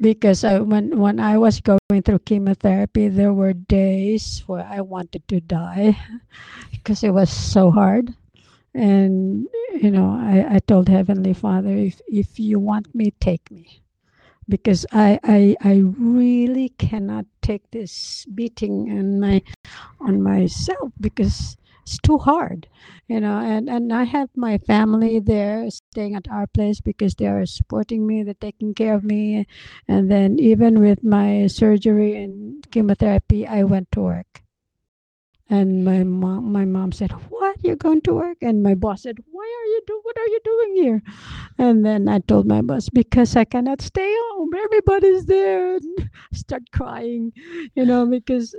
Because 0.00 0.42
I, 0.42 0.58
when 0.58 0.98
when 0.98 1.20
I 1.20 1.38
was 1.38 1.60
going 1.60 2.02
through 2.04 2.26
chemotherapy, 2.26 3.06
there 3.06 3.32
were 3.32 3.52
days 3.52 4.42
where 4.46 4.66
I 4.66 4.80
wanted 4.80 5.26
to 5.28 5.40
die 5.40 5.96
because 6.72 7.04
it 7.04 7.10
was 7.10 7.30
so 7.30 7.70
hard. 7.70 8.12
And 8.74 9.46
you 9.80 9.90
know, 9.90 10.10
I, 10.18 10.56
I 10.56 10.58
told 10.58 10.88
Heavenly 10.88 11.34
Father, 11.34 11.70
if 11.70 12.00
if 12.08 12.40
you 12.40 12.58
want 12.58 12.92
me, 12.94 13.12
take 13.20 13.48
me, 13.50 13.81
because 14.48 14.86
I 14.92 15.18
I 15.24 15.56
I 15.62 15.82
really 15.98 16.70
cannot 16.70 17.26
take 17.42 17.70
this 17.70 18.26
beating 18.34 18.90
on 18.90 19.20
my 19.20 19.42
on 20.00 20.22
myself 20.22 20.92
because 21.00 21.56
it's 21.82 21.98
too 21.98 22.18
hard 22.18 22.68
you 23.08 23.20
know 23.20 23.38
and 23.38 23.68
and 23.68 23.92
i 23.92 24.04
have 24.04 24.28
my 24.36 24.56
family 24.58 25.18
there 25.18 25.68
staying 25.70 26.14
at 26.14 26.28
our 26.30 26.46
place 26.46 26.80
because 26.80 27.14
they 27.16 27.26
are 27.26 27.44
supporting 27.46 28.06
me 28.06 28.22
they're 28.22 28.34
taking 28.34 28.72
care 28.74 28.94
of 28.94 29.04
me. 29.04 29.46
And 29.88 30.10
then 30.10 30.38
even 30.38 30.80
with 30.80 31.02
my 31.02 31.46
surgery 31.48 32.14
and 32.22 32.64
chemotherapy 32.70 33.46
i 33.46 33.64
went 33.64 33.90
to 33.92 34.00
work 34.02 34.41
and 35.52 35.84
my 35.84 36.02
mom 36.02 36.50
my 36.50 36.64
mom 36.64 36.92
said 36.92 37.12
what? 37.28 37.56
You're 37.62 37.76
going 37.76 38.00
to 38.02 38.14
work? 38.14 38.38
And 38.40 38.62
my 38.62 38.74
boss 38.74 39.02
said 39.02 39.18
why 39.30 39.44
are 39.44 39.68
you 39.72 39.80
do 39.86 40.00
what 40.02 40.16
are 40.18 40.30
you 40.34 40.40
doing 40.44 40.72
here? 40.82 41.02
And 41.58 41.84
then 41.84 42.08
i 42.08 42.18
told 42.20 42.46
my 42.46 42.62
boss 42.62 42.88
because 42.88 43.36
i 43.36 43.44
cannot 43.44 43.82
stay 43.82 44.12
home. 44.30 44.50
Everybody's 44.64 45.26
there. 45.26 45.76
And 45.76 46.10
start 46.32 46.62
crying 46.72 47.32
you 47.74 47.84
know 47.84 48.06
because 48.06 48.54
uh, 48.54 48.58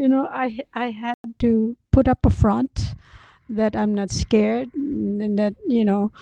you 0.00 0.08
know 0.08 0.28
i 0.30 0.58
i 0.74 0.90
had 0.90 1.16
to 1.38 1.76
put 1.92 2.08
up 2.08 2.26
a 2.26 2.30
front 2.30 2.94
that 3.48 3.74
i'm 3.76 3.94
not 3.94 4.10
scared 4.10 4.68
and 4.74 5.38
that 5.38 5.54
you 5.66 5.84
know 5.84 6.12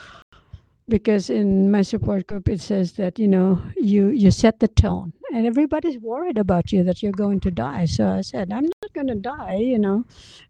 because 0.88 1.30
in 1.30 1.70
my 1.70 1.82
support 1.82 2.26
group 2.26 2.48
it 2.48 2.60
says 2.60 2.92
that 2.92 3.18
you 3.18 3.28
know 3.28 3.62
you 3.76 4.08
you 4.08 4.30
set 4.30 4.60
the 4.60 4.68
tone 4.68 5.12
and 5.32 5.46
everybody's 5.46 5.98
worried 5.98 6.36
about 6.36 6.72
you 6.72 6.82
that 6.82 7.02
you're 7.02 7.12
going 7.12 7.40
to 7.40 7.50
die. 7.50 7.84
So 7.84 8.08
i 8.08 8.20
said 8.20 8.52
i'm 8.52 8.64
not 8.64 8.92
going 8.92 9.06
to 9.06 9.14
die 9.14 9.56
you 9.56 9.78
know 9.78 10.04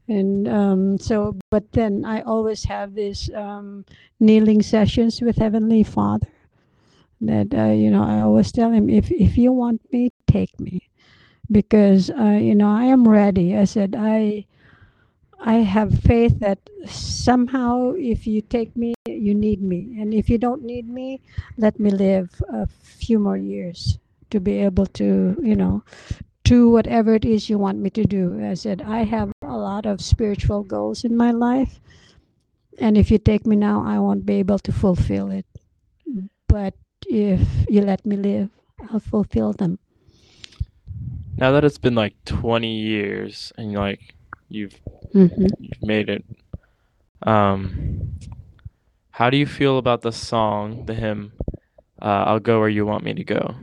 and 0.08 0.48
um, 0.48 0.98
so 0.98 1.36
but 1.50 1.70
then 1.72 2.04
i 2.04 2.22
always 2.22 2.64
have 2.64 2.94
these 2.94 3.30
um, 3.34 3.84
kneeling 4.20 4.62
sessions 4.62 5.20
with 5.20 5.36
heavenly 5.36 5.82
father 5.82 6.28
that 7.20 7.54
uh, 7.54 7.72
you 7.72 7.90
know 7.90 8.02
i 8.02 8.20
always 8.20 8.50
tell 8.50 8.70
him 8.72 8.88
if 8.88 9.10
if 9.10 9.36
you 9.36 9.52
want 9.52 9.80
me 9.92 10.10
take 10.26 10.58
me 10.58 10.88
because 11.50 12.10
uh, 12.10 12.38
you 12.40 12.54
know 12.54 12.68
i 12.68 12.84
am 12.84 13.06
ready. 13.06 13.56
I 13.56 13.64
said 13.64 13.94
i 13.98 14.46
i 15.42 15.54
have 15.54 15.98
faith 16.00 16.38
that 16.40 16.58
somehow 16.86 17.92
if 17.96 18.26
you 18.26 18.40
take 18.40 18.76
me 18.76 18.94
you 19.22 19.34
need 19.34 19.62
me. 19.62 19.96
And 20.00 20.14
if 20.14 20.28
you 20.28 20.38
don't 20.38 20.62
need 20.62 20.88
me 20.88 21.20
let 21.56 21.78
me 21.78 21.90
live 21.90 22.30
a 22.52 22.66
few 22.66 23.18
more 23.18 23.36
years 23.36 23.98
to 24.30 24.40
be 24.40 24.58
able 24.58 24.86
to 24.86 25.36
you 25.42 25.54
know 25.54 25.84
do 26.44 26.68
whatever 26.68 27.14
it 27.14 27.24
is 27.24 27.48
you 27.48 27.58
want 27.58 27.78
me 27.78 27.90
to 27.90 28.04
do. 28.04 28.44
I 28.44 28.54
said 28.54 28.82
i 28.82 29.04
have 29.04 29.30
a 29.42 29.56
lot 29.56 29.86
of 29.86 30.00
spiritual 30.00 30.62
goals 30.62 31.04
in 31.04 31.16
my 31.16 31.30
life. 31.30 31.80
And 32.78 32.96
if 32.96 33.10
you 33.10 33.18
take 33.18 33.46
me 33.46 33.56
now 33.56 33.84
i 33.86 33.98
won't 33.98 34.26
be 34.26 34.34
able 34.34 34.58
to 34.60 34.72
fulfill 34.72 35.30
it. 35.30 35.46
But 36.48 36.74
if 37.06 37.40
you 37.68 37.82
let 37.82 38.04
me 38.06 38.16
live 38.16 38.50
i'll 38.90 39.00
fulfill 39.00 39.52
them. 39.52 39.78
Now 41.36 41.50
that 41.52 41.64
it's 41.64 41.78
been 41.78 41.94
like 41.94 42.14
20 42.24 42.68
years 42.68 43.52
and 43.56 43.72
you're 43.72 43.80
like 43.80 44.14
you've 44.54 44.80
mm-hmm. 45.14 45.46
you've 45.58 45.82
made 45.82 46.08
it, 46.08 46.24
um, 47.22 48.18
how 49.10 49.30
do 49.30 49.36
you 49.36 49.46
feel 49.46 49.78
about 49.78 50.02
the 50.02 50.12
song, 50.12 50.86
the 50.86 50.94
hymn, 50.94 51.32
uh, 52.00 52.24
"I'll 52.26 52.40
Go 52.40 52.60
Where 52.60 52.68
You 52.68 52.86
Want 52.86 53.04
Me 53.04 53.14
to 53.14 53.24
Go"? 53.24 53.54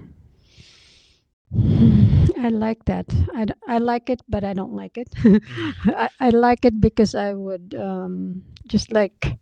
I 2.40 2.50
like 2.50 2.86
that. 2.86 3.06
I, 3.36 3.48
I 3.68 3.78
like 3.80 4.10
it, 4.10 4.22
but 4.30 4.44
I 4.44 4.54
don't 4.54 4.74
like 4.74 4.98
it. 4.98 5.10
I, 5.86 6.10
I 6.20 6.30
like 6.30 6.66
it 6.66 6.80
because 6.80 7.16
I 7.16 7.34
would 7.34 7.76
um, 7.78 8.44
just 8.68 8.94
like 8.94 9.38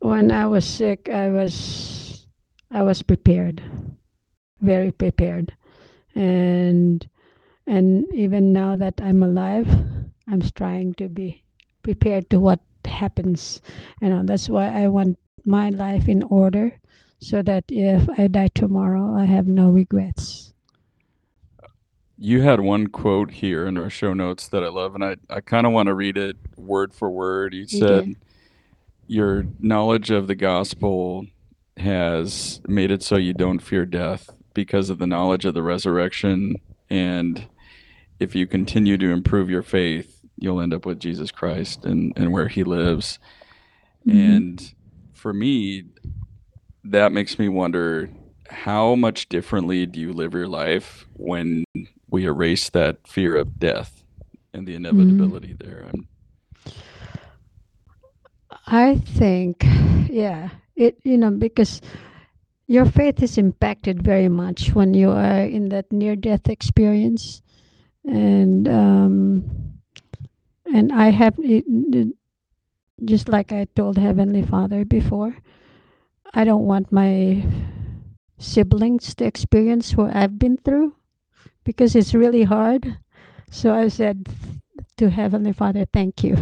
when 0.00 0.32
I 0.32 0.46
was 0.46 0.64
sick, 0.64 1.08
I 1.08 1.28
was 1.28 2.26
I 2.70 2.82
was 2.82 3.02
prepared, 3.02 3.62
very 4.60 4.92
prepared, 4.92 5.52
and 6.14 7.06
and 7.66 8.06
even 8.14 8.52
now 8.52 8.76
that 8.76 9.00
I'm 9.02 9.22
alive, 9.22 9.68
I'm 10.30 10.42
trying 10.54 10.94
to 10.94 11.08
be 11.08 11.42
prepared 11.82 12.30
to 12.30 12.38
what 12.38 12.60
happens. 12.84 13.60
You 14.00 14.10
know, 14.10 14.22
that's 14.24 14.48
why 14.48 14.68
I 14.68 14.88
want 14.88 15.18
my 15.44 15.70
life 15.70 16.08
in 16.08 16.22
order, 16.24 16.78
so 17.18 17.42
that 17.42 17.64
if 17.68 18.08
I 18.18 18.28
die 18.28 18.50
tomorrow, 18.54 19.16
I 19.16 19.24
have 19.24 19.46
no 19.46 19.70
regrets. 19.70 20.52
You 22.16 22.42
had 22.42 22.60
one 22.60 22.88
quote 22.88 23.30
here 23.30 23.66
in 23.66 23.78
our 23.78 23.88
show 23.88 24.12
notes 24.12 24.48
that 24.48 24.62
I 24.62 24.68
love, 24.68 24.94
and 24.94 25.02
I, 25.02 25.16
I 25.30 25.40
kind 25.40 25.66
of 25.66 25.72
want 25.72 25.86
to 25.86 25.94
read 25.94 26.18
it 26.18 26.36
word 26.56 26.92
for 26.92 27.10
word. 27.10 27.54
You 27.54 27.66
said, 27.66 28.14
Your 29.06 29.46
knowledge 29.58 30.10
of 30.10 30.26
the 30.26 30.34
gospel 30.34 31.26
has 31.78 32.60
made 32.68 32.90
it 32.90 33.02
so 33.02 33.16
you 33.16 33.32
don't 33.32 33.60
fear 33.60 33.86
death 33.86 34.28
because 34.52 34.90
of 34.90 34.98
the 34.98 35.06
knowledge 35.06 35.46
of 35.46 35.54
the 35.54 35.62
resurrection. 35.62 36.56
And 36.90 37.48
if 38.18 38.34
you 38.34 38.46
continue 38.46 38.98
to 38.98 39.10
improve 39.10 39.48
your 39.48 39.62
faith, 39.62 40.19
you'll 40.40 40.60
end 40.60 40.74
up 40.74 40.86
with 40.86 40.98
Jesus 40.98 41.30
Christ 41.30 41.84
and, 41.84 42.12
and 42.16 42.32
where 42.32 42.48
he 42.48 42.64
lives. 42.64 43.18
Mhm. 44.06 44.36
And 44.36 44.74
for 45.12 45.32
me, 45.32 45.84
that 46.84 47.12
makes 47.12 47.38
me 47.38 47.48
wonder 47.48 48.10
how 48.48 48.94
much 48.94 49.28
differently 49.28 49.86
do 49.86 50.00
you 50.00 50.12
live 50.12 50.34
your 50.34 50.48
life 50.48 51.06
when 51.14 51.64
we 52.08 52.24
erase 52.24 52.70
that 52.70 53.06
fear 53.06 53.36
of 53.36 53.58
death 53.58 54.02
and 54.52 54.66
the 54.66 54.74
inevitability 54.74 55.54
there? 55.58 55.86
I'm, 55.92 56.08
I 58.66 58.96
think, 58.96 59.64
yeah, 60.08 60.50
it 60.74 60.98
you 61.04 61.18
know 61.18 61.30
because 61.30 61.80
your 62.66 62.86
faith 62.86 63.22
is 63.22 63.36
impacted 63.36 64.02
very 64.02 64.28
much 64.28 64.72
when 64.74 64.94
you 64.94 65.10
are 65.10 65.42
in 65.44 65.68
that 65.70 65.92
near 65.92 66.16
death 66.16 66.48
experience 66.48 67.42
and 68.04 68.68
um 68.68 69.69
and 70.74 70.92
i 70.92 71.10
have 71.10 71.36
just 73.04 73.28
like 73.28 73.52
i 73.52 73.66
told 73.76 73.96
heavenly 73.98 74.42
father 74.42 74.84
before 74.84 75.36
i 76.34 76.44
don't 76.44 76.66
want 76.66 76.92
my 76.92 77.42
siblings 78.38 79.14
to 79.14 79.24
experience 79.24 79.94
what 79.96 80.14
i've 80.14 80.38
been 80.38 80.56
through 80.58 80.94
because 81.64 81.96
it's 81.96 82.14
really 82.14 82.44
hard 82.44 82.98
so 83.50 83.74
i 83.74 83.88
said 83.88 84.28
to 84.96 85.10
heavenly 85.10 85.52
father 85.52 85.84
thank 85.92 86.24
you 86.24 86.36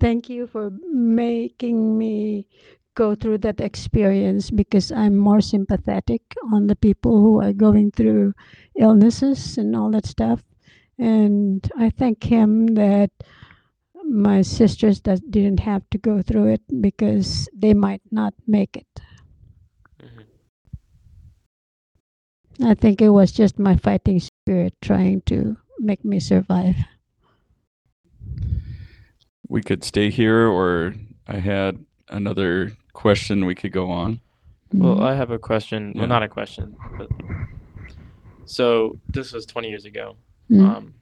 thank 0.00 0.28
you 0.28 0.46
for 0.46 0.70
making 0.92 1.98
me 1.98 2.46
go 2.94 3.14
through 3.14 3.38
that 3.38 3.60
experience 3.60 4.50
because 4.50 4.92
I'm 4.92 5.16
more 5.16 5.40
sympathetic 5.40 6.22
on 6.52 6.66
the 6.66 6.76
people 6.76 7.20
who 7.20 7.40
are 7.40 7.52
going 7.52 7.92
through 7.92 8.34
illnesses 8.76 9.56
and 9.58 9.76
all 9.76 9.90
that 9.92 10.06
stuff. 10.06 10.42
And 10.98 11.64
I 11.78 11.90
thank 11.90 12.24
him 12.24 12.68
that 12.74 13.10
my 14.10 14.42
sisters 14.42 15.00
that 15.02 15.30
didn't 15.30 15.60
have 15.60 15.88
to 15.90 15.98
go 15.98 16.20
through 16.20 16.46
it 16.46 16.60
because 16.80 17.48
they 17.54 17.72
might 17.72 18.02
not 18.10 18.34
make 18.46 18.76
it. 18.76 19.00
Mhm. 20.02 20.24
I 22.62 22.74
think 22.74 23.00
it 23.00 23.10
was 23.10 23.30
just 23.30 23.58
my 23.58 23.76
fighting 23.76 24.18
spirit 24.18 24.74
trying 24.82 25.22
to 25.22 25.56
make 25.78 26.04
me 26.04 26.18
survive. 26.18 26.76
We 29.48 29.62
could 29.62 29.84
stay 29.84 30.10
here, 30.10 30.46
or 30.46 30.94
I 31.26 31.38
had 31.38 31.84
another 32.08 32.72
question 32.92 33.46
we 33.46 33.54
could 33.54 33.72
go 33.72 33.90
on. 33.90 34.20
Well, 34.72 34.96
Mhm. 34.96 35.02
I 35.02 35.14
have 35.14 35.30
a 35.30 35.38
question. 35.38 35.92
Yeah. 35.94 36.00
Well, 36.00 36.08
not 36.08 36.22
a 36.22 36.28
question, 36.28 36.76
but 36.98 37.08
so 38.44 38.98
this 39.08 39.32
was 39.32 39.46
20 39.46 39.68
years 39.68 39.84
ago. 39.84 40.16
Mhm. 40.50 40.66
Um, 40.68 40.94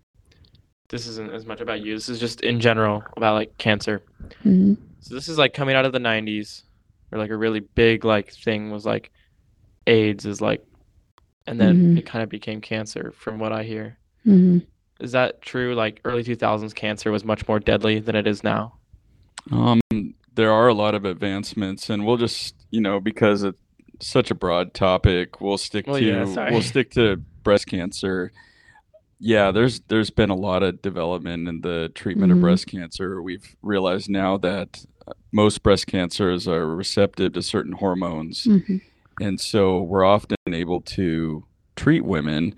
this 0.89 1.07
isn't 1.07 1.33
as 1.33 1.45
much 1.47 1.61
about 1.61 1.81
you. 1.83 1.95
This 1.95 2.09
is 2.09 2.19
just 2.19 2.41
in 2.41 2.61
general 2.61 3.03
about 3.17 3.35
like 3.35 3.57
cancer. 3.59 4.03
Mhm. 4.45 4.77
So 5.01 5.15
this 5.15 5.29
is 5.29 5.39
like 5.39 5.55
coming 5.55 5.75
out 5.77 5.85
of 5.85 5.93
the 5.93 5.99
90s, 6.01 6.65
where 7.11 7.21
like 7.21 7.31
a 7.31 7.37
really 7.37 7.61
big 7.61 8.05
like 8.05 8.33
thing 8.33 8.71
was 8.71 8.85
like 8.87 9.11
AIDS 9.87 10.25
is 10.27 10.41
like, 10.41 10.65
and 11.47 11.61
then 11.61 11.95
Mhm. 11.95 11.99
it 11.99 12.07
kind 12.07 12.23
of 12.23 12.29
became 12.29 12.61
cancer, 12.61 13.13
from 13.17 13.39
what 13.39 13.53
I 13.53 13.63
hear. 13.65 13.99
Mhm. 14.27 14.67
Is 15.01 15.13
that 15.13 15.41
true? 15.43 15.75
Like 15.75 16.01
early 16.05 16.23
2000s 16.25 16.75
cancer 16.75 17.11
was 17.13 17.25
much 17.25 17.47
more 17.49 17.61
deadly 17.61 18.01
than 18.01 18.17
it 18.17 18.27
is 18.27 18.43
now. 18.43 18.75
Um, 19.51 19.81
there 20.35 20.51
are 20.53 20.69
a 20.69 20.75
lot 20.75 20.95
of 20.95 21.05
advancements, 21.05 21.89
and 21.91 22.05
we'll 22.05 22.17
just, 22.17 22.55
you 22.71 22.81
know, 22.81 23.01
because 23.01 23.43
it's 23.45 23.57
such 24.01 24.31
a 24.31 24.35
broad 24.35 24.75
topic, 24.75 25.41
we'll 25.41 25.59
stick 25.59 25.87
Well, 25.87 25.99
to 25.99 26.05
yeah, 26.05 26.51
we'll 26.51 26.63
stick 26.63 26.91
to 26.93 27.17
breast 27.43 27.67
cancer. 27.67 28.33
Yeah, 29.21 29.51
there's 29.51 29.81
there's 29.89 30.11
been 30.11 30.31
a 30.31 30.37
lot 30.37 30.63
of 30.63 30.81
development 30.81 31.49
in 31.49 31.61
the 31.63 31.91
treatment 31.95 32.31
Mhm. 32.33 32.37
of 32.37 32.41
breast 32.41 32.67
cancer. 32.69 33.21
We've 33.23 33.57
realized 33.63 34.09
now 34.09 34.37
that 34.39 34.85
uh, 35.07 35.13
most 35.33 35.63
breast 35.63 35.87
cancers 35.87 36.47
are 36.47 36.67
receptive 36.67 37.33
to 37.33 37.43
certain 37.43 37.73
hormones, 37.73 38.45
Mhm. 38.45 38.81
and 39.21 39.41
so 39.41 39.83
we're 39.83 40.05
often 40.05 40.37
able 40.47 40.81
to 40.83 41.45
treat 41.77 42.05
women 42.05 42.55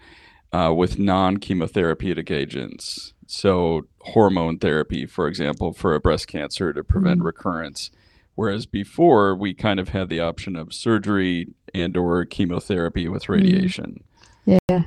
uh, 0.52 0.74
with 0.76 0.98
non-chemotherapeutic 0.98 2.28
agents. 2.30 3.14
So 3.28 3.82
hormone 4.00 4.58
therapy, 4.58 5.06
for 5.06 5.28
example, 5.28 5.72
for 5.72 5.94
a 5.94 6.00
breast 6.00 6.26
cancer 6.26 6.72
to 6.72 6.82
prevent 6.82 7.20
Mhm. 7.20 7.24
recurrence. 7.26 7.90
Whereas 8.34 8.66
before 8.66 9.34
we 9.36 9.54
kind 9.54 9.78
of 9.78 9.90
had 9.90 10.08
the 10.08 10.18
option 10.20 10.56
of 10.56 10.72
surgery 10.74 11.48
and 11.72 11.96
or 11.96 12.24
chemotherapy 12.24 13.06
with 13.08 13.28
radiation. 13.28 14.02
Yeah. 14.44 14.82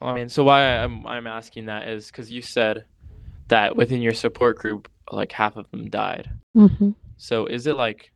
Well, 0.00 0.10
I 0.10 0.14
mean, 0.14 0.28
so 0.28 0.44
why 0.44 0.62
I'm 0.78 1.06
I'm 1.06 1.26
asking 1.26 1.66
that 1.66 1.88
is 1.88 2.06
because 2.08 2.30
you 2.30 2.42
said 2.42 2.84
that 3.48 3.76
within 3.76 4.02
your 4.02 4.12
support 4.14 4.58
group, 4.58 4.88
like 5.10 5.32
half 5.32 5.56
of 5.56 5.70
them 5.70 5.88
died. 5.88 6.30
Mhm. 6.56 6.94
So 7.16 7.46
is 7.46 7.66
it 7.66 7.76
like 7.76 8.12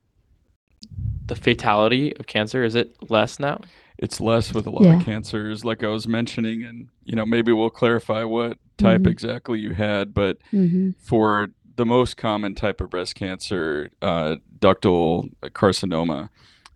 the 1.27 1.37
fatality 1.37 2.15
of 2.17 2.27
cancer? 2.27 2.65
Is 2.65 2.75
it 2.75 2.95
less 3.09 3.39
now? 3.39 3.61
It's 3.99 4.21
less 4.21 4.53
with 4.55 4.67
a 4.67 4.71
lot 4.71 4.85
Yeah. 4.85 4.97
of 4.99 5.05
cancers, 5.05 5.65
like 5.65 5.83
I 5.85 5.89
was 5.89 6.09
mentioning, 6.09 6.65
and 6.65 6.89
you 7.05 7.17
know 7.17 7.25
maybe 7.27 7.53
we'll 7.53 7.71
clarify 7.71 8.25
what 8.25 8.59
type 8.77 9.03
Mhm. 9.03 9.11
exactly 9.11 9.59
you 9.61 9.75
had, 9.75 10.13
but 10.15 10.39
Mhm. 10.53 10.95
for 10.99 11.51
the 11.77 11.87
most 11.87 12.17
common 12.17 12.55
type 12.55 12.81
of 12.81 12.91
breast 12.91 13.15
cancer, 13.15 13.91
uh, 14.03 14.37
ductal 14.59 15.31
carcinoma, 15.53 16.29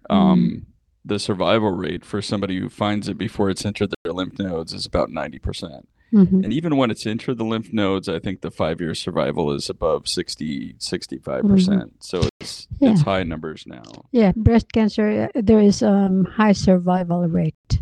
um, 0.08 0.64
the 1.04 1.18
survival 1.18 1.70
rate 1.70 2.04
for 2.04 2.22
somebody 2.22 2.58
who 2.58 2.68
finds 2.68 3.08
it 3.08 3.18
before 3.18 3.50
it's 3.50 3.64
entered 3.66 3.92
their 4.04 4.12
lymph 4.12 4.38
nodes 4.38 4.72
is 4.72 4.86
about 4.86 5.10
90%. 5.10 5.86
Mhm. 6.12 6.44
And 6.44 6.52
even 6.52 6.76
when 6.76 6.90
it's 6.90 7.06
entered 7.06 7.38
the 7.38 7.44
lymph 7.44 7.72
nodes, 7.72 8.08
I 8.08 8.18
think 8.20 8.40
the 8.40 8.50
five 8.50 8.80
year 8.80 8.94
survival 8.94 9.50
is 9.52 9.68
above 9.68 10.06
60, 10.08 10.74
65%. 10.78 11.48
percent 11.48 11.92
So 12.04 12.22
it's, 12.40 12.68
Yeah. 12.80 12.92
it's 12.92 13.02
high 13.02 13.24
numbers 13.24 13.64
now. 13.66 13.82
Yeah, 14.12 14.32
breast 14.36 14.72
cancer. 14.72 15.28
uh, 15.34 15.40
There 15.42 15.60
is 15.60 15.82
um 15.82 16.24
high 16.24 16.52
survival 16.52 17.26
rate. 17.28 17.80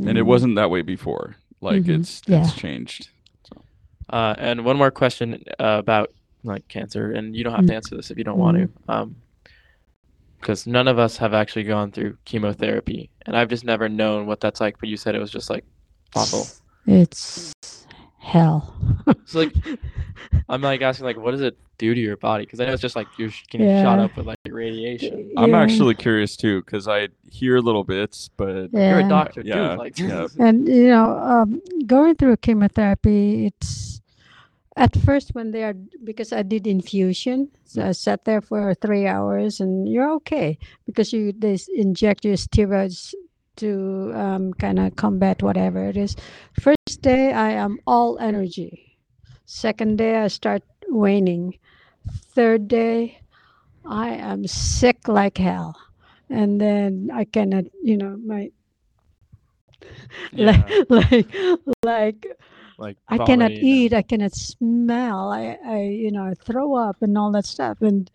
And 0.00 0.16
it 0.16 0.22
Mhm. 0.22 0.26
wasn't 0.26 0.54
that 0.56 0.70
way 0.70 0.82
before. 0.82 1.36
Like 1.60 1.82
Mhm. 1.82 2.00
it's, 2.00 2.22
Yeah. 2.26 2.42
it's 2.44 2.54
changed. 2.54 3.08
Uh, 4.08 4.34
and 4.38 4.64
one 4.64 4.76
more 4.78 4.90
question 4.92 5.42
uh, 5.58 5.76
about 5.80 6.12
like 6.44 6.66
cancer, 6.68 7.10
and 7.10 7.34
you 7.36 7.42
don't 7.44 7.52
have 7.54 7.66
to 7.66 7.72
Mm. 7.72 7.76
answer 7.76 7.96
this 7.96 8.10
if 8.12 8.16
you 8.16 8.22
don't 8.24 8.38
want 8.38 8.56
to, 8.56 8.68
um, 8.88 9.16
because 10.40 10.66
none 10.66 10.88
of 10.88 10.98
us 10.98 11.16
have 11.16 11.34
actually 11.34 11.64
gone 11.64 11.90
through 11.92 12.16
chemotherapy, 12.24 13.10
and 13.26 13.36
I've 13.36 13.48
just 13.48 13.64
never 13.64 13.88
known 13.88 14.26
what 14.26 14.40
that's 14.40 14.60
like. 14.60 14.78
But 14.78 14.88
you 14.88 14.96
said 14.96 15.14
it 15.14 15.20
was 15.20 15.30
just 15.30 15.50
like 15.50 15.64
awful. 16.14 16.46
It's 16.86 17.52
hell. 18.18 18.74
So 19.24 19.40
like, 19.40 19.52
I'm 20.48 20.62
like 20.62 20.80
asking 20.80 21.04
like, 21.04 21.18
what 21.18 21.32
does 21.32 21.42
it 21.42 21.56
do 21.76 21.94
to 21.94 22.00
your 22.00 22.16
body? 22.16 22.44
Because 22.44 22.60
I 22.60 22.64
know 22.66 22.72
it's 22.72 22.80
just 22.82 22.96
like 22.96 23.06
you're 23.18 23.30
sh- 23.30 23.44
getting 23.50 23.68
shot 23.82 23.98
up 23.98 24.16
with 24.16 24.26
like 24.26 24.38
radiation. 24.48 25.32
I'm 25.36 25.54
actually 25.54 25.94
curious 25.94 26.34
too, 26.34 26.62
because 26.62 26.88
I 26.88 27.08
hear 27.30 27.58
little 27.60 27.84
bits, 27.84 28.30
but 28.36 28.70
Yeah. 28.72 28.90
You're 28.90 29.06
a 29.06 29.08
doctor, 29.08 29.42
Yeah, 29.44 29.68
dude. 29.70 29.78
Like, 29.78 29.98
yeah. 29.98 30.26
And 30.38 30.66
you 30.66 30.88
know, 30.88 31.18
um, 31.18 31.60
going 31.86 32.14
through 32.16 32.38
chemotherapy, 32.38 33.46
it's 33.46 33.97
at 34.78 34.96
first 34.96 35.34
when 35.34 35.50
they 35.50 35.64
are 35.64 35.74
because 36.04 36.32
I 36.32 36.42
did 36.42 36.66
infusion, 36.66 37.50
so 37.64 37.84
I 37.84 37.92
sat 37.92 38.24
there 38.24 38.40
for 38.40 38.74
three 38.74 39.06
hours, 39.06 39.60
and 39.60 39.88
you're 39.88 40.10
okay 40.22 40.58
because 40.86 41.12
you 41.12 41.32
they 41.32 41.58
inject 41.74 42.24
your 42.24 42.36
steroids 42.36 43.12
to 43.56 44.12
um, 44.14 44.54
kind 44.54 44.78
of 44.78 44.94
combat 44.96 45.42
whatever 45.42 45.84
it 45.84 45.96
is. 45.96 46.14
First 46.60 47.02
day, 47.02 47.32
I 47.32 47.50
am 47.50 47.80
all 47.86 48.18
energy. 48.18 48.96
Second 49.44 49.98
day, 49.98 50.16
I 50.16 50.28
start 50.28 50.62
waning. 50.88 51.58
Third 52.32 52.68
day, 52.68 53.20
I 53.84 54.10
am 54.14 54.46
sick 54.46 55.08
like 55.08 55.38
hell, 55.38 55.76
and 56.30 56.60
then 56.60 57.10
I 57.12 57.24
cannot, 57.24 57.64
you 57.82 57.96
know, 57.96 58.16
my 58.16 58.50
yeah, 60.32 60.62
like 60.88 61.34
like 61.34 61.34
like 61.84 62.26
like 62.78 62.96
I 63.08 63.18
cannot 63.18 63.50
and- 63.50 63.62
eat, 63.62 63.92
I 63.92 64.02
cannot 64.02 64.34
smell, 64.34 65.32
I, 65.32 65.58
I 65.66 65.82
you 65.82 66.12
know, 66.12 66.32
throw 66.44 66.74
up 66.76 67.02
and 67.02 67.18
all 67.18 67.32
that 67.32 67.44
stuff. 67.44 67.82
And 67.82 68.10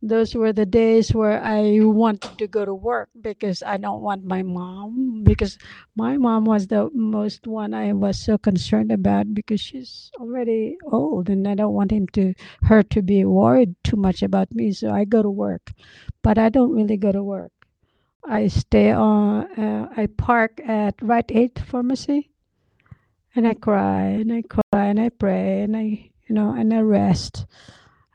those 0.00 0.34
were 0.34 0.52
the 0.52 0.66
days 0.66 1.14
where 1.14 1.42
I 1.42 1.78
wanted 1.80 2.36
to 2.38 2.46
go 2.46 2.64
to 2.64 2.74
work 2.74 3.08
because 3.20 3.62
I 3.62 3.78
don't 3.78 4.02
want 4.02 4.24
my 4.24 4.42
mom 4.42 5.22
because 5.24 5.56
my 5.96 6.18
mom 6.18 6.44
was 6.44 6.66
the 6.66 6.90
most 6.92 7.46
one 7.46 7.72
I 7.72 7.92
was 7.94 8.18
so 8.18 8.36
concerned 8.36 8.92
about 8.92 9.32
because 9.34 9.60
she's 9.60 10.10
already 10.20 10.76
old 10.84 11.30
and 11.30 11.48
I 11.48 11.54
don't 11.54 11.72
want 11.72 11.90
him 11.90 12.06
to 12.08 12.34
her 12.62 12.82
to 12.82 13.02
be 13.02 13.24
worried 13.24 13.74
too 13.82 13.96
much 13.96 14.22
about 14.22 14.54
me. 14.54 14.72
So 14.72 14.90
I 14.90 15.04
go 15.06 15.22
to 15.22 15.30
work. 15.30 15.72
But 16.22 16.38
I 16.38 16.50
don't 16.50 16.72
really 16.72 16.98
go 16.98 17.10
to 17.10 17.22
work. 17.22 17.52
I 18.26 18.48
stay 18.48 18.92
on 18.92 19.44
uh, 19.58 19.88
I 19.96 20.06
park 20.06 20.60
at 20.68 20.94
Rite 21.00 21.32
Aid 21.32 21.58
Pharmacy 21.66 22.30
and 23.36 23.46
I 23.46 23.54
cry 23.54 24.02
and 24.20 24.32
I 24.32 24.42
cry 24.42 24.86
and 24.86 25.00
I 25.00 25.08
pray 25.08 25.62
and 25.62 25.76
I 25.76 26.10
you 26.28 26.34
know 26.34 26.50
and 26.50 26.72
I 26.72 26.80
rest 26.80 27.46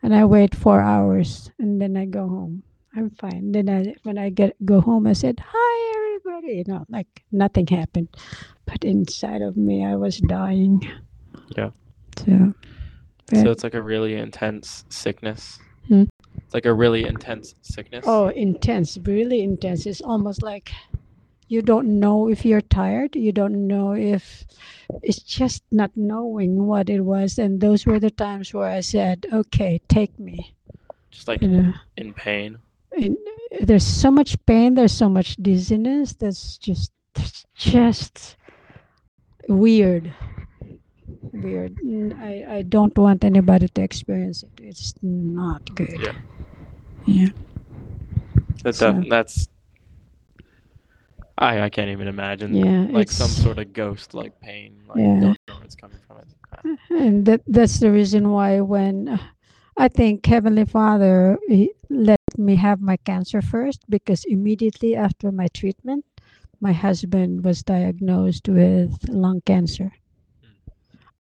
and 0.01 0.15
I 0.15 0.25
wait 0.25 0.55
four 0.55 0.81
hours 0.81 1.51
and 1.59 1.81
then 1.81 1.97
I 1.97 2.05
go 2.05 2.27
home. 2.27 2.63
I'm 2.95 3.11
fine. 3.11 3.51
Then 3.51 3.69
I 3.69 3.95
when 4.03 4.17
I 4.17 4.29
get 4.29 4.55
go 4.65 4.81
home 4.81 5.07
I 5.07 5.13
said 5.13 5.39
hi 5.45 5.95
everybody 5.95 6.57
you 6.57 6.63
know 6.67 6.85
like 6.89 7.23
nothing 7.31 7.67
happened, 7.67 8.09
but 8.65 8.83
inside 8.83 9.41
of 9.41 9.57
me 9.57 9.85
I 9.85 9.95
was 9.95 10.17
dying. 10.19 10.81
Yeah. 11.55 11.71
So 12.17 12.53
So 13.33 13.51
it's 13.51 13.63
like 13.63 13.75
a 13.75 13.81
really 13.81 14.15
intense 14.15 14.85
sickness. 14.89 15.59
Hmm? 15.87 16.03
It's 16.37 16.53
like 16.53 16.65
a 16.65 16.73
really 16.73 17.05
intense 17.05 17.53
sickness. 17.61 18.05
oh 18.07 18.29
intense, 18.29 18.97
really 19.03 19.41
intense. 19.43 19.85
It's 19.85 20.01
almost 20.01 20.41
like 20.41 20.71
you 21.49 21.61
don't 21.61 21.99
know 21.99 22.29
if 22.29 22.45
you're 22.45 22.61
tired. 22.61 23.15
You 23.15 23.31
don't 23.33 23.67
know 23.67 23.93
if 23.93 24.45
it's 25.03 25.19
just 25.19 25.63
not 25.71 25.91
knowing 25.95 26.65
what 26.65 26.89
it 26.89 27.01
was. 27.01 27.37
And 27.37 27.59
those 27.59 27.85
were 27.85 27.99
the 27.99 28.11
times 28.11 28.53
where 28.53 28.69
I 28.69 28.79
said, 28.81 29.25
"Okay, 29.33 29.81
take 29.89 30.17
me." 30.19 30.55
just 31.11 31.27
like 31.27 31.41
You 31.41 31.47
know. 31.49 31.73
in 31.97 32.13
pain. 32.13 32.59
in, 32.95 33.17
there's 33.61 33.83
so 33.85 34.09
much 34.11 34.37
pain, 34.45 34.75
there's 34.75 34.93
so 34.93 35.09
much 35.09 35.35
dizziness. 35.37 36.13
That's 36.13 36.57
just 36.57 36.91
that's 37.15 37.45
just 37.57 38.37
weird. 39.49 40.13
Weird. 41.33 41.77
I, 42.21 42.45
I 42.57 42.61
don't 42.61 42.95
want 42.97 43.23
anybody 43.23 43.67
to 43.67 43.81
experience 43.81 44.43
it. 44.43 44.53
It's 44.61 44.93
not 45.01 45.73
good. 45.75 45.97
Yeah. 45.99 46.13
Yeah. 47.05 47.29
That's 48.63 48.77
So- 48.77 49.01
that's. 49.09 49.47
I 51.39 51.61
I 51.63 51.69
can't 51.69 51.89
even 51.89 52.07
imagine. 52.07 52.55
Yeah, 52.55 52.87
Like 52.91 53.11
some 53.11 53.35
sort 53.35 53.59
of 53.59 53.73
ghost 53.73 54.13
like 54.15 54.39
pain. 54.41 54.83
Like 54.87 55.05
Yeah. 55.05 55.19
don't 55.19 55.39
know 55.47 55.55
where 55.55 55.65
it's 55.65 55.75
coming 55.75 55.99
from. 56.07 56.19
Uh, 56.53 56.61
and 56.89 57.25
that 57.25 57.41
that's 57.47 57.79
the 57.79 57.91
reason 57.91 58.31
why 58.31 58.59
when 58.61 59.07
uh, 59.09 59.17
I 59.77 59.89
think 59.89 60.25
Heavenly 60.25 60.65
Father 60.65 61.37
he 61.47 61.73
let 61.89 62.19
me 62.37 62.55
have 62.55 62.81
my 62.81 62.97
cancer 62.97 63.41
first 63.41 63.81
because 63.89 64.23
immediately 64.27 64.95
after 64.95 65.31
my 65.31 65.47
treatment, 65.53 66.05
my 66.61 66.73
husband 66.73 67.43
was 67.45 67.63
diagnosed 67.63 68.47
with 68.49 69.07
lung 69.09 69.41
cancer. 69.45 69.93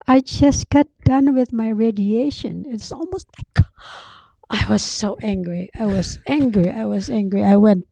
I 0.08 0.20
just 0.22 0.70
got 0.70 0.88
done 1.06 1.34
with 1.36 1.54
my 1.54 1.70
radiation. 1.70 2.66
It's 2.68 2.92
almost 2.92 3.28
like 3.38 3.66
I 4.54 4.66
was 4.70 4.84
so 4.84 5.18
angry. 5.22 5.70
I 5.80 5.86
was 5.86 6.20
angry. 6.28 6.70
I 6.70 6.84
was 6.84 7.10
angry. 7.10 7.42
I 7.42 7.56
went, 7.56 7.86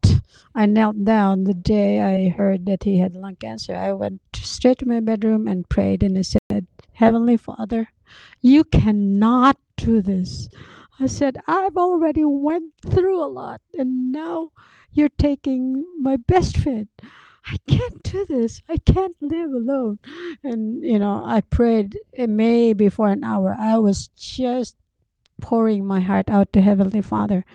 I 0.53 0.65
knelt 0.65 1.05
down 1.05 1.45
the 1.45 1.53
day 1.53 2.01
I 2.01 2.27
heard 2.27 2.65
that 2.65 2.83
he 2.83 2.99
had 2.99 3.15
lung 3.15 3.37
cancer. 3.37 3.73
I 3.73 3.93
went 3.93 4.19
straight 4.35 4.79
to 4.79 4.85
my 4.85 4.99
bedroom 4.99 5.47
and 5.47 5.69
prayed 5.69 6.03
and 6.03 6.17
I 6.17 6.23
said, 6.23 6.67
Heavenly 6.91 7.37
Father, 7.37 7.87
you 8.41 8.65
cannot 8.65 9.57
do 9.77 10.01
this. 10.01 10.49
I 10.99 11.05
said, 11.07 11.37
I've 11.47 11.77
already 11.77 12.25
went 12.25 12.73
through 12.85 13.23
a 13.23 13.31
lot 13.31 13.61
and 13.77 14.11
now 14.11 14.51
you're 14.91 15.15
taking 15.17 15.85
my 15.97 16.17
best 16.17 16.57
friend. 16.57 16.89
I 17.45 17.55
can't 17.69 18.03
do 18.03 18.25
this. 18.25 18.61
I 18.67 18.77
can't 18.79 19.15
live 19.21 19.51
alone. 19.53 19.99
And, 20.43 20.83
you 20.83 20.99
know, 20.99 21.23
I 21.25 21.39
prayed 21.39 21.97
maybe 22.17 22.89
for 22.89 23.07
an 23.07 23.23
hour. 23.23 23.55
I 23.57 23.77
was 23.77 24.09
just 24.17 24.75
pouring 25.41 25.85
my 25.85 25.99
heart 25.99 26.29
out 26.29 26.53
to 26.53 26.61
Heavenly 26.61 27.01
Father. 27.01 27.45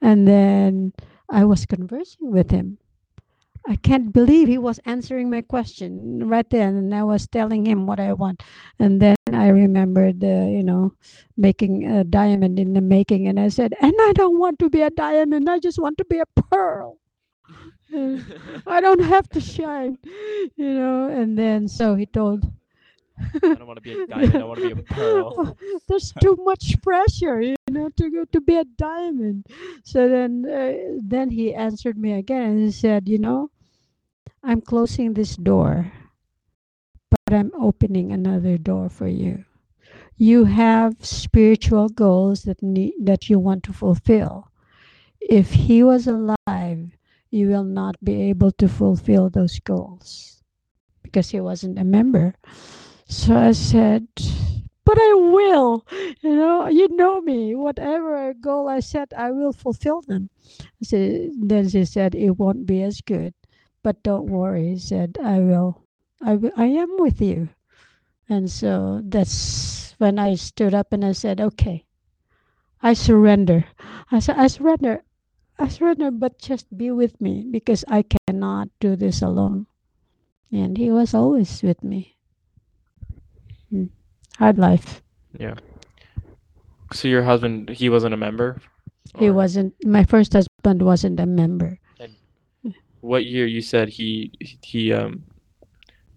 And 0.00 0.26
then 0.26 0.92
I 1.28 1.44
was 1.44 1.66
conversing 1.66 2.30
with 2.30 2.50
him. 2.50 2.78
I 3.66 3.76
can't 3.76 4.12
believe 4.12 4.48
he 4.48 4.56
was 4.56 4.80
answering 4.86 5.28
my 5.28 5.42
question 5.42 6.26
right 6.26 6.48
then. 6.48 6.76
And 6.76 6.94
I 6.94 7.02
was 7.02 7.26
telling 7.26 7.66
him 7.66 7.86
what 7.86 8.00
I 8.00 8.14
want. 8.14 8.42
And 8.78 9.00
then 9.02 9.16
I 9.30 9.48
remembered, 9.48 10.24
uh, 10.24 10.48
you 10.48 10.62
know, 10.62 10.94
making 11.36 11.84
a 11.84 12.04
diamond 12.04 12.58
in 12.58 12.72
the 12.72 12.80
making. 12.80 13.28
And 13.28 13.38
I 13.38 13.48
said, 13.48 13.74
and 13.80 13.94
I 14.00 14.12
don't 14.14 14.38
want 14.38 14.58
to 14.60 14.70
be 14.70 14.80
a 14.80 14.90
diamond. 14.90 15.50
I 15.50 15.58
just 15.58 15.78
want 15.78 15.98
to 15.98 16.04
be 16.06 16.18
a 16.18 16.42
pearl. 16.42 16.98
I 18.66 18.80
don't 18.80 19.02
have 19.02 19.28
to 19.30 19.40
shine, 19.40 19.98
you 20.56 20.74
know. 20.74 21.08
And 21.08 21.38
then 21.38 21.68
so 21.68 21.94
he 21.94 22.06
told, 22.06 22.50
I 23.34 23.54
don't 23.54 23.66
want 23.66 23.76
to 23.76 23.82
be 23.82 24.02
a 24.02 24.06
diamond. 24.06 24.36
I 24.36 24.44
want 24.44 24.60
to 24.60 24.74
be 24.74 24.80
a 24.80 24.84
pearl. 24.94 25.56
There's 25.88 26.12
too 26.20 26.36
much 26.44 26.80
pressure, 26.82 27.40
you 27.40 27.56
know, 27.70 27.88
to 27.96 28.10
go 28.10 28.24
to 28.26 28.40
be 28.40 28.56
a 28.56 28.64
diamond. 28.64 29.46
So 29.84 30.08
then, 30.08 30.44
uh, 30.46 30.98
then 31.02 31.30
he 31.30 31.54
answered 31.54 31.98
me 31.98 32.12
again 32.12 32.42
and 32.42 32.60
he 32.60 32.70
said, 32.70 33.08
you 33.08 33.18
know, 33.18 33.50
I'm 34.42 34.60
closing 34.60 35.14
this 35.14 35.36
door, 35.36 35.92
but 37.10 37.34
I'm 37.34 37.52
opening 37.58 38.12
another 38.12 38.56
door 38.58 38.88
for 38.88 39.08
you. 39.08 39.44
You 40.16 40.44
have 40.44 41.04
spiritual 41.04 41.88
goals 41.88 42.42
that 42.42 42.62
need 42.62 42.94
that 43.02 43.30
you 43.30 43.38
want 43.38 43.62
to 43.64 43.72
fulfill. 43.72 44.50
If 45.20 45.52
he 45.52 45.82
was 45.82 46.06
alive, 46.06 46.90
you 47.30 47.48
will 47.48 47.64
not 47.64 47.96
be 48.02 48.22
able 48.22 48.52
to 48.52 48.68
fulfill 48.68 49.28
those 49.28 49.58
goals 49.60 50.42
because 51.02 51.30
he 51.30 51.40
wasn't 51.40 51.78
a 51.78 51.84
member. 51.84 52.34
So 53.08 53.36
I 53.36 53.52
said, 53.52 54.06
but 54.84 54.98
I 54.98 55.14
will. 55.14 55.86
You 56.20 56.36
know, 56.36 56.68
you 56.68 56.88
know 56.94 57.20
me. 57.22 57.54
Whatever 57.54 58.34
goal 58.34 58.68
I 58.68 58.80
set, 58.80 59.12
I 59.16 59.30
will 59.30 59.52
fulfill 59.52 60.02
them. 60.02 60.28
So 60.82 61.30
then 61.40 61.68
she 61.70 61.84
said, 61.86 62.14
it 62.14 62.32
won't 62.32 62.66
be 62.66 62.82
as 62.82 63.00
good, 63.00 63.32
but 63.82 64.02
don't 64.02 64.26
worry. 64.26 64.74
He 64.74 64.78
said, 64.78 65.16
I 65.22 65.40
will. 65.40 65.82
I 66.20 66.34
will, 66.36 66.52
I 66.56 66.66
am 66.66 66.98
with 66.98 67.20
you. 67.22 67.48
And 68.28 68.50
so 68.50 69.00
that's 69.02 69.94
when 69.96 70.18
I 70.18 70.34
stood 70.34 70.74
up 70.74 70.92
and 70.92 71.04
I 71.04 71.12
said, 71.12 71.40
okay, 71.40 71.86
I 72.82 72.92
surrender. 72.92 73.64
I 74.12 74.18
said, 74.18 74.36
I 74.36 74.48
surrender. 74.48 75.02
I 75.58 75.68
surrender, 75.68 76.10
but 76.10 76.38
just 76.38 76.76
be 76.76 76.90
with 76.90 77.20
me 77.20 77.46
because 77.50 77.84
I 77.88 78.04
cannot 78.04 78.68
do 78.80 78.96
this 78.96 79.22
alone. 79.22 79.66
And 80.52 80.76
he 80.76 80.90
was 80.90 81.14
always 81.14 81.62
with 81.62 81.82
me. 81.82 82.17
Mm. 83.72 83.88
Hard 84.38 84.58
life. 84.58 85.02
Yeah. 85.38 85.54
So 86.92 87.08
your 87.08 87.22
husband, 87.22 87.68
he 87.68 87.88
wasn't 87.88 88.14
a 88.14 88.16
member. 88.16 88.60
He 89.18 89.28
Or 89.28 89.32
wasn't. 89.34 89.74
My 89.84 90.04
first 90.04 90.32
husband 90.32 90.82
wasn't 90.82 91.20
a 91.20 91.26
member. 91.26 91.78
What 93.00 93.26
year 93.26 93.46
you 93.46 93.62
said 93.62 93.88
he 93.88 94.32
he 94.62 94.92
um. 94.92 95.22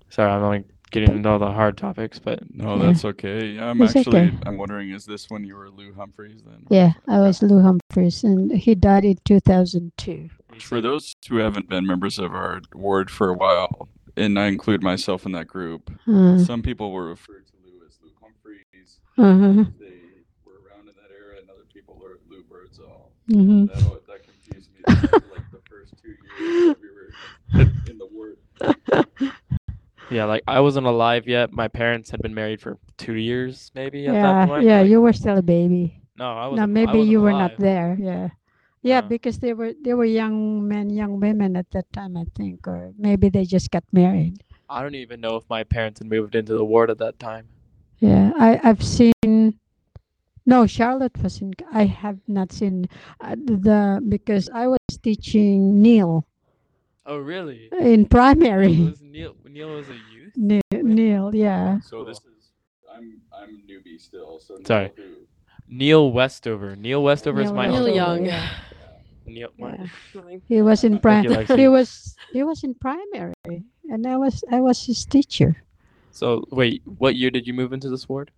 Sorry, 0.10 0.30
I'm 0.32 0.44
only 0.44 0.64
getting 0.92 1.16
into 1.16 1.30
all 1.30 1.40
the 1.40 1.52
hard 1.52 1.78
topics, 1.78 2.20
but 2.20 2.40
No, 2.54 2.76
Yeah. 2.76 2.88
that's 2.88 3.06
okay. 3.06 3.58
I'm 3.60 3.82
It's 3.82 3.96
actually 3.96 4.20
okay. 4.28 4.38
I'm 4.46 4.58
wondering 4.58 4.90
is 4.90 5.06
this 5.06 5.30
when 5.30 5.44
you 5.46 5.56
were 5.56 5.70
Lou 5.70 5.94
Humphreys 5.94 6.42
then? 6.44 6.66
Yeah, 6.70 6.94
I 7.08 7.20
was 7.20 7.42
Lou 7.42 7.62
Humphreys, 7.62 8.24
and 8.24 8.52
he 8.52 8.76
died 8.76 9.06
in 9.06 9.18
2002. 9.24 10.30
For 10.60 10.82
those 10.82 11.14
who 11.30 11.38
haven't 11.38 11.70
been 11.70 11.86
members 11.88 12.20
of 12.20 12.34
our 12.34 12.60
ward 12.74 13.10
for 13.10 13.30
a 13.30 13.34
while, 13.36 13.88
and 14.18 14.38
I 14.40 14.48
include 14.48 14.82
myself 14.84 15.26
in 15.26 15.32
that 15.34 15.48
group, 15.48 15.92
Uh, 16.08 16.38
some 16.38 16.62
people 16.62 16.92
were 16.92 17.06
referred 17.08 17.46
to 17.48 17.54
Lou 17.66 17.86
as 17.88 17.98
Lou 18.04 18.12
Humphreys. 18.22 19.00
uh-huh. 19.18 19.66
They 19.80 20.00
were 20.46 20.60
around 20.66 20.88
in 20.90 20.96
that 20.96 21.12
era, 21.16 21.40
and 21.40 21.50
other 21.50 21.66
people 21.74 21.98
were 22.02 22.20
Lou 22.30 22.44
Birdsall. 22.44 23.12
hmm 23.32 23.66
That, 23.66 24.02
that 24.08 24.24
confused 24.24 24.70
me 24.74 24.80
like 25.32 25.52
the 25.52 25.62
first 25.70 25.94
two 26.02 26.10
years 26.44 26.68
that 26.68 26.78
we 26.82 27.64
were 27.64 27.72
in 27.90 27.98
the 27.98 28.08
ward. 28.08 28.38
yeah, 30.12 30.26
like 30.26 30.44
I 30.48 30.60
wasn't 30.60 30.88
alive 30.88 31.28
yet. 31.28 31.52
My 31.52 31.68
parents 31.68 32.12
had 32.12 32.22
been 32.22 32.34
married 32.34 32.62
for 32.62 32.78
two 32.98 33.14
years, 33.16 33.72
maybe 33.76 34.08
at 34.08 34.14
that 34.14 34.22
Yeah, 34.22 34.46
point. 34.46 34.64
yeah, 34.66 34.82
like- 34.82 34.90
you 34.90 35.02
were 35.02 35.14
still 35.14 35.38
a 35.38 35.42
baby. 35.42 35.98
No, 36.18 36.32
I 36.34 36.48
was. 36.48 36.58
No, 36.60 36.68
maybe 36.68 37.00
you 37.00 37.22
were 37.22 37.32
not 37.32 37.58
there. 37.58 37.98
Yeah, 38.00 38.30
yeah, 38.82 39.00
Uh. 39.00 39.02
because 39.02 39.40
they 39.40 39.54
were 39.54 39.74
they 39.84 39.94
were 39.94 40.06
young 40.06 40.68
men, 40.68 40.90
young 40.90 41.20
women 41.20 41.56
at 41.56 41.70
that 41.72 41.92
time, 41.94 42.18
I 42.18 42.26
think, 42.36 42.68
or 42.68 42.94
maybe 42.98 43.30
they 43.30 43.46
just 43.46 43.72
got 43.72 43.84
married. 43.92 44.44
I 44.70 44.82
don't 44.82 44.96
even 44.96 45.20
know 45.22 45.36
if 45.36 45.44
my 45.50 45.64
parents 45.64 46.00
had 46.00 46.08
moved 46.10 46.34
into 46.36 46.56
the 46.56 46.66
ward 46.66 46.90
at 46.90 46.98
that 47.00 47.20
time. 47.20 47.48
Yeah, 48.00 48.32
I 48.38 48.60
I've 48.64 48.84
seen. 48.84 49.60
No, 50.46 50.66
Charlotte 50.66 51.22
was 51.22 51.40
in. 51.42 51.54
I 51.72 51.86
have 51.86 52.18
not 52.28 52.52
seen 52.52 52.90
uh, 53.22 53.36
the 53.38 54.02
because 54.08 54.50
I 54.54 54.68
was 54.68 54.80
teaching 55.04 55.82
Neil 55.82 56.26
Oh, 57.06 57.18
really? 57.18 57.70
in 57.80 58.06
primary. 58.06 58.78
Was 58.90 59.02
Neil 59.02 59.36
Neil 59.46 59.70
was 59.76 59.90
a 59.90 60.00
youth? 60.10 60.34
Neil, 60.36 60.62
Neil, 60.74 61.36
yeah. 61.36 61.80
So 61.82 62.04
this 62.04 62.18
is 62.26 62.54
I'm 62.90 63.22
I'm 63.34 63.50
a 63.56 63.62
newbie 63.72 64.00
still. 64.00 64.40
So 64.40 64.56
Neil 64.56 64.66
Sorry. 64.66 64.92
who? 64.96 65.28
Neil 65.72 66.12
Westover. 66.12 66.76
Neil 66.76 67.02
Westover 67.02 67.42
is 67.42 67.52
my 67.52 67.68
Neil 67.68 67.86
Westover, 67.86 68.00
uncle. 68.02 68.26
Young. 68.26 68.26
yeah. 68.28 68.50
Neil. 69.26 69.50
what? 69.58 69.80
Yeah. 69.80 70.38
He 70.48 70.62
was 70.62 70.84
in 70.84 70.94
think 70.94 71.02
prim- 71.02 71.24
he 71.24 71.30
likes 71.30 71.50
he 71.56 71.62
you. 71.64 71.72
was 71.72 72.16
he 72.34 72.44
was 72.44 72.64
in 72.64 72.74
primary 72.76 73.34
and 73.90 74.06
I 74.06 74.18
was 74.18 74.44
I 74.52 74.60
was 74.60 74.86
his 74.86 75.06
teacher. 75.06 75.64
So 76.12 76.44
wait, 76.52 76.82
what 76.86 77.16
year 77.16 77.32
did 77.32 77.48
you 77.48 77.54
move 77.54 77.72
into 77.74 77.90
this 77.90 78.08
ward? 78.10 78.32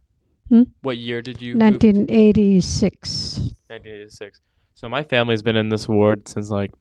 Hmm? 0.50 0.64
What 0.84 0.98
year 0.98 1.22
did 1.22 1.42
you? 1.42 1.58
1986. 1.58 3.38
1986. 3.68 4.40
So 4.76 4.88
my 4.90 5.02
family's 5.04 5.42
been 5.42 5.56
in 5.56 5.70
this 5.70 5.88
ward 5.88 6.28
since 6.28 6.50
like 6.52 6.72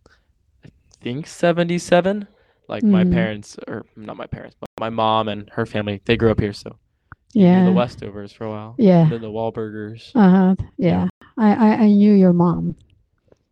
I 0.65 0.69
think 1.01 1.27
77. 1.27 2.29
Like 2.69 2.83
my 2.85 3.05
Mm. 3.05 3.13
parents, 3.13 3.57
or 3.67 3.85
not 3.97 4.17
my 4.17 4.27
parents, 4.27 4.57
but 4.59 4.69
my 4.81 4.89
mom 4.89 5.29
and 5.29 5.51
her 5.51 5.67
family, 5.67 6.01
they 6.07 6.17
grew 6.17 6.31
up 6.31 6.41
here. 6.41 6.53
So 6.55 6.71
you 6.71 6.71
knew 6.71 6.91
Yeah. 7.33 7.64
the 7.64 7.70
Westovers 7.70 8.33
for 8.33 8.45
a 8.45 8.51
while. 8.51 8.74
Yeah. 8.78 9.09
Then 9.09 9.20
the 9.22 9.28
Wahlburgers. 9.30 10.11
Uh-huh. 10.14 10.55
Yeah. 10.76 11.09
I, 11.39 11.53
I 11.55 11.68
I 11.85 11.87
knew 11.89 12.12
your 12.12 12.33
mom. 12.33 12.76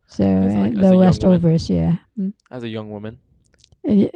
So 0.06 0.24
As 0.24 0.54
uh, 0.54 0.58
a 0.58 0.70
the 0.70 0.80
young 0.82 0.96
woman? 0.96 1.12
Westovers, 1.12 1.70
yeah. 1.70 1.96
Mm. 2.18 2.32
As 2.50 2.62
a 2.64 2.68
young 2.68 2.90
woman. 2.90 3.18
Uh, 3.88 4.08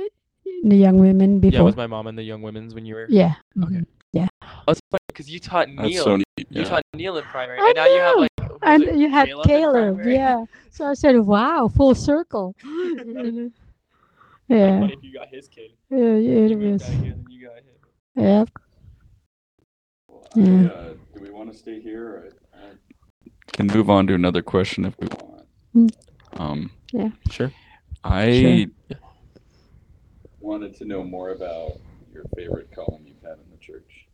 The 0.65 0.77
young 0.77 0.99
women 0.99 1.41
before. 1.41 1.53
Yeah, 1.53 1.59
before. 1.59 1.65
was 1.67 1.77
my 1.77 1.87
mom 1.87 2.07
and 2.07 2.17
the 2.17 2.23
young 2.25 2.41
women's 2.43 2.75
when 2.75 2.85
you 2.87 2.95
were? 2.95 3.07
Yeah. 3.09 3.35
Okay. 3.63 3.85
mhm. 4.15 4.29
Oh, 4.43 4.73
it's 4.73 4.81
funny 4.91 5.01
because 5.09 5.29
you 5.31 5.39
taught 5.41 5.69
That's 5.77 5.89
Neil. 5.89 6.05
so 6.05 6.17
neat. 6.17 6.47
You 6.51 6.65
taught 6.65 6.83
Neil 6.95 7.17
in 7.19 7.25
primary, 7.25 7.59
I 7.61 7.67
and 7.69 7.77
now 7.77 7.85
you 7.87 8.01
have 8.01 8.17
know. 8.17 8.21
like. 8.23 8.51
who 8.51 8.59
And 8.63 8.83
it, 8.85 8.95
you 8.97 9.11
had 9.11 9.29
in 9.29 9.43
Caleb, 9.45 10.01
yeah. 10.07 10.45
So 10.71 10.87
I 10.87 10.95
said, 10.95 11.19
"Wow, 11.19 11.69
full 11.69 11.95
circle." 11.95 12.55
Yeah, 14.49 14.81
What 14.81 14.91
if 14.93 15.03
you 15.03 15.13
got 15.15 15.29
his 15.29 15.49
kid? 15.49 15.71
yeah, 15.91 15.99
You 15.99 16.45
it 16.45 16.59
moved 16.59 16.73
was. 16.73 16.83
out 16.85 16.91
here, 17.03 17.15
then 17.17 17.25
you 17.31 17.47
got 17.49 17.57
him. 17.57 17.65
Yep. 18.17 18.49
Well, 20.35 20.67
I, 20.67 20.75
uh, 20.75 20.95
do 21.15 21.21
we 21.21 21.31
want 21.31 21.53
to 21.53 21.57
stay 21.59 21.81
here? 21.81 22.07
Or 22.09 22.29
I, 22.57 22.67
I 22.67 22.71
can 23.53 23.67
move 23.69 23.89
on 23.91 24.07
to 24.09 24.15
another 24.15 24.43
question 24.43 24.85
if 24.85 24.95
we 24.99 25.07
want. 25.09 25.95
Um, 26.35 26.71
yeah. 26.93 27.11
Sure. 27.31 27.53
I 28.03 28.27
Yeah. 28.27 28.97
wanted 30.41 30.77
to 30.79 30.85
know 30.85 31.03
more 31.05 31.31
about 31.31 31.79
your 32.13 32.25
favorite 32.37 32.71
calling 32.75 33.07
you've 33.07 33.23
had 33.23 33.39
in 33.39 33.51
the 33.51 33.57
church. 33.59 34.07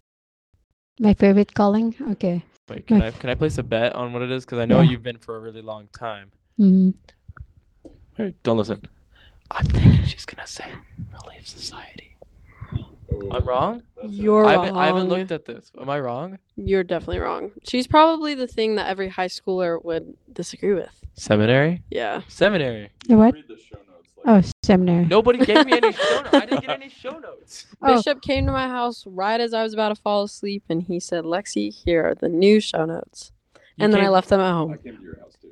My 1.01 1.15
favorite 1.15 1.55
calling. 1.55 1.95
Okay. 2.13 2.43
Wait, 2.69 2.87
can 2.87 2.99
My 2.99 3.07
I 3.09 3.11
can 3.11 3.31
I 3.31 3.35
place 3.35 3.59
a 3.59 3.63
bet 3.63 3.95
on 3.95 4.13
what 4.13 4.23
it 4.23 4.31
is? 4.31 4.45
Because 4.45 4.59
I 4.59 4.67
know 4.67 4.81
Yeah. 4.81 4.91
you've 4.91 5.03
been 5.03 5.19
for 5.19 5.37
a 5.37 5.41
really 5.41 5.63
long 5.63 5.89
time. 5.99 6.31
Mm-hmm. 6.59 6.91
Hey, 8.17 8.35
don't 8.43 8.59
listen. 8.59 8.83
I'm 9.51 9.65
thinking 9.67 10.05
she's 10.05 10.27
gonna 10.27 10.47
say 10.47 10.71
Relief 11.23 11.49
Society. 11.49 12.10
I'm 13.31 13.45
wrong. 13.45 13.83
You're 14.09 14.45
I 14.47 14.55
wrong. 14.55 14.65
haven't, 14.65 14.79
I 14.81 14.87
haven't 14.87 15.09
looked 15.09 15.31
at 15.33 15.45
this. 15.45 15.71
Am 15.81 15.89
I 15.91 16.01
wrong? 16.01 16.39
You're 16.57 16.85
definitely 16.85 17.19
wrong. 17.19 17.51
She's 17.65 17.87
probably 17.87 18.35
the 18.35 18.47
thing 18.47 18.77
that 18.77 18.89
every 18.89 19.09
high 19.09 19.29
schooler 19.29 19.83
would 19.85 20.15
disagree 20.33 20.75
with. 20.75 20.91
Seminary. 21.15 21.83
Yeah. 21.91 22.23
Seminary. 22.29 22.91
The 23.07 23.17
What? 23.17 23.35
Read 23.35 23.45
the 23.49 23.57
show 23.59 23.77
notes. 23.77 24.09
Like, 24.25 24.45
Oh, 24.45 24.51
seminary. 24.63 25.05
Nobody 25.07 25.45
gave 25.45 25.67
me 25.67 25.73
any 25.73 25.93
show 25.93 26.21
notes. 26.23 26.35
I 26.35 26.41
didn't 26.47 26.61
get 26.61 26.71
any 26.71 26.89
show 26.89 27.19
notes. 27.19 27.67
Oh. 27.83 27.97
Bishop 27.97 28.23
came 28.23 28.47
to 28.47 28.53
my 28.53 28.69
house 28.69 29.05
right 29.07 29.41
as 29.41 29.53
I 29.55 29.63
was 29.63 29.73
about 29.75 29.89
to 29.91 29.97
fall 30.01 30.25
asleep, 30.25 30.63
and 30.69 30.83
he 30.83 31.01
said, 31.01 31.25
"Lexi, 31.25 31.73
here 31.73 32.05
are 32.07 32.15
the 32.15 32.29
new 32.29 32.61
show 32.61 32.85
notes." 32.85 33.33
You 33.77 33.85
and 33.85 33.93
then 33.93 34.01
I 34.01 34.05
gave- 34.05 34.13
left 34.13 34.29
them 34.29 34.41
at 34.41 34.53
home. 34.53 34.71
I 34.71 34.75
home. 34.75 34.83
came 34.85 34.97
to 34.97 35.03
your 35.03 35.19
house 35.19 35.37
too. 35.41 35.49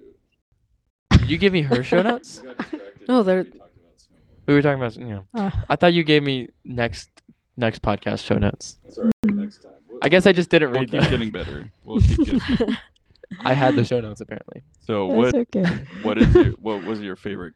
Did 1.19 1.31
you 1.31 1.39
give 1.39 1.53
me 1.53 1.63
her 1.63 1.83
show 1.83 2.03
notes? 2.11 2.41
I 2.43 2.47
got 2.47 2.59
distracted 2.59 3.09
No, 3.09 3.23
they're- 3.23 3.39
we 3.45 3.51
talked 3.51 3.57
about 3.57 3.71
swimming. 3.97 4.25
we 4.47 4.55
were 4.55 4.63
talking 4.63 4.81
about. 4.83 4.97
You 4.97 5.07
know, 5.07 5.25
Uh, 5.35 5.51
I 5.69 5.77
thought 5.77 5.93
you 5.95 6.05
gave 6.05 6.23
me 6.23 6.49
next 6.65 7.11
next 7.59 7.83
podcast 7.83 8.25
show 8.25 8.39
notes. 8.39 8.79
That's 8.85 8.99
all 8.99 9.05
right. 9.05 9.35
Next 9.35 9.63
time. 9.63 9.73
We'll, 9.89 9.99
I 10.03 10.09
guess 10.09 10.27
I 10.27 10.33
just 10.33 10.49
didn't 10.51 10.71
read. 10.71 10.91
we'll 10.93 11.03
keep 11.03 11.11
them. 11.11 11.11
getting 11.11 11.31
better. 11.31 11.71
We'll 11.85 12.01
keep 12.01 12.19
getting. 12.19 12.77
I 13.41 13.53
had 13.53 13.77
the 13.77 13.85
show 13.85 14.01
notes 14.01 14.21
apparently. 14.21 14.63
So 14.81 15.09
that's 15.09 15.17
what? 15.17 15.35
okay. 15.35 15.85
What 16.03 16.19
is 16.19 16.35
your? 16.35 16.45
What 16.61 16.85
was 16.85 17.01
your 17.01 17.17
favorite? 17.17 17.55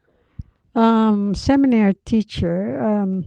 um 0.75 1.35
seminary 1.35 1.93
teacher 2.05 2.81
um 2.81 3.25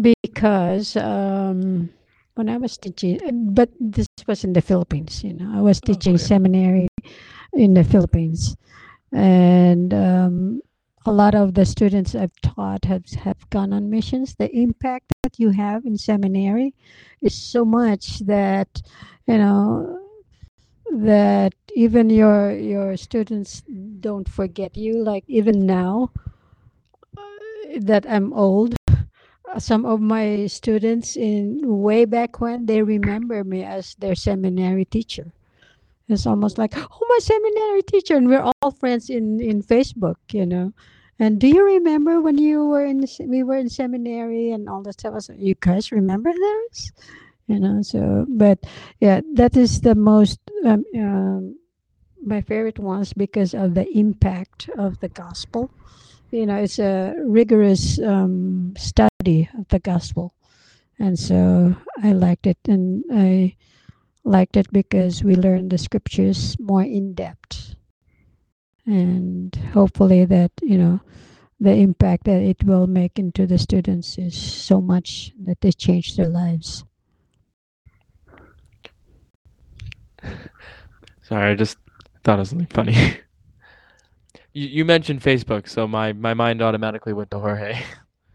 because 0.00 0.96
um 0.96 1.90
when 2.34 2.48
i 2.48 2.56
was 2.56 2.78
teaching 2.78 3.20
uh, 3.26 3.30
but 3.32 3.68
this 3.80 4.06
was 4.26 4.44
in 4.44 4.52
the 4.54 4.62
philippines 4.62 5.22
you 5.22 5.34
know 5.34 5.52
i 5.54 5.60
was 5.60 5.80
teaching 5.80 6.14
okay. 6.14 6.22
seminary 6.24 6.88
in 7.52 7.74
the 7.74 7.84
philippines 7.84 8.56
and 9.12 9.92
um 9.92 10.60
a 11.08 11.18
lot 11.24 11.34
of 11.34 11.54
the 11.54 11.64
students 11.64 12.14
i've 12.14 12.38
taught 12.42 12.84
have 12.84 13.02
have 13.24 13.48
gone 13.48 13.72
on 13.72 13.88
missions. 13.88 14.34
The 14.34 14.54
impact 14.54 15.06
that 15.22 15.38
you 15.38 15.48
have 15.48 15.86
in 15.86 15.96
seminary 15.96 16.74
is 17.22 17.34
so 17.34 17.64
much 17.64 18.18
that 18.28 18.82
you 19.26 19.38
know 19.38 19.98
that 20.92 21.54
even 21.74 22.10
your 22.10 22.52
your 22.52 22.98
students 22.98 23.62
don't 24.00 24.28
forget 24.28 24.76
you. 24.76 25.02
Like 25.02 25.24
even 25.28 25.64
now 25.64 26.12
uh, 27.16 27.80
that 27.80 28.04
i'm 28.06 28.34
old 28.34 28.76
uh, 29.48 29.58
some 29.58 29.86
of 29.86 30.02
my 30.02 30.46
students 30.46 31.16
in 31.16 31.62
way 31.64 32.04
back 32.04 32.38
when 32.38 32.66
they 32.66 32.82
remember 32.82 33.44
me 33.44 33.64
as 33.64 33.94
their 33.94 34.14
seminary 34.14 34.84
teacher. 34.84 35.32
It's 36.06 36.26
almost 36.26 36.58
like 36.58 36.76
oh 36.76 37.06
my 37.08 37.18
seminary 37.20 37.82
teacher 37.82 38.14
and 38.14 38.28
we're 38.28 38.44
all 38.44 38.70
friends 38.72 39.08
in 39.08 39.40
in 39.40 39.62
facebook 39.62 40.20
you 40.32 40.44
know 40.44 40.72
and 41.18 41.40
do 41.40 41.48
you 41.48 41.64
remember 41.64 42.20
when 42.20 42.38
you 42.38 42.66
were 42.66 42.84
in 42.84 43.04
we 43.26 43.42
were 43.42 43.56
in 43.56 43.68
seminary 43.68 44.52
and 44.52 44.68
all 44.68 44.82
that 44.82 44.94
stuff? 44.94 45.14
Was 45.14 45.30
you 45.36 45.54
guys 45.58 45.90
remember 45.90 46.32
those? 46.32 46.92
You 47.46 47.60
know 47.60 47.82
so 47.82 48.26
but 48.28 48.58
yeah 49.00 49.20
that 49.34 49.56
is 49.56 49.80
the 49.80 49.94
most 49.94 50.38
um, 50.64 50.84
um, 50.94 51.58
my 52.24 52.40
favorite 52.42 52.78
ones 52.78 53.12
because 53.12 53.54
of 53.54 53.74
the 53.74 53.88
impact 53.96 54.68
of 54.78 55.00
the 55.00 55.08
gospel. 55.08 55.70
You 56.30 56.46
know 56.46 56.56
it's 56.56 56.78
a 56.78 57.14
rigorous 57.24 57.98
um, 58.00 58.74
study 58.76 59.48
of 59.58 59.66
the 59.68 59.78
gospel. 59.78 60.34
And 61.00 61.18
so 61.18 61.76
i 62.02 62.12
liked 62.12 62.46
it 62.46 62.58
and 62.66 63.04
i 63.12 63.54
liked 64.24 64.56
it 64.56 64.66
because 64.72 65.22
we 65.22 65.36
learned 65.36 65.70
the 65.70 65.78
scriptures 65.78 66.56
more 66.58 66.82
in 66.82 67.14
depth 67.14 67.67
and 68.88 69.54
hopefully 69.72 70.24
that 70.24 70.50
you 70.62 70.78
know 70.78 71.00
the 71.60 71.74
impact 71.74 72.24
that 72.24 72.40
it 72.42 72.64
will 72.64 72.86
make 72.86 73.18
into 73.18 73.46
the 73.46 73.58
students 73.58 74.16
is 74.18 74.36
so 74.36 74.80
much 74.80 75.32
that 75.38 75.60
they 75.60 75.72
change 75.72 76.16
their 76.16 76.28
lives 76.28 76.84
Sorry, 81.22 81.50
I 81.50 81.54
just 81.54 81.78
thought 82.24 82.40
of 82.40 82.48
something 82.48 82.66
funny. 82.68 82.94
you, 84.52 84.68
you 84.68 84.84
mentioned 84.84 85.20
Facebook, 85.20 85.68
so 85.68 85.86
my, 85.86 86.12
my 86.12 86.34
mind 86.34 86.62
automatically 86.62 87.12
went 87.12 87.30
to 87.32 87.38
Jorge 87.38 87.80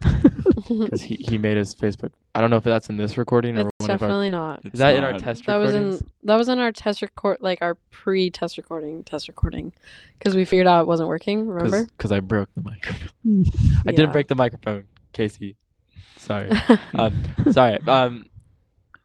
because 0.00 1.02
he, 1.02 1.16
he 1.16 1.38
made 1.38 1.56
his 1.56 1.74
Facebook. 1.74 2.12
I 2.34 2.40
don't 2.40 2.50
know 2.50 2.56
if 2.56 2.64
that's 2.64 2.88
in 2.88 2.96
this 2.96 3.18
recording 3.18 3.58
or 3.58 3.70
it's 3.84 3.88
one 3.88 3.94
of 3.94 4.02
our. 4.02 4.08
definitely 4.08 4.30
not. 4.30 4.60
Is 4.66 4.78
that 4.80 4.96
in 4.96 5.04
our 5.04 5.18
test 5.18 5.46
That 5.46 5.56
was 5.56 5.74
in 5.74 6.00
that 6.24 6.36
was 6.36 6.48
in 6.48 6.58
our 6.58 6.72
test 6.72 7.02
record, 7.02 7.38
like 7.40 7.60
our 7.62 7.76
pre-test 7.90 8.56
recording, 8.56 9.04
test 9.04 9.28
recording, 9.28 9.72
because 10.18 10.34
we 10.34 10.44
figured 10.44 10.66
out 10.66 10.82
it 10.82 10.86
wasn't 10.86 11.08
working. 11.08 11.46
Remember? 11.46 11.84
Because 11.96 12.12
I 12.12 12.20
broke 12.20 12.48
the 12.54 12.62
microphone. 12.62 13.08
Mm. 13.26 13.54
I 13.86 13.90
Yeah. 13.90 13.96
didn't 13.96 14.12
break 14.12 14.28
the 14.28 14.34
microphone, 14.34 14.84
Casey. 15.12 15.56
Sorry. 16.16 16.50
um, 16.94 17.22
sorry. 17.52 17.78
Um, 17.86 18.26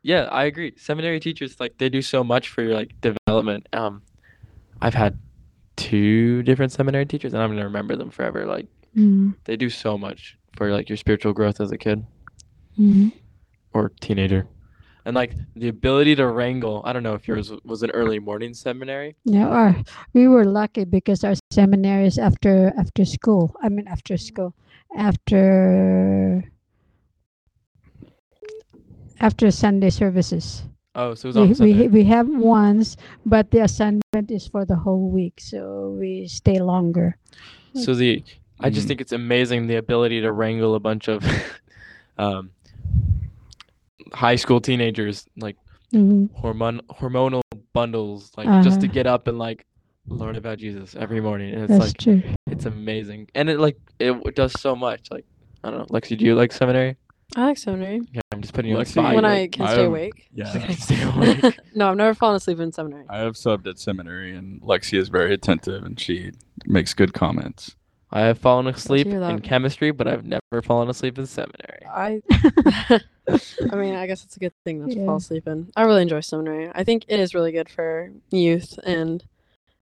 yeah, 0.02 0.24
I 0.32 0.46
agree. 0.46 0.74
Seminary 0.78 1.20
teachers 1.20 1.60
like 1.60 1.78
they 1.78 1.90
do 1.90 2.02
so 2.02 2.24
much 2.24 2.50
for 2.50 2.62
your 2.64 2.74
like 2.74 2.92
development. 3.02 3.68
Um, 3.74 4.02
I've 4.82 4.94
had 4.94 5.18
two 5.76 6.44
different 6.44 6.72
seminary 6.72 7.06
teachers, 7.06 7.34
and 7.34 7.42
I'm 7.44 7.50
gonna 7.50 7.64
remember 7.66 7.96
them 7.96 8.10
forever. 8.10 8.46
Like 8.46 8.68
Mm. 8.98 9.36
they 9.44 9.56
do 9.56 9.70
so 9.70 9.98
much 10.00 10.36
for 10.56 10.72
like 10.72 10.90
your 10.90 10.98
spiritual 10.98 11.32
growth 11.34 11.62
as 11.62 11.72
a 11.72 11.78
kid 11.78 12.06
Mhm. 12.80 13.12
or 13.72 13.90
teenager, 14.02 14.48
and 15.10 15.16
like 15.16 15.34
the 15.56 15.68
ability 15.70 16.14
to 16.16 16.28
wrangle. 16.28 16.84
I 16.86 16.94
don't 16.94 17.02
know 17.02 17.16
if 17.16 17.28
yours 17.28 17.52
was 17.66 17.82
an 17.82 17.90
early 17.92 18.20
morning 18.20 18.54
seminary. 18.54 19.16
Yeah, 19.26 19.48
our, 19.48 19.76
we 20.14 20.28
were 20.28 20.46
lucky 20.46 20.86
because 20.86 21.24
our 21.24 21.34
seminary 21.50 22.06
is 22.06 22.20
after 22.20 22.72
after 22.78 23.06
school. 23.06 23.56
I 23.64 23.70
mean, 23.70 23.88
after 23.88 24.18
school, 24.18 24.54
after 24.96 26.46
after 29.20 29.50
Sunday 29.50 29.90
services. 29.90 30.62
Oh, 30.94 31.16
so 31.16 31.26
it 31.26 31.30
was 31.30 31.38
on 31.38 31.48
We, 31.50 31.54
Sunday. 31.56 31.82
we 31.82 31.88
we 31.88 32.04
have 32.06 32.30
ones, 32.30 32.96
but 33.26 33.50
the 33.50 33.66
assignment 33.66 34.30
is 34.30 34.46
for 34.46 34.64
the 34.64 34.76
whole 34.78 35.10
week, 35.10 35.42
so 35.42 35.98
we 36.00 36.28
stay 36.30 36.60
longer. 36.62 37.18
So 37.74 37.96
the 37.96 38.22
I 38.62 38.70
just 38.70 38.86
Mhm. 38.86 38.88
think 38.90 39.02
it's 39.02 39.12
amazing 39.18 39.66
the 39.66 39.78
ability 39.82 40.22
to 40.22 40.30
wrangle 40.32 40.76
a 40.76 40.80
bunch 40.80 41.08
of 41.10 41.26
um, 42.22 42.52
high 44.14 44.36
school 44.36 44.60
teenagers 44.62 45.26
like 45.38 45.56
Mhm. 45.94 46.32
hormone 46.36 46.82
hormonal 46.90 47.42
bundles 47.74 48.32
like 48.38 48.48
just 48.64 48.80
to 48.82 48.88
Uh-huh. 48.88 48.94
get 48.94 49.08
up 49.08 49.28
and 49.28 49.38
like 49.40 49.66
learn 50.08 50.36
about 50.36 50.58
Jesus 50.60 50.96
every 50.96 51.22
morning 51.22 51.54
and 51.54 51.64
it's 51.64 51.72
That's 51.72 51.86
like 51.86 51.98
true. 51.98 52.22
it's 52.48 52.66
amazing 52.66 53.28
and 53.36 53.50
it 53.50 53.60
like 53.60 53.78
it 54.00 54.08
w- 54.14 54.32
does 54.32 54.54
so 54.60 54.76
much 54.76 55.10
like 55.12 55.26
I 55.64 55.70
don't 55.72 55.80
know 55.80 55.86
Lexi 55.86 56.18
do 56.18 56.26
you 56.26 56.36
like 56.36 56.52
seminary 56.52 56.98
I 57.36 57.46
like 57.46 57.58
seminary 57.58 58.02
yeah 58.14 58.22
I'm 58.32 58.42
just 58.42 58.54
putting 58.54 58.70
you 58.72 58.78
on 58.78 58.84
the 58.84 58.90
Lexi, 58.90 58.94
spot 58.94 59.16
when 59.16 59.24
like, 59.24 59.40
I 59.40 59.48
can 59.48 59.66
I 59.66 59.72
stay 59.74 59.78
have- 59.82 59.88
awake. 59.88 60.28
Yeah. 60.34 60.52
I 60.54 60.60
can 60.68 60.76
stay 60.78 61.02
awake. 61.44 61.60
no, 61.76 61.90
I've 61.92 61.98
never 61.98 62.14
fallen 62.14 62.36
asleep 62.38 62.60
in 62.60 62.72
seminary. 62.72 63.06
I 63.10 63.18
have 63.20 63.34
subbed 63.34 63.68
at 63.68 63.78
seminary, 63.78 64.36
and 64.36 64.62
Lexi 64.62 64.98
is 64.98 65.10
very 65.10 65.34
attentive, 65.34 65.84
and 65.84 66.00
she 66.00 66.32
makes 66.66 66.94
good 66.94 67.14
comments. 67.14 67.76
I 68.12 68.22
have 68.22 68.40
fallen 68.40 68.68
asleep 68.68 69.08
in 69.08 69.40
chemistry 69.42 69.92
but 69.92 70.08
I've 70.08 70.26
never 70.26 70.62
fallen 70.64 70.90
asleep 70.90 71.18
in 71.20 71.26
seminary 71.26 71.86
I 71.88 72.22
I 73.72 73.76
mean, 73.76 73.94
I 73.96 74.08
guess 74.08 74.24
it's 74.24 74.36
a 74.36 74.40
good 74.40 74.54
thing 74.66 74.80
not 74.82 74.90
to 74.92 75.00
Yeah. 75.00 75.06
fall 75.06 75.18
asleep 75.18 75.48
in. 75.48 75.72
I 75.76 75.84
really 75.84 76.02
enjoy 76.02 76.22
seminary. 76.22 76.72
I 76.74 76.84
think 76.84 77.06
it 77.08 77.20
is 77.20 77.36
really 77.36 77.52
good 77.52 77.70
for 77.70 78.10
youth 78.32 78.80
and 78.84 79.24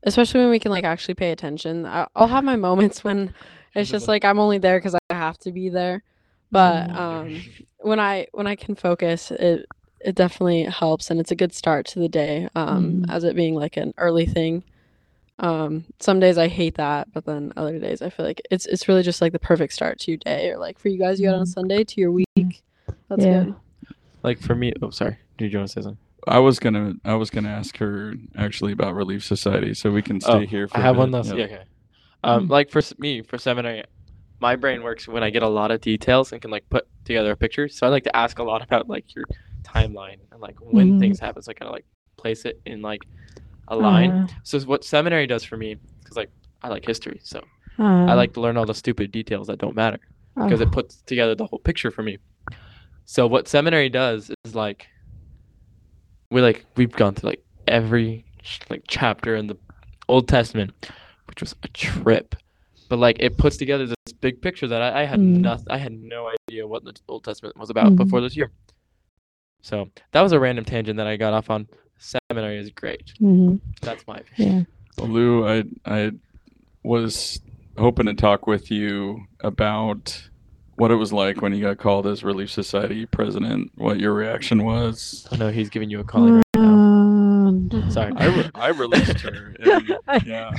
especially 0.03 0.41
when 0.41 0.51
we 0.51 0.59
can 0.59 0.71
like 0.71 0.85
actually 0.85 1.15
pay 1.15 1.31
attention. 1.33 1.87
I, 1.87 2.07
I'll 2.15 2.27
have 2.29 2.45
my 2.45 2.57
moments 2.57 3.03
when 3.05 3.33
it's 3.75 3.91
just 3.91 4.09
like- 4.09 4.25
like 4.25 4.31
I'm 4.31 4.39
only 4.39 4.59
there 4.59 4.79
because 4.79 4.95
I 4.95 5.15
have 5.15 5.39
to 5.39 5.53
be 5.53 5.69
there. 5.71 6.03
But 6.51 6.89
Mhm. 6.91 6.97
um, 6.99 7.43
when 7.79 8.01
I 8.01 8.27
when 8.33 8.47
I 8.47 8.57
can 8.57 8.75
focus, 8.75 9.31
it 9.31 9.67
it 10.01 10.15
definitely 10.15 10.65
helps 10.65 11.11
and 11.11 11.21
it's 11.21 11.31
a 11.31 11.37
good 11.37 11.55
start 11.55 11.87
to 11.87 11.99
the 11.99 12.09
day. 12.09 12.49
Um, 12.55 13.05
Mhm. 13.07 13.11
as 13.11 13.25
it 13.25 13.37
being 13.37 13.55
like 13.55 13.77
an 13.79 13.95
early 13.99 14.27
thing. 14.27 14.65
Um, 15.41 15.87
some 16.01 16.21
days 16.21 16.37
I 16.39 16.49
hate 16.49 16.75
that, 16.77 17.13
but 17.13 17.25
then 17.25 17.53
other 17.57 17.79
days 17.79 18.03
I 18.03 18.11
feel 18.11 18.27
like 18.27 18.41
it's 18.51 18.67
it's 18.67 18.87
really 18.89 19.03
just 19.03 19.21
like 19.23 19.33
the 19.33 19.39
perfect 19.39 19.73
start 19.73 19.99
to 20.01 20.11
your 20.11 20.19
day. 20.19 20.51
Or 20.51 20.59
like 20.59 20.79
for 20.79 20.89
you 20.89 20.99
guys, 20.99 21.19
you 21.19 21.27
got 21.29 21.35
on 21.37 21.43
Mhm. 21.47 21.49
Sunday 21.49 21.83
to 21.85 22.01
your 22.01 22.13
week. 22.13 22.27
That's 23.09 23.25
Yeah. 23.25 23.45
good. 23.45 23.55
like 24.23 24.39
for 24.39 24.55
me 24.55 24.71
oh 24.83 24.91
sorry 24.91 25.17
did 25.39 25.51
you 25.51 25.59
want 25.59 25.71
to 25.71 25.73
say 25.73 25.81
something 25.83 25.97
I 26.29 26.39
was 26.41 26.59
gonna, 26.59 26.93
I 27.07 27.15
was 27.15 27.31
gonna 27.31 27.49
ask 27.49 27.79
her 27.79 28.13
actually 28.37 28.73
about 28.73 28.95
Relief 28.95 29.25
Society, 29.25 29.73
so 29.73 29.91
we 29.91 30.03
can 30.03 30.21
stay 30.21 30.31
Oh, 30.31 30.41
here. 30.41 30.69
For 30.69 30.77
I 30.77 30.81
a 30.81 30.83
have 30.83 30.97
one 30.99 31.11
last. 31.11 31.29
Yeah. 31.29 31.35
Yeah. 31.37 31.45
Okay. 31.45 31.63
Um, 32.23 32.47
Mm. 32.47 32.51
like 32.51 32.71
for 32.71 32.83
me, 32.99 33.23
for 33.23 33.39
seminary, 33.39 33.85
my 34.39 34.55
brain 34.57 34.83
works 34.83 35.09
when 35.09 35.23
I 35.23 35.31
get 35.31 35.43
a 35.43 35.49
lot 35.49 35.71
of 35.71 35.81
details 35.81 36.33
and 36.33 36.43
can 36.43 36.51
like 36.51 36.69
put 36.69 36.87
together 37.07 37.31
a 37.33 37.37
picture. 37.37 37.69
So 37.71 37.87
I 37.87 37.91
like 37.91 38.05
to 38.05 38.15
ask 38.15 38.39
a 38.39 38.43
lot 38.43 38.61
about 38.67 38.87
like 38.91 39.15
your 39.15 39.25
timeline 39.63 40.19
and 40.31 40.43
like 40.43 40.57
when 40.61 40.93
Mhm. 40.93 40.99
things 40.99 41.19
happen. 41.19 41.41
So 41.43 41.51
I 41.51 41.55
kind 41.55 41.69
of 41.69 41.73
like 41.73 41.87
place 42.19 42.45
it 42.45 42.61
in 42.67 42.83
like 42.83 43.01
a 43.71 43.77
line. 43.77 44.11
Uh, 44.11 44.27
So 44.43 44.61
what 44.61 44.85
seminary 44.85 45.27
does 45.27 45.45
for 45.45 45.57
me, 45.57 45.77
because 46.03 46.17
like 46.17 46.31
I 46.63 46.69
like 46.69 46.85
history, 46.85 47.21
so 47.25 47.39
uh, 47.79 47.83
I 48.11 48.15
like 48.15 48.35
to 48.35 48.41
learn 48.41 48.57
all 48.59 48.67
the 48.67 48.75
stupid 48.75 49.11
details 49.13 49.47
that 49.47 49.59
don't 49.59 49.75
matter 49.75 49.99
because 50.37 50.61
uh, 50.61 50.65
it 50.65 50.73
puts 50.73 51.01
together 51.07 51.35
the 51.35 51.47
whole 51.47 51.59
picture 51.61 51.91
for 51.91 52.03
me. 52.03 52.19
So 53.07 53.27
what 53.27 53.49
seminary 53.49 53.89
does 53.89 54.31
is 54.45 54.55
like 54.55 54.87
we 56.31 56.41
like 56.43 56.65
we've 56.77 56.93
gone 56.93 57.15
through 57.15 57.31
like 57.31 57.43
every 57.67 58.25
like 58.69 58.83
chapter 58.89 59.35
in 59.37 59.47
the 59.47 59.57
Old 60.09 60.29
Testament, 60.29 60.73
which 61.27 61.41
was 61.41 61.55
a 61.63 61.69
trip. 61.69 62.35
But 62.89 62.99
like 62.99 63.17
it 63.21 63.37
puts 63.39 63.57
together 63.57 63.87
this 63.87 64.13
big 64.21 64.43
picture 64.43 64.67
that 64.69 64.83
I, 64.83 65.03
I 65.03 65.05
had 65.05 65.21
Mm. 65.21 65.41
nothing 65.41 65.67
I 65.71 65.79
had 65.79 65.93
no 65.93 66.31
idea 66.49 66.67
what 66.67 66.85
the 66.85 66.95
Old 67.09 67.25
Testament 67.25 67.57
was 67.57 67.71
about 67.71 67.93
Mhm. 67.93 67.97
before 67.97 68.21
this 68.21 68.37
year. 68.37 68.51
So 69.63 69.91
that 70.13 70.23
was 70.23 70.33
a 70.33 70.41
random 70.41 70.65
tangent 70.65 70.97
that 70.97 71.07
I 71.07 71.17
got 71.17 71.33
off 71.33 71.51
on. 71.51 71.69
Seminary 72.01 72.59
is 72.59 72.71
great. 72.71 73.13
mhm, 73.21 73.61
That's 73.83 74.07
my 74.07 74.17
opinion. 74.17 74.67
yeah. 74.99 75.03
Well, 75.05 75.09
Lou, 75.13 75.47
I 75.47 75.65
I 75.87 76.13
was 76.83 77.41
hoping 77.79 78.07
to 78.07 78.15
talk 78.15 78.47
with 78.47 78.71
you 78.71 79.25
about 79.41 80.29
what 80.77 80.91
it 80.91 80.95
was 80.97 81.13
like 81.13 81.43
when 81.43 81.53
you 81.55 81.61
got 81.63 81.77
called 81.79 82.07
as 82.07 82.25
Relief 82.25 82.51
Society 82.51 83.05
president. 83.07 83.71
What 83.77 84.01
your 84.01 84.15
reaction 84.15 84.65
was. 84.65 85.29
I 85.31 85.37
know 85.37 85.51
he's 85.51 85.69
giving 85.69 85.91
you 85.91 86.01
a 86.01 86.05
calling 86.05 86.37
right 86.37 86.43
now. 86.55 87.91
Sorry. 87.91 88.13
I, 88.17 88.27
re- 88.27 88.51
I 88.55 88.69
released 88.69 89.21
her. 89.21 89.55
And, 89.61 89.97
yeah, 90.27 90.53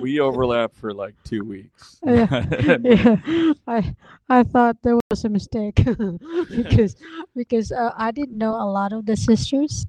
we 0.00 0.18
overlapped 0.20 0.76
for 0.76 0.92
like 0.92 1.14
two 1.24 1.44
weeks. 1.44 1.98
Yeah. 2.04 2.44
yeah, 2.82 3.52
I 3.68 3.94
I 4.28 4.42
thought 4.42 4.82
there 4.82 4.98
was 5.10 5.24
a 5.24 5.28
mistake 5.28 5.76
because 6.50 6.96
because 7.36 7.70
uh, 7.72 7.92
I 7.96 8.10
didn't 8.10 8.36
know 8.38 8.52
a 8.54 8.66
lot 8.68 8.92
of 8.92 9.06
the 9.06 9.16
sisters, 9.16 9.86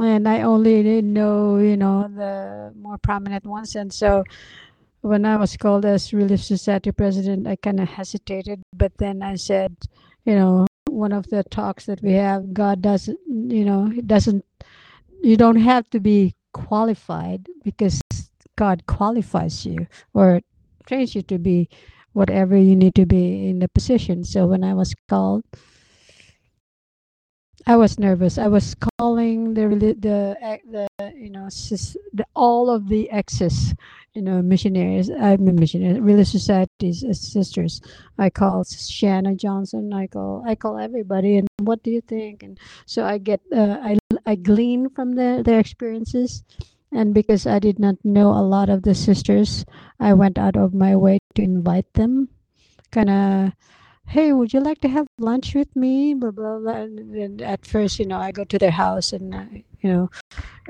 and 0.00 0.28
I 0.28 0.42
only 0.42 0.82
didn't 0.82 1.12
know 1.12 1.58
you 1.58 1.76
know 1.76 2.08
the 2.08 2.72
more 2.76 2.98
prominent 2.98 3.44
ones, 3.44 3.76
and 3.76 3.92
so 3.92 4.24
when 5.02 5.24
I 5.26 5.36
was 5.36 5.56
called 5.56 5.84
as 5.84 6.12
Relief 6.12 6.42
Society 6.42 6.92
president, 6.92 7.46
I 7.46 7.56
kind 7.56 7.80
of 7.80 7.88
hesitated, 7.88 8.62
but 8.72 8.92
then 8.98 9.20
I 9.20 9.34
said, 9.34 9.76
you 10.24 10.36
know, 10.36 10.66
one 10.88 11.12
of 11.12 11.28
the 11.28 11.42
talks 11.42 11.86
that 11.86 12.00
we 12.02 12.12
have, 12.12 12.54
God 12.54 12.80
doesn't, 12.80 13.18
you 13.26 13.64
know, 13.64 13.90
it 13.94 14.06
doesn't, 14.06 14.44
you 15.20 15.36
don't 15.36 15.56
have 15.56 15.90
to 15.90 16.00
be 16.00 16.34
qualified 16.52 17.48
because 17.64 18.00
God 18.56 18.86
qualifies 18.86 19.66
you 19.66 19.88
or 20.14 20.40
trains 20.86 21.14
you 21.16 21.22
to 21.22 21.38
be 21.38 21.68
whatever 22.12 22.56
you 22.56 22.76
need 22.76 22.94
to 22.94 23.06
be 23.06 23.48
in 23.48 23.58
the 23.58 23.68
position. 23.68 24.22
So 24.22 24.46
when 24.46 24.62
I 24.62 24.74
was 24.74 24.94
called, 25.08 25.42
I 27.66 27.76
was 27.76 27.98
nervous. 27.98 28.38
I 28.38 28.48
was 28.48 28.74
calling 28.98 29.54
the 29.54 29.68
the 29.68 29.94
the 30.66 30.88
you 31.14 31.30
know 31.30 31.48
the, 31.48 32.26
all 32.34 32.70
of 32.70 32.88
the 32.88 33.10
exes, 33.10 33.74
you 34.14 34.22
know 34.22 34.42
missionaries. 34.42 35.10
I 35.10 35.36
mean 35.36 35.56
missionaries, 35.56 36.00
religious 36.00 36.32
societies, 36.32 37.04
uh, 37.04 37.12
sisters. 37.12 37.80
I 38.18 38.30
call 38.30 38.64
Shanna 38.64 39.36
Johnson. 39.36 39.92
I 39.92 40.08
call 40.08 40.42
I 40.46 40.54
call 40.56 40.78
everybody. 40.78 41.36
And 41.36 41.48
what 41.60 41.82
do 41.82 41.90
you 41.90 42.00
think? 42.00 42.42
And 42.42 42.58
so 42.86 43.04
I 43.04 43.18
get 43.18 43.40
uh, 43.54 43.78
I 43.80 43.98
I 44.26 44.34
glean 44.34 44.90
from 44.90 45.12
their 45.14 45.42
their 45.42 45.60
experiences. 45.60 46.42
And 46.90 47.14
because 47.14 47.46
I 47.46 47.58
did 47.58 47.78
not 47.78 47.96
know 48.04 48.28
a 48.30 48.44
lot 48.44 48.68
of 48.68 48.82
the 48.82 48.94
sisters, 48.94 49.64
I 49.98 50.12
went 50.12 50.36
out 50.36 50.56
of 50.56 50.74
my 50.74 50.94
way 50.94 51.18
to 51.36 51.42
invite 51.42 51.90
them. 51.94 52.28
Kind 52.90 53.08
of, 53.08 53.52
hey, 54.06 54.32
would 54.32 54.52
you 54.52 54.60
like 54.60 54.80
to 54.82 54.88
have 54.88 55.06
lunch 55.18 55.54
with 55.54 55.74
me? 55.74 56.14
Blah 56.14 56.30
blah 56.30 56.58
blah. 56.58 56.82
And 56.82 57.40
at 57.42 57.64
first, 57.66 57.98
you 57.98 58.06
know, 58.06 58.18
I 58.18 58.32
go 58.32 58.44
to 58.44 58.58
their 58.58 58.70
house 58.70 59.12
and 59.12 59.34
I, 59.34 59.64
you 59.80 59.90
know, 59.92 60.10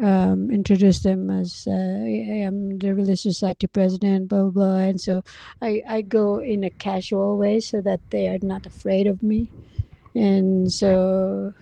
um, 0.02 0.50
introduce 0.50 1.00
them 1.00 1.30
as 1.30 1.66
uh, 1.66 1.72
I 1.72 2.46
am 2.46 2.78
the 2.78 2.94
Religious 2.94 3.22
Society 3.22 3.66
president. 3.66 4.28
Blah 4.28 4.50
blah 4.50 4.50
blah. 4.50 4.76
And 4.76 5.00
so 5.00 5.22
I 5.60 5.82
I 5.88 6.02
go 6.02 6.38
in 6.38 6.64
a 6.64 6.70
casual 6.70 7.36
way 7.36 7.60
so 7.60 7.80
that 7.80 8.00
they 8.10 8.28
are 8.28 8.38
not 8.42 8.66
afraid 8.66 9.06
of 9.06 9.22
me. 9.22 9.50
And 10.14 10.70
so, 10.72 11.54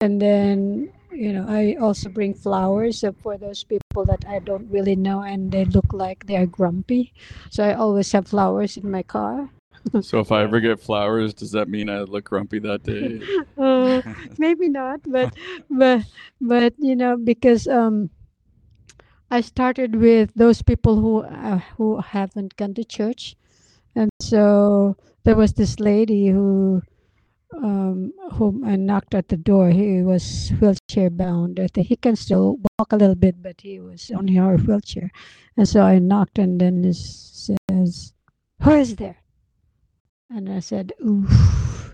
and 0.00 0.20
then 0.20 0.92
you 1.10 1.32
know 1.32 1.46
i 1.48 1.74
also 1.80 2.08
bring 2.08 2.34
flowers 2.34 3.02
for 3.22 3.38
those 3.38 3.64
people 3.64 4.04
that 4.04 4.24
i 4.28 4.38
don't 4.38 4.68
really 4.70 4.94
know 4.94 5.22
and 5.22 5.50
they 5.52 5.64
look 5.64 5.90
like 5.92 6.26
they 6.26 6.36
are 6.36 6.46
grumpy 6.46 7.12
so 7.50 7.64
i 7.64 7.72
always 7.72 8.12
have 8.12 8.28
flowers 8.28 8.76
in 8.76 8.90
my 8.90 9.02
car 9.02 9.48
so 10.00 10.20
if 10.20 10.32
I 10.32 10.42
ever 10.42 10.60
get 10.60 10.80
flowers, 10.80 11.34
does 11.34 11.52
that 11.52 11.68
mean 11.68 11.88
I 11.88 12.00
look 12.00 12.24
grumpy 12.24 12.58
that 12.60 12.82
day? 12.82 13.20
uh, 13.58 14.02
maybe 14.38 14.68
not 14.68 15.00
but 15.06 15.34
but 15.70 16.04
but 16.40 16.74
you 16.78 16.96
know 16.96 17.16
because 17.16 17.66
um 17.66 18.10
i 19.30 19.40
started 19.40 19.96
with 19.96 20.32
those 20.34 20.62
people 20.62 21.00
who 21.00 21.22
uh, 21.22 21.58
who 21.76 22.00
haven't 22.00 22.56
gone 22.56 22.74
to 22.74 22.84
church. 22.84 23.36
And 23.96 24.10
so 24.20 24.96
there 25.24 25.34
was 25.34 25.54
this 25.54 25.80
lady 25.80 26.28
who 26.28 26.82
um 27.56 28.12
whom 28.34 28.62
i 28.64 28.76
knocked 28.76 29.14
at 29.14 29.28
the 29.28 29.36
door. 29.36 29.70
He 29.70 30.02
was 30.02 30.52
wheelchair 30.60 31.10
bound 31.10 31.58
i 31.58 31.66
think. 31.66 31.88
He 31.88 31.96
can 31.96 32.16
still 32.16 32.58
walk 32.78 32.92
a 32.92 32.96
little 32.96 33.16
bit 33.16 33.42
but 33.42 33.60
he 33.60 33.80
was 33.80 34.10
on 34.14 34.28
her 34.28 34.56
wheelchair. 34.56 35.10
And 35.56 35.68
so 35.68 35.82
i 35.82 35.98
knocked 35.98 36.38
and 36.38 36.60
then 36.60 36.84
he 36.84 36.92
says 36.92 38.12
who 38.62 38.72
is 38.72 38.96
there 38.96 39.16
and 40.30 40.48
i 40.50 40.58
said 40.60 40.92
oof 41.04 41.88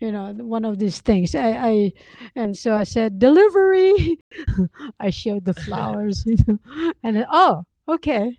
you 0.00 0.12
know 0.12 0.32
one 0.32 0.64
of 0.64 0.78
these 0.78 1.00
things. 1.00 1.34
I 1.34 1.50
i 1.50 1.92
and 2.36 2.56
so 2.56 2.74
i 2.74 2.84
said 2.84 3.18
delivery. 3.18 4.18
I 5.00 5.10
showed 5.10 5.44
the 5.44 5.54
flowers 5.54 6.24
you 6.26 6.38
know 6.46 6.58
and 7.02 7.26
oh 7.30 7.64
okay. 7.88 8.38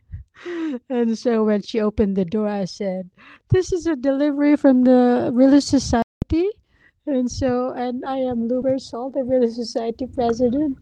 And 0.89 1.17
so 1.17 1.43
when 1.43 1.61
she 1.61 1.81
opened 1.81 2.15
the 2.15 2.23
door 2.25 2.47
i 2.47 2.65
said 2.65 3.09
this 3.49 3.73
is 3.73 3.85
a 3.87 3.95
delivery 3.95 4.55
from 4.55 4.83
the 4.83 5.31
religious 5.33 5.67
society. 5.67 6.47
And 7.05 7.29
so 7.29 7.71
and 7.75 8.05
i 8.05 8.17
am 8.17 8.47
Lou 8.47 8.61
Birdsall, 8.61 9.11
the 9.11 9.23
religious 9.23 9.57
society 9.57 10.07
president. 10.07 10.77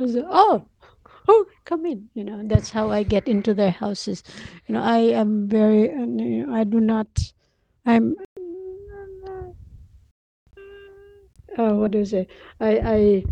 I 0.00 0.06
said, 0.06 0.24
oh 0.26 0.64
oh 1.28 1.46
come 1.64 1.86
in 1.86 2.08
you 2.14 2.24
know 2.24 2.42
that's 2.46 2.70
how 2.70 2.90
i 2.90 3.02
get 3.02 3.28
into 3.28 3.52
their 3.52 3.70
houses. 3.70 4.22
You 4.66 4.74
know 4.74 4.82
i 4.82 4.98
am 4.98 5.48
very 5.48 5.90
you 5.90 6.46
know, 6.46 6.54
i 6.54 6.64
do 6.64 6.80
not 6.80 7.08
i'm 7.86 8.14
uh, 11.58 11.74
what 11.74 11.90
do 11.90 11.98
you 11.98 12.04
say? 12.04 12.26
I, 12.60 12.70
I 12.80 13.24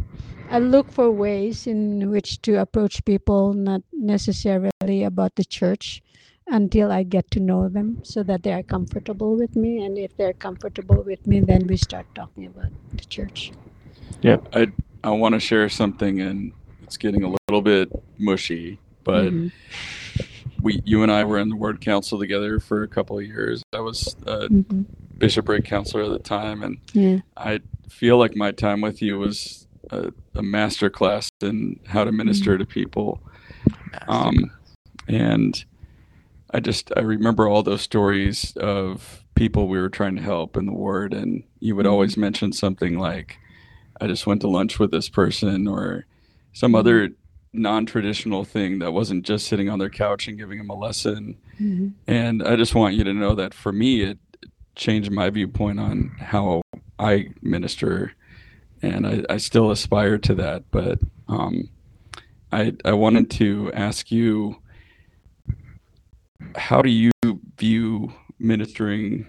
I 0.50 0.58
look 0.58 0.90
for 0.90 1.10
ways 1.10 1.66
in 1.66 2.10
which 2.10 2.42
to 2.42 2.60
approach 2.60 3.04
people, 3.04 3.54
not 3.54 3.82
necessarily 3.92 5.04
about 5.04 5.36
the 5.36 5.44
church, 5.44 6.02
until 6.46 6.90
I 6.90 7.02
get 7.04 7.30
to 7.32 7.40
know 7.40 7.68
them, 7.68 8.00
so 8.02 8.22
that 8.24 8.42
they 8.42 8.52
are 8.52 8.62
comfortable 8.62 9.36
with 9.36 9.56
me. 9.56 9.84
And 9.84 9.96
if 9.96 10.16
they're 10.16 10.34
comfortable 10.34 11.02
with 11.02 11.26
me, 11.26 11.40
then 11.40 11.66
we 11.66 11.76
start 11.76 12.06
talking 12.14 12.46
about 12.46 12.70
the 12.92 13.04
church. 13.04 13.52
Yeah, 14.22 14.38
I 14.52 14.72
I 15.04 15.10
want 15.10 15.34
to 15.34 15.40
share 15.40 15.68
something, 15.68 16.20
and 16.20 16.52
it's 16.82 16.96
getting 16.96 17.22
a 17.22 17.32
little 17.48 17.62
bit 17.62 17.88
mushy, 18.18 18.80
but 19.04 19.32
Mhm. 19.32 19.52
We 20.62 20.82
you 20.84 21.02
and 21.02 21.10
I 21.10 21.24
were 21.24 21.38
in 21.38 21.48
the 21.48 21.56
Ward 21.56 21.80
Council 21.80 22.18
together 22.18 22.60
for 22.60 22.82
a 22.82 22.88
couple 22.88 23.18
of 23.18 23.24
years. 23.26 23.62
I 23.72 23.80
was 23.80 24.14
a 24.26 24.48
Mhm. 24.48 24.86
bishopric 25.18 25.64
counselor 25.64 26.04
at 26.04 26.10
the 26.10 26.18
time, 26.18 26.62
and 26.62 26.78
yeah, 26.92 27.20
I 27.36 27.60
feel 27.88 28.18
like 28.18 28.36
my 28.36 28.52
time 28.52 28.80
with 28.80 29.00
you 29.02 29.18
was 29.18 29.66
a, 29.90 30.12
a 30.34 30.42
master 30.42 30.90
class 30.90 31.28
in 31.40 31.80
how 31.86 32.04
to 32.04 32.12
minister 32.12 32.56
to 32.58 32.64
people. 32.64 33.20
Um, 34.08 34.50
and 35.08 35.64
I 36.52 36.60
just 36.60 36.92
I 36.96 37.00
remember 37.00 37.48
all 37.48 37.62
those 37.62 37.82
stories 37.82 38.56
of 38.56 39.24
people 39.34 39.68
we 39.68 39.80
were 39.80 39.88
trying 39.88 40.16
to 40.16 40.22
help 40.22 40.56
in 40.56 40.66
the 40.66 40.72
ward, 40.72 41.14
and 41.14 41.42
you 41.60 41.74
would 41.76 41.86
always 41.86 42.16
mention 42.16 42.52
something 42.52 42.98
like, 42.98 43.38
"I 44.00 44.06
just 44.06 44.26
went 44.26 44.40
to 44.42 44.48
lunch 44.48 44.78
with 44.78 44.90
this 44.90 45.08
person," 45.08 45.66
or 45.66 46.06
some 46.52 46.74
other 46.74 47.10
non-traditional 47.52 48.44
thing 48.44 48.78
that 48.78 48.92
wasn't 48.92 49.24
just 49.24 49.46
sitting 49.46 49.68
on 49.68 49.78
their 49.78 49.90
couch 49.90 50.28
and 50.28 50.38
giving 50.38 50.58
them 50.58 50.70
a 50.70 50.74
lesson. 50.74 51.36
Mhm. 51.60 51.92
And 52.06 52.42
I 52.42 52.56
just 52.56 52.74
want 52.74 52.94
you 52.94 53.04
to 53.04 53.12
know 53.12 53.34
that 53.34 53.54
for 53.54 53.72
me, 53.72 54.02
it 54.02 54.18
changed 54.76 55.10
my 55.10 55.28
viewpoint 55.30 55.80
on 55.80 56.12
how 56.20 56.62
I 56.98 57.30
minister, 57.42 58.12
and 58.82 59.06
I, 59.06 59.24
I 59.28 59.36
still 59.38 59.70
aspire 59.70 60.16
to 60.18 60.34
that. 60.36 60.64
But 60.70 61.00
um, 61.28 61.68
I 62.52 62.74
I 62.84 62.92
wanted 62.92 63.30
to 63.32 63.72
ask 63.74 64.10
you, 64.10 64.56
how 66.56 66.82
do 66.82 66.88
you 66.90 67.10
view 67.58 68.12
ministering, 68.38 69.26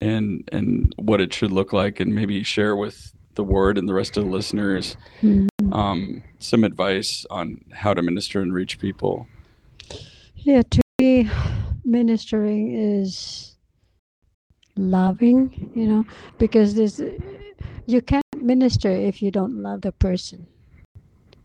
and 0.00 0.48
and 0.52 0.92
what 0.96 1.20
it 1.20 1.32
should 1.34 1.52
look 1.52 1.72
like, 1.72 2.00
and 2.00 2.14
maybe 2.14 2.42
share 2.42 2.76
with 2.76 3.12
the 3.34 3.44
word 3.44 3.76
and 3.78 3.88
the 3.88 3.94
rest 3.94 4.16
of 4.16 4.24
the 4.24 4.30
listeners 4.30 4.96
Mhm. 5.20 5.48
Um, 5.74 6.22
some 6.38 6.64
advice 6.64 7.26
on 7.30 7.62
how 7.72 7.92
to 7.92 8.02
minister 8.02 8.40
and 8.40 8.54
reach 8.54 8.78
people. 8.78 9.26
yeah. 10.36 10.62
To 10.62 10.80
me, 11.00 11.28
ministering 11.84 12.74
is 12.74 13.56
loving. 14.76 15.70
You 15.74 15.86
know, 15.86 16.04
because 16.38 16.74
there's 16.74 17.00
you 17.86 18.00
can't 18.00 18.24
minister 18.36 18.90
if 18.90 19.20
you 19.20 19.30
don't 19.30 19.62
love 19.62 19.82
the 19.82 19.92
person. 19.92 20.46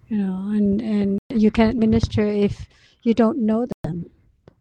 You 0.07 0.17
know, 0.17 0.49
and 0.55 0.81
and 0.81 1.19
you 1.29 1.51
can't 1.51 1.77
minister 1.77 2.25
if 2.25 2.67
you 3.03 3.13
don't 3.13 3.39
know 3.39 3.67
them. 3.83 4.09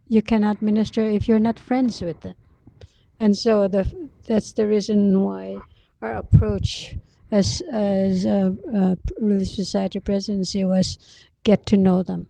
You 0.07 0.21
cannot 0.21 0.61
minister 0.61 1.03
if 1.03 1.27
you're 1.27 1.39
not 1.39 1.59
friends 1.59 2.01
with 2.01 2.21
them. 2.21 2.35
And 3.19 3.37
so 3.37 3.67
the 3.67 3.85
that's 4.27 4.53
the 4.53 4.65
reason 4.65 5.21
why 5.21 5.57
our 6.01 6.15
approach 6.15 6.95
as 7.31 7.61
as 7.71 8.25
a, 8.25 8.55
a 8.73 8.97
religious 9.19 9.55
society 9.55 9.99
presidency 9.99 10.63
was 10.63 10.97
get 11.43 11.65
to 11.67 11.77
know 11.77 12.03
them. 12.03 12.27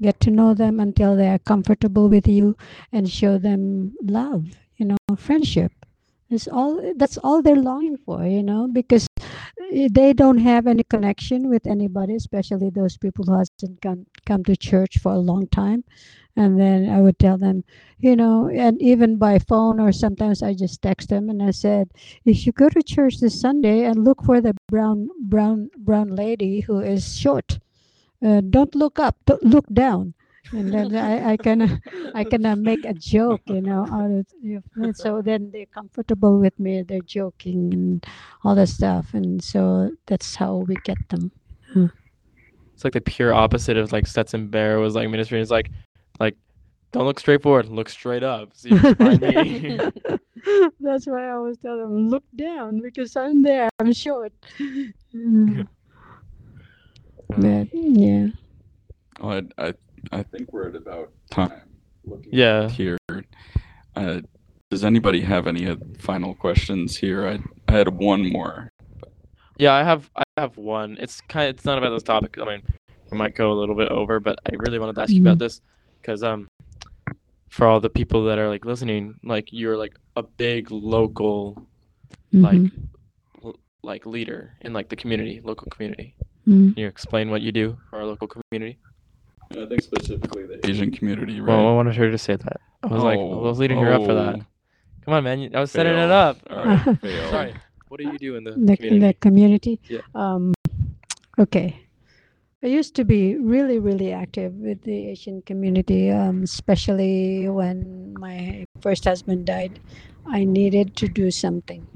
Get 0.00 0.20
to 0.20 0.30
know 0.30 0.54
them 0.54 0.80
until 0.80 1.16
they 1.16 1.28
are 1.28 1.38
comfortable 1.38 2.08
with 2.08 2.26
you 2.26 2.56
and 2.92 3.08
show 3.08 3.38
them 3.38 3.94
love 4.02 4.46
you 4.76 4.86
know 4.86 4.96
friendship. 5.16 5.72
Is 6.30 6.48
all 6.48 6.94
that's 6.96 7.18
all 7.18 7.42
they're 7.42 7.56
longing 7.56 7.96
for 7.96 8.24
you 8.24 8.42
know 8.42 8.66
because 8.66 9.06
they 9.90 10.12
don't 10.12 10.38
have 10.38 10.66
any 10.66 10.84
connection 10.84 11.48
with 11.48 11.66
anybody 11.66 12.14
especially 12.16 12.70
those 12.70 12.96
people 12.98 13.24
who 13.26 13.38
hasn't 13.38 13.80
come, 13.82 14.06
come 14.26 14.44
to 14.44 14.56
church 14.56 14.98
for 14.98 15.12
a 15.12 15.18
long 15.18 15.46
time. 15.48 15.84
And 16.36 16.60
then 16.60 16.88
i 16.90 17.00
would 17.00 17.18
tell 17.18 17.38
them 17.38 17.64
you 17.98 18.16
know 18.16 18.48
and 18.48 18.80
even 18.82 19.16
by 19.16 19.38
phone 19.38 19.80
or 19.80 19.92
sometimes 19.92 20.42
i 20.42 20.52
just 20.54 20.82
text 20.82 21.08
them 21.08 21.30
and 21.30 21.42
i 21.42 21.52
said 21.52 21.90
if 22.24 22.44
you 22.46 22.52
go 22.52 22.68
to 22.68 22.82
church 22.82 23.20
this 23.20 23.40
sunday 23.40 23.84
and 23.84 24.04
look 24.04 24.22
for 24.24 24.40
the 24.40 24.54
brown 24.68 25.08
brown 25.20 25.70
brown 25.78 26.08
lady 26.08 26.60
who 26.60 26.80
is 26.80 27.16
short 27.16 27.60
uh, 28.24 28.40
don't 28.50 28.74
look 28.74 28.98
up 28.98 29.16
don't 29.26 29.44
look 29.44 29.66
down 29.72 30.14
and 30.52 30.72
then 30.72 30.94
I, 30.94 31.32
I 31.32 31.36
can 31.36 31.80
I 32.14 32.24
kind 32.24 32.46
of 32.46 32.52
uh, 32.52 32.56
make 32.56 32.84
a 32.84 32.94
joke, 32.94 33.42
you 33.46 33.60
know, 33.60 33.86
out 33.90 34.10
of 34.10 34.26
and 34.76 34.96
so 34.96 35.22
then 35.22 35.50
they're 35.52 35.66
comfortable 35.66 36.38
with 36.38 36.58
me. 36.58 36.82
They're 36.82 37.00
joking 37.00 37.72
and 37.72 38.06
all 38.42 38.54
that 38.54 38.68
stuff, 38.68 39.14
and 39.14 39.42
so 39.42 39.92
that's 40.06 40.36
how 40.36 40.56
we 40.56 40.74
get 40.76 40.98
them. 41.08 41.32
It's 42.74 42.84
like 42.84 42.92
the 42.92 43.00
pure 43.00 43.32
opposite 43.32 43.76
of 43.76 43.92
like 43.92 44.06
Stetson 44.06 44.48
Bear 44.48 44.80
was 44.80 44.94
like 44.94 45.08
ministry. 45.08 45.40
It's 45.40 45.50
like, 45.50 45.70
like, 46.18 46.36
don't 46.92 47.04
look 47.04 47.20
straight 47.20 47.42
forward, 47.42 47.66
look 47.66 47.88
straight 47.88 48.22
up. 48.22 48.50
So 48.54 48.68
you 48.68 48.78
can 48.78 48.94
find 48.96 49.20
me. 49.20 49.78
that's 50.80 51.06
why 51.06 51.28
I 51.28 51.32
always 51.32 51.58
tell 51.58 51.78
them 51.78 52.08
look 52.08 52.24
down 52.36 52.80
because 52.80 53.16
I'm 53.16 53.42
there. 53.42 53.68
I'm 53.78 53.92
short. 53.92 54.32
But 57.36 57.68
yeah. 57.72 58.28
Well, 59.20 59.42
I, 59.58 59.68
I 59.68 59.74
I 60.12 60.22
think 60.22 60.52
we're 60.52 60.68
at 60.68 60.76
about 60.76 61.10
time. 61.30 61.62
Looking 62.04 62.30
Yeah. 62.32 62.68
Here, 62.68 62.98
uh, 63.96 64.20
does 64.70 64.84
anybody 64.84 65.20
have 65.22 65.46
any 65.46 65.66
uh, 65.68 65.76
final 65.98 66.34
questions 66.34 66.96
here? 66.96 67.26
I 67.26 67.38
I 67.68 67.76
had 67.78 67.88
one 67.88 68.30
more. 68.30 68.70
Yeah, 69.58 69.72
I 69.72 69.82
have 69.84 70.10
I 70.16 70.22
have 70.36 70.56
one. 70.56 70.96
It's 71.00 71.20
kind 71.22 71.48
of, 71.48 71.56
it's 71.56 71.64
not 71.64 71.78
about 71.78 71.90
this 71.90 72.02
topic. 72.02 72.36
I 72.40 72.44
mean, 72.44 72.62
we 73.10 73.16
might 73.18 73.34
go 73.34 73.52
a 73.52 73.54
little 73.58 73.74
bit 73.76 73.88
over, 73.88 74.20
but 74.20 74.38
I 74.50 74.54
really 74.56 74.78
wanted 74.78 74.96
to 74.96 75.02
ask 75.02 75.12
you 75.12 75.22
about 75.22 75.38
this 75.38 75.60
because 76.00 76.22
um, 76.22 76.48
for 77.48 77.66
all 77.66 77.80
the 77.80 77.88
people 77.90 78.24
that 78.24 78.38
are 78.38 78.48
like 78.48 78.64
listening, 78.64 79.14
like 79.22 79.48
you're 79.52 79.76
like 79.76 79.94
a 80.16 80.22
big 80.22 80.70
local 80.70 81.66
like 82.32 82.56
Mhm. 82.60 82.88
l- 83.44 83.58
like 83.84 84.06
leader 84.06 84.54
in 84.62 84.72
like 84.72 84.88
the 84.88 84.96
community, 84.96 85.40
local 85.44 85.68
community. 85.70 86.16
Mhm. 86.48 86.74
Can 86.74 86.80
you 86.82 86.86
explain 86.88 87.30
what 87.30 87.42
you 87.42 87.52
do 87.52 87.78
for 87.88 88.00
our 88.00 88.04
local 88.04 88.26
community? 88.28 88.78
I 89.56 89.66
think 89.66 89.82
specifically 89.82 90.46
the 90.46 90.66
Asian 90.68 90.90
community, 90.90 91.40
right? 91.40 91.48
Well, 91.56 91.68
I 91.68 91.72
wanted 91.74 91.96
her 91.96 92.10
to 92.10 92.18
say 92.18 92.36
that. 92.36 92.60
I 92.82 92.86
was 92.88 93.02
like, 93.02 93.18
I 93.18 93.22
Oh, 93.22 93.38
was 93.38 93.58
leading 93.58 93.78
her 93.78 93.92
up 93.92 94.04
for 94.04 94.14
that. 94.14 94.36
oh, 94.36 94.42
Come 95.04 95.14
on, 95.14 95.24
man. 95.24 95.38
you- 95.40 95.50
I 95.54 95.60
was 95.60 95.70
setting 95.70 95.92
it 95.92 95.96
fail. 95.96 96.12
up. 96.12 96.38
All 96.50 96.64
right, 96.64 97.00
fail. 97.00 97.30
Sorry. 97.30 97.54
What 97.88 98.00
do 98.00 98.04
you 98.08 98.18
do 98.18 98.36
in 98.36 98.44
the, 98.44 98.52
the, 98.52 98.76
community? 98.76 98.98
the 99.06 99.14
community. 99.14 99.80
Yeah. 99.88 100.00
Um, 100.14 100.54
okay. 101.38 101.78
I 102.62 102.66
used 102.68 102.94
to 102.96 103.04
be 103.04 103.36
really, 103.36 103.78
really 103.78 104.10
active 104.12 104.54
with 104.54 104.82
the 104.82 105.08
Asian 105.10 105.42
community, 105.42 106.10
um, 106.10 106.42
especially 106.44 107.46
when 107.48 108.14
my 108.18 108.64
first 108.80 109.04
husband 109.04 109.44
died. 109.46 109.78
I 110.26 110.44
needed 110.44 110.96
to 110.96 111.08
do 111.08 111.30
something. 111.30 111.86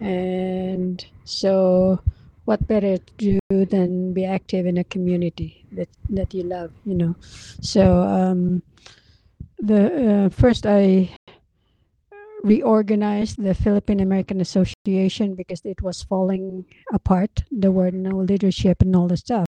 And 0.00 1.04
so, 1.24 2.00
what 2.48 2.66
better 2.66 2.96
to 2.96 3.12
do 3.18 3.66
than 3.66 4.14
be 4.14 4.24
active 4.24 4.64
in 4.64 4.78
a 4.78 4.84
community 4.84 5.66
that, 5.70 5.90
that 6.08 6.32
you 6.32 6.42
love, 6.44 6.72
you 6.86 6.94
know? 6.94 7.14
So, 7.60 8.00
um, 8.00 8.62
the 9.58 9.82
uh, 9.84 10.28
first 10.30 10.64
I 10.64 11.10
reorganized 12.42 13.42
the 13.42 13.52
Philippine 13.52 14.00
American 14.00 14.40
Association 14.40 15.34
because 15.34 15.60
it 15.66 15.82
was 15.82 16.02
falling 16.02 16.64
apart. 16.90 17.44
There 17.50 17.72
were 17.72 17.90
no 17.90 18.16
leadership 18.16 18.80
and 18.80 18.96
all 18.96 19.08
the 19.08 19.18
stuff. 19.18 19.48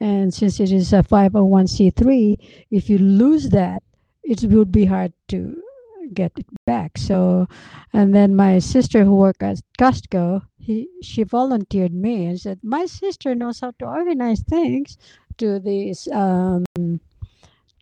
And 0.00 0.32
since 0.32 0.60
it 0.60 0.72
is 0.72 0.94
a 0.94 1.02
501c3, 1.02 2.38
if 2.70 2.88
you 2.88 2.96
lose 2.96 3.50
that, 3.50 3.82
it 4.22 4.42
would 4.44 4.72
be 4.72 4.86
hard 4.86 5.12
to 5.28 5.60
get 6.14 6.32
it 6.36 6.46
back. 6.66 6.98
So, 6.98 7.46
and 7.92 8.14
then 8.14 8.36
my 8.36 8.58
sister 8.58 9.04
who 9.04 9.16
worked 9.16 9.42
at 9.42 9.60
Costco, 9.78 10.42
he 10.58 10.88
she 11.02 11.22
volunteered 11.22 11.92
me 11.92 12.26
and 12.26 12.40
said, 12.40 12.60
my 12.62 12.86
sister 12.86 13.34
knows 13.34 13.60
how 13.60 13.72
to 13.78 13.84
organize 13.86 14.42
things 14.42 14.98
to 15.38 15.58
this 15.58 16.06
um, 16.12 16.64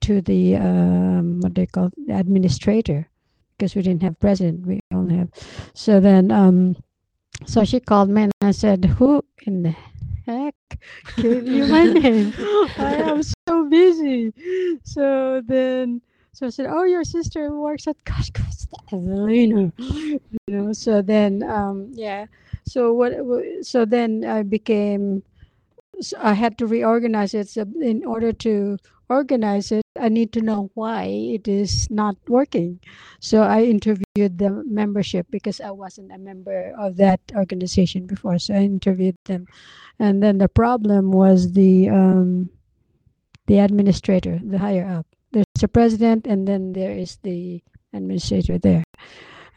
to 0.00 0.20
the 0.20 0.56
um, 0.56 1.40
what 1.40 1.54
they 1.54 1.66
call 1.66 1.90
the 2.06 2.14
administrator 2.14 3.08
because 3.56 3.74
we 3.74 3.82
didn't 3.82 4.02
have 4.02 4.18
president. 4.20 4.66
We 4.66 4.80
only 4.92 5.16
have. 5.16 5.30
So 5.74 6.00
then, 6.00 6.30
um, 6.30 6.76
so 7.46 7.64
she 7.64 7.80
called 7.80 8.08
me 8.08 8.22
and 8.22 8.32
I 8.40 8.52
said, 8.52 8.84
"Who 8.84 9.24
in 9.46 9.62
the 9.64 9.74
heck 10.26 10.54
gave 11.16 11.46
you 11.46 11.66
my 11.66 11.84
name? 12.00 12.32
I 12.78 12.94
am 13.02 13.22
so 13.22 13.68
busy." 13.68 14.32
So 14.84 15.42
then, 15.44 16.00
so 16.39 16.47
I 16.47 16.51
said, 16.51 16.66
"Oh, 16.70 16.84
your 16.84 17.03
sister 17.03 17.51
works 17.51 17.89
at 17.89 17.99
Costco." 18.05 18.47
Know, 18.93 19.26
you 19.26 20.22
know. 20.47 20.72
So 20.72 21.03
then, 21.03 21.43
um, 21.43 21.91
yeah. 21.93 22.26
So 22.62 22.93
what? 22.95 23.12
So 23.62 23.84
then 23.84 24.24
I 24.24 24.45
became. 24.45 25.24
So 26.01 26.16
I 26.22 26.34
had 26.34 26.57
to 26.59 26.66
reorganize 26.70 27.34
it. 27.34 27.49
So 27.49 27.66
in 27.82 28.05
order 28.05 28.30
to 28.47 28.78
organize 29.09 29.72
it, 29.72 29.82
I 29.99 30.09
need 30.09 30.30
to 30.34 30.41
know 30.41 30.70
why 30.74 31.11
it 31.11 31.49
is 31.49 31.91
not 31.91 32.14
working. 32.28 32.78
So 33.18 33.43
I 33.43 33.64
interviewed 33.64 34.39
the 34.39 34.62
membership 34.64 35.26
because 35.30 35.61
I 35.61 35.72
wasn't 35.72 36.12
a 36.12 36.18
member 36.18 36.72
of 36.78 36.99
that 36.99 37.18
organization 37.34 38.07
before. 38.07 38.39
So 38.39 38.55
I 38.55 38.62
interviewed 38.62 39.18
them, 39.24 39.51
and 39.99 40.22
then 40.22 40.39
the 40.39 40.49
problem 40.49 41.11
was 41.11 41.51
the 41.59 41.89
um, 41.91 42.51
the 43.51 43.59
administrator, 43.59 44.39
the 44.39 44.59
higher 44.62 44.86
up. 44.86 45.07
There's 45.32 45.62
a 45.62 45.68
president, 45.68 46.26
and 46.26 46.46
then 46.48 46.72
there 46.72 46.92
is 46.92 47.18
the 47.22 47.62
administrator 47.92 48.58
there, 48.58 48.84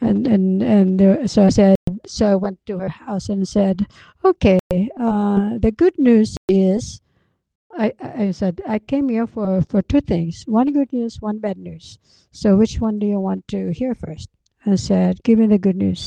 and 0.01 0.28
and 0.28 0.61
and 0.63 0.99
there, 0.99 1.28
so 1.28 1.45
I 1.45 1.49
said. 1.49 1.76
So 2.07 2.26
I 2.26 2.36
went 2.36 2.59
to 2.65 2.80
her 2.80 2.89
house 2.89 3.30
and 3.30 3.47
said, 3.47 3.88
"Okay, 4.26 4.59
uh, 4.99 5.57
the 5.59 5.72
good 5.72 5.97
news 5.97 6.36
is." 6.49 7.01
I, 7.78 7.93
I 8.01 8.32
said 8.32 8.61
I 8.67 8.80
came 8.80 9.07
here 9.07 9.26
for 9.26 9.61
for 9.69 9.82
two 9.82 10.01
things 10.01 10.43
one 10.45 10.74
good 10.74 10.91
news 10.91 11.22
one 11.22 11.39
bad 11.39 11.57
news 11.57 11.97
so 12.32 12.57
which 12.57 12.82
one 12.82 12.99
do 12.99 13.07
you 13.07 13.19
want 13.19 13.47
to 13.47 13.72
hear 13.72 13.95
first 13.95 14.28
I 14.65 14.76
said 14.76 15.24
give 15.24 15.39
me 15.39 15.47
the 15.47 15.57
good 15.57 15.78
news 15.78 16.05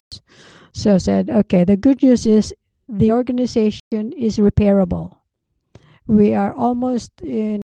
so 0.73 0.95
I 0.95 0.99
said 0.99 1.31
okay 1.31 1.65
the 1.65 1.77
good 1.77 2.03
news 2.03 2.27
is 2.27 2.53
the 2.89 3.13
organization 3.13 4.13
is 4.13 4.37
repairable 4.37 5.17
we 6.07 6.35
are 6.35 6.53
almost 6.53 7.11
know 7.23 7.64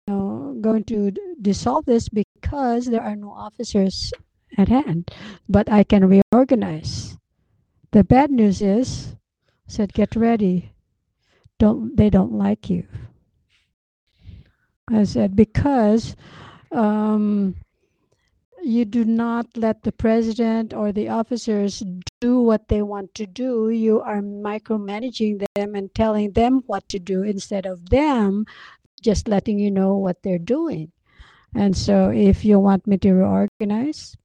going 0.60 0.84
to 0.84 1.12
dissolve 1.40 1.84
this 1.86 2.08
because 2.08 2.86
there 2.86 3.02
are 3.02 3.16
no 3.16 3.30
officers 3.30 4.12
at 4.56 4.68
hand. 4.68 5.10
But 5.48 5.70
I 5.70 5.84
can 5.84 6.08
reorganize. 6.08 7.16
The 7.92 8.04
bad 8.04 8.30
news 8.30 8.60
is 8.60 9.14
said 9.66 9.92
get 9.92 10.16
ready. 10.16 10.72
Don't 11.58 11.96
they 11.96 12.10
don't 12.10 12.32
like 12.32 12.70
you. 12.70 12.86
I 14.90 15.04
said, 15.04 15.36
because 15.36 16.16
um, 16.72 17.56
you 18.62 18.84
do 18.84 19.04
not 19.04 19.46
let 19.56 19.82
the 19.82 19.92
president 19.92 20.72
or 20.72 20.92
the 20.92 21.08
officers 21.08 21.82
do 22.20 22.40
what 22.40 22.68
they 22.68 22.82
want 22.82 23.14
to 23.14 23.26
do. 23.26 23.68
You 23.68 24.00
are 24.00 24.20
micromanaging 24.20 25.44
them 25.54 25.74
and 25.74 25.94
telling 25.94 26.32
them 26.32 26.62
what 26.66 26.88
to 26.88 26.98
do 26.98 27.22
instead 27.22 27.66
of 27.66 27.90
them 27.90 28.46
just 29.00 29.28
letting 29.28 29.58
you 29.58 29.70
know 29.70 29.96
what 29.96 30.22
they're 30.22 30.38
doing. 30.38 30.92
And 31.54 31.76
so, 31.76 32.10
if 32.10 32.44
you 32.44 32.58
want 32.58 32.86
me 32.86 32.98
to 32.98 33.12
reorganize, 33.12 34.16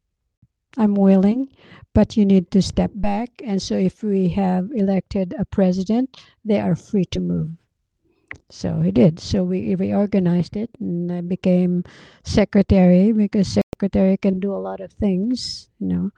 I'm 0.77 0.95
willing, 0.95 1.49
but 1.93 2.17
you 2.17 2.25
need 2.25 2.51
to 2.51 2.61
step 2.61 2.91
back. 2.95 3.29
And 3.43 3.61
so, 3.61 3.75
if 3.75 4.03
we 4.03 4.29
have 4.29 4.71
elected 4.73 5.33
a 5.37 5.45
president, 5.45 6.17
they 6.43 6.59
are 6.59 6.75
free 6.75 7.05
to 7.05 7.19
move. 7.19 7.51
So 8.49 8.81
he 8.81 8.91
did. 8.91 9.19
So 9.19 9.43
we 9.43 9.75
reorganized 9.75 10.55
it 10.55 10.69
and 10.79 11.11
I 11.11 11.21
became 11.21 11.83
secretary 12.23 13.11
because 13.11 13.47
secretary 13.47 14.17
can 14.17 14.39
do 14.39 14.53
a 14.53 14.61
lot 14.61 14.79
of 14.79 14.91
things, 14.93 15.69
you 15.79 15.87
know. 15.87 16.11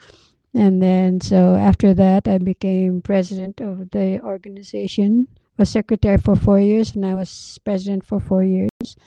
And 0.53 0.81
then 0.81 1.21
so 1.21 1.55
after 1.55 1.93
that 1.93 2.27
I 2.27 2.37
became 2.37 3.01
president 3.01 3.61
of 3.61 3.91
the 3.91 4.19
organization. 4.21 5.27
Was 5.57 5.69
secretary 5.69 6.17
for 6.17 6.35
four 6.35 6.59
years 6.59 6.95
and 6.95 7.05
I 7.05 7.13
was 7.15 7.59
president 7.63 8.05
for 8.05 8.19
four 8.19 8.43
years. 8.43 8.97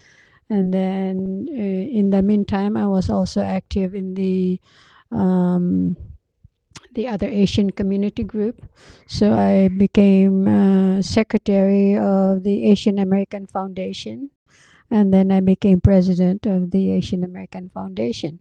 and 0.51 0.73
then 0.73 1.47
uh, 1.51 1.99
in 1.99 2.11
the 2.11 2.23
meantime, 2.23 2.77
I 2.77 2.87
was 2.87 3.11
also 3.11 3.43
active 3.43 3.95
in 3.95 4.15
the 4.15 4.61
um, 5.13 5.97
the 6.95 7.09
other 7.09 7.29
Asian 7.29 7.71
community 7.71 8.25
group. 8.25 8.65
So 9.07 9.35
I 9.35 9.69
became 9.69 10.49
uh, 10.49 11.03
secretary 11.03 11.97
of 11.97 12.43
the 12.45 12.71
Asian 12.71 12.99
American 12.99 13.47
Foundation, 13.47 14.31
and 14.91 15.13
then 15.13 15.31
I 15.31 15.41
became 15.41 15.81
president 15.81 16.47
of 16.47 16.71
the 16.71 16.93
Asian 16.93 17.25
American 17.25 17.69
Foundation. 17.71 18.41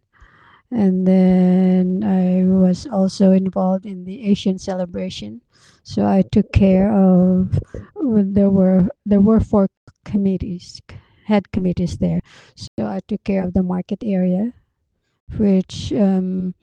And 0.71 1.07
then 1.07 2.03
I 2.03 2.43
was 2.43 2.87
also 2.87 3.31
involved 3.31 3.85
in 3.85 4.03
the 4.03 4.27
Asian 4.27 4.59
celebration. 4.59 5.41
So 5.87 6.03
I 6.03 6.21
took 6.33 6.51
care 6.51 6.91
of 6.91 7.57
there 7.95 8.49
were 8.49 8.89
there 9.05 9.21
were 9.21 9.39
four 9.39 9.67
committees 10.03 10.81
head 11.23 11.49
committees 11.53 11.97
there. 11.97 12.19
So 12.55 12.83
I 12.83 12.99
took 13.07 13.23
care 13.23 13.43
of 13.43 13.53
the 13.53 13.63
market 13.63 14.03
area, 14.03 14.51
which 15.37 15.93
um, 15.93 16.55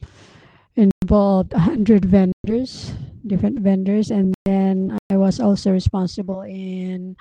involved 0.76 1.52
100 1.52 2.04
vendors, 2.04 2.92
different 3.26 3.60
vendors. 3.60 4.10
And 4.10 4.34
then 4.44 4.98
I 5.10 5.16
was 5.16 5.40
also 5.40 5.72
responsible 5.72 6.42
in 6.42 7.16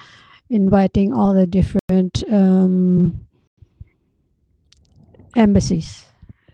inviting 0.50 1.14
all 1.14 1.34
the 1.34 1.48
different 1.48 2.24
um, 2.32 3.28
embassies, 5.36 6.04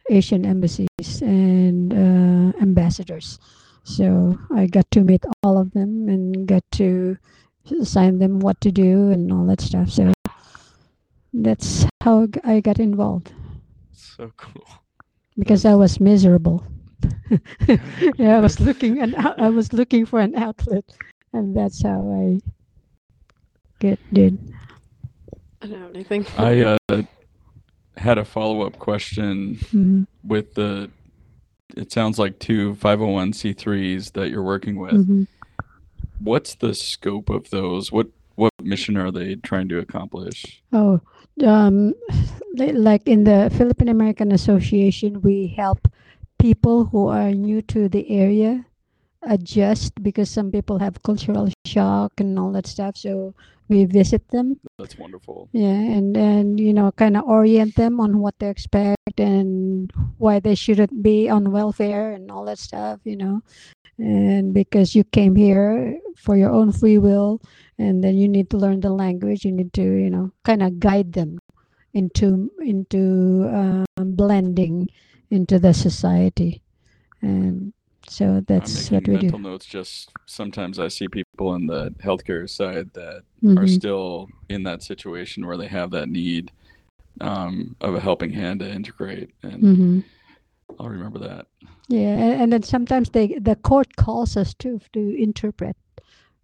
Asian 0.09 0.45
embassies, 0.45 1.21
and 1.21 1.93
uh, 1.93 2.57
ambassadors. 2.61 3.39
So 3.89 4.37
I 4.53 4.67
got 4.67 4.85
to 4.91 5.01
meet 5.01 5.25
all 5.43 5.57
of 5.57 5.71
them 5.73 6.07
and 6.09 6.45
got 6.45 6.63
to 6.73 7.17
assign 7.81 8.19
them 8.19 8.39
what 8.39 8.61
to 8.61 8.71
do 8.71 9.09
and 9.09 9.31
all 9.33 9.45
that 9.47 9.61
stuff. 9.61 9.89
So 9.89 10.13
that's 11.33 11.85
how 12.01 12.27
I 12.43 12.59
got 12.59 12.79
involved 12.79 13.33
So 13.91 14.31
cool. 14.37 14.65
because 15.37 15.65
I 15.65 15.73
was 15.73 15.99
miserable. 15.99 16.63
yeah, 18.17 18.37
I 18.37 18.39
was 18.39 18.59
looking 18.67 19.01
and 19.01 19.15
I 19.15 19.49
was 19.49 19.73
looking 19.73 20.05
for 20.05 20.19
an 20.19 20.35
outlet, 20.35 20.85
and 21.33 21.55
that's 21.57 21.81
how 21.81 22.05
I 22.13 22.37
get 23.79 23.97
did. 24.13 24.37
I 25.61 25.67
don't 25.67 25.81
have 25.81 25.95
anything. 25.95 26.25
I 26.37 26.77
uh, 26.93 27.01
had 27.97 28.17
a 28.17 28.25
follow 28.25 28.61
up 28.61 28.77
question 28.77 29.57
Mhm, 29.73 30.05
with 30.23 30.53
the. 30.53 30.89
It 31.75 31.91
sounds 31.91 32.17
like 32.19 32.39
two 32.39 32.75
501c3s 32.75 34.13
that 34.13 34.29
you're 34.29 34.43
working 34.43 34.77
with. 34.77 35.07
mhm. 35.07 35.27
What's 36.19 36.55
the 36.55 36.73
scope 36.73 37.29
of 37.29 37.49
those? 37.49 37.91
What 37.91 38.07
what 38.35 38.53
mission 38.61 38.95
are 38.97 39.11
they 39.11 39.35
trying 39.35 39.67
to 39.69 39.79
accomplish? 39.79 40.61
Oh, 40.71 41.01
um, 41.45 41.93
like 42.55 43.07
in 43.07 43.23
the 43.25 43.51
Philippine 43.57 43.89
American 43.89 44.31
Association, 44.31 45.21
we 45.21 45.47
help 45.47 45.87
people 46.39 46.85
who 46.85 47.07
are 47.07 47.31
new 47.31 47.61
to 47.63 47.89
the 47.89 48.09
area 48.09 48.65
adjust 49.23 50.01
because 50.01 50.29
some 50.29 50.51
people 50.51 50.79
have 50.79 51.03
cultural 51.03 51.49
shock 51.65 52.13
and 52.19 52.39
all 52.39 52.51
that 52.53 52.67
stuff. 52.67 52.97
So 52.97 53.33
we 53.69 53.85
visit 53.85 54.27
them 54.29 54.59
That's 54.77 54.97
wonderful. 54.97 55.47
Yeah, 55.53 55.77
and 55.77 56.17
and 56.17 56.59
you 56.59 56.73
know, 56.73 56.91
kind 56.91 57.15
of 57.15 57.23
orient 57.25 57.75
them 57.75 57.99
on 57.99 58.19
what 58.19 58.37
to 58.39 58.47
expect 58.47 59.19
and 59.19 59.91
why 60.17 60.39
they 60.39 60.55
shouldn't 60.55 61.03
be 61.03 61.29
on 61.29 61.51
welfare 61.51 62.11
and 62.11 62.31
all 62.31 62.45
that 62.45 62.57
stuff, 62.57 62.99
you 63.03 63.15
know. 63.15 63.41
And 63.99 64.53
because 64.53 64.95
you 64.95 65.03
came 65.03 65.35
here 65.35 65.99
for 66.15 66.35
your 66.37 66.49
own 66.49 66.71
free 66.71 66.97
will, 66.97 67.41
and 67.77 68.03
then 68.03 68.17
you 68.17 68.27
need 68.27 68.49
to 68.51 68.57
learn 68.57 68.79
the 68.79 68.89
language, 68.89 69.45
you 69.45 69.51
need 69.51 69.73
to, 69.73 69.83
you 69.83 70.09
know, 70.09 70.31
kind 70.43 70.63
of 70.63 70.79
guide 70.79 71.13
them 71.13 71.37
into 71.93 72.49
into 72.59 73.45
um, 73.53 73.85
blending 74.15 74.87
into 75.29 75.59
the 75.59 75.73
society, 75.73 76.61
and 77.21 77.73
so 78.09 78.41
that's 78.47 78.89
what 78.91 79.07
we 79.07 79.13
do. 79.17 79.21
mental 79.21 79.39
notes. 79.39 79.65
Just 79.65 80.11
sometimes 80.25 80.79
I 80.79 80.87
see 80.87 81.07
people 81.07 81.55
in 81.55 81.67
the 81.67 81.91
healthcare 82.03 82.49
side 82.49 82.91
that 82.93 83.23
are 83.45 83.65
Mhm. 83.65 83.69
still 83.69 84.27
in 84.49 84.63
that 84.63 84.83
situation 84.83 85.45
where 85.45 85.57
they 85.57 85.67
have 85.67 85.91
that 85.91 86.09
need 86.09 86.51
um, 87.21 87.75
of 87.81 87.95
a 87.95 87.99
helping 87.99 88.31
hand 88.31 88.59
to 88.61 88.69
integrate, 88.71 89.31
and 89.43 89.61
Mhm. 89.63 90.03
I'll 90.79 90.89
remember 90.89 91.19
that. 91.19 91.47
Yeah, 91.89 92.15
and, 92.15 92.41
and 92.41 92.53
then 92.53 92.63
sometimes 92.63 93.09
they 93.09 93.27
the 93.39 93.55
court 93.55 93.95
calls 93.95 94.37
us 94.37 94.53
too 94.53 94.79
to 94.93 94.99
interpret 95.21 95.75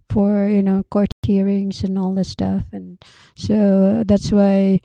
for 0.09 0.47
you 0.49 0.61
know 0.61 0.83
court 0.89 1.11
hearings 1.25 1.83
and 1.83 1.97
all 1.97 2.13
this 2.13 2.29
stuff, 2.29 2.63
and 2.73 2.97
so 3.35 4.03
that's 4.05 4.31
why 4.31 4.81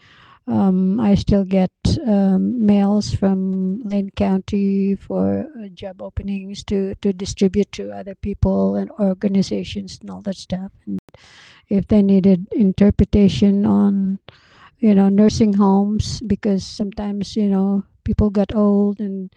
um, 0.47 0.99
I 1.01 1.15
still 1.15 1.45
get 1.45 1.71
um, 2.07 2.65
mails 2.67 3.15
from 3.15 3.83
Lane 3.83 4.11
County 4.17 4.97
for 4.97 5.47
uh, 5.59 5.69
job 5.69 6.03
openings 6.03 6.65
to 6.65 6.95
to 6.97 7.13
distribute 7.13 7.71
to 7.73 7.93
other 7.93 8.15
people 8.15 8.75
and 8.75 8.91
organizations 8.93 9.99
and 10.01 10.11
all 10.11 10.23
that 10.23 10.37
stuff. 10.37 10.73
And 10.87 10.99
if 11.69 11.87
they 11.89 12.03
needed 12.03 12.49
interpretation 12.53 13.67
on 13.67 14.19
you 14.79 14.95
know 14.95 15.09
nursing 15.09 15.55
homes 15.55 16.21
because 16.21 16.65
sometimes 16.65 17.37
you 17.37 17.49
know 17.49 17.85
people 18.05 18.31
get 18.31 18.55
old 18.55 19.01
and 19.01 19.31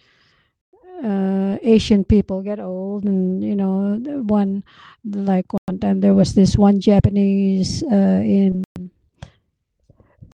uh, 1.04 1.58
Asian 1.62 2.04
people 2.04 2.42
get 2.42 2.60
old, 2.60 3.04
and 3.04 3.44
you 3.44 3.56
know, 3.56 4.00
one 4.28 4.64
like 5.04 5.46
one 5.68 5.80
time 5.80 6.00
there 6.00 6.14
was 6.14 6.34
this 6.34 6.58
one 6.58 6.80
Japanese 6.80 7.84
uh, 7.92 8.22
in. 8.24 8.64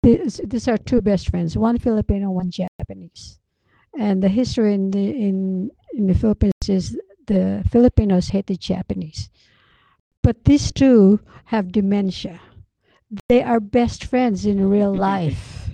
These, 0.04 0.42
these 0.44 0.68
are 0.68 0.78
two 0.78 1.02
best 1.02 1.30
friends, 1.30 1.58
one 1.58 1.78
Filipino, 1.78 2.30
one 2.30 2.52
Japanese, 2.52 3.40
and 3.98 4.22
the 4.22 4.28
history 4.28 4.74
in 4.74 4.92
the 4.92 5.10
in 5.10 5.72
in 5.94 6.08
the 6.08 6.14
Philippines 6.14 6.68
is 6.68 7.00
the 7.28 7.64
Filipinos 7.72 8.28
hate 8.28 8.48
the 8.48 8.58
Japanese, 8.58 9.30
but 10.22 10.44
these 10.44 10.74
two 10.74 11.22
have 11.46 11.72
dementia. 11.72 12.42
They 13.30 13.42
are 13.44 13.62
best 13.62 14.04
friends 14.04 14.46
in 14.46 14.70
real 14.70 14.94
life. 15.12 15.70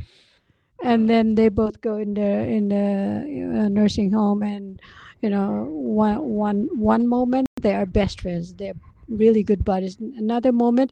And 0.83 1.09
then 1.09 1.35
they 1.35 1.49
both 1.49 1.81
go 1.81 1.97
in 1.97 2.13
the 2.13 2.45
in 2.45 2.69
the 2.69 3.65
uh, 3.65 3.67
nursing 3.67 4.11
home 4.11 4.43
and 4.43 4.79
you 5.21 5.29
know 5.29 5.65
one 5.69 6.21
one 6.21 6.69
one 6.77 7.07
moment 7.07 7.47
they 7.61 7.73
are 7.73 7.87
best 7.87 8.21
friends. 8.21 8.53
They're 8.53 8.77
really 9.07 9.41
good 9.41 9.65
buddies. 9.65 9.97
Another 9.99 10.51
moment 10.51 10.91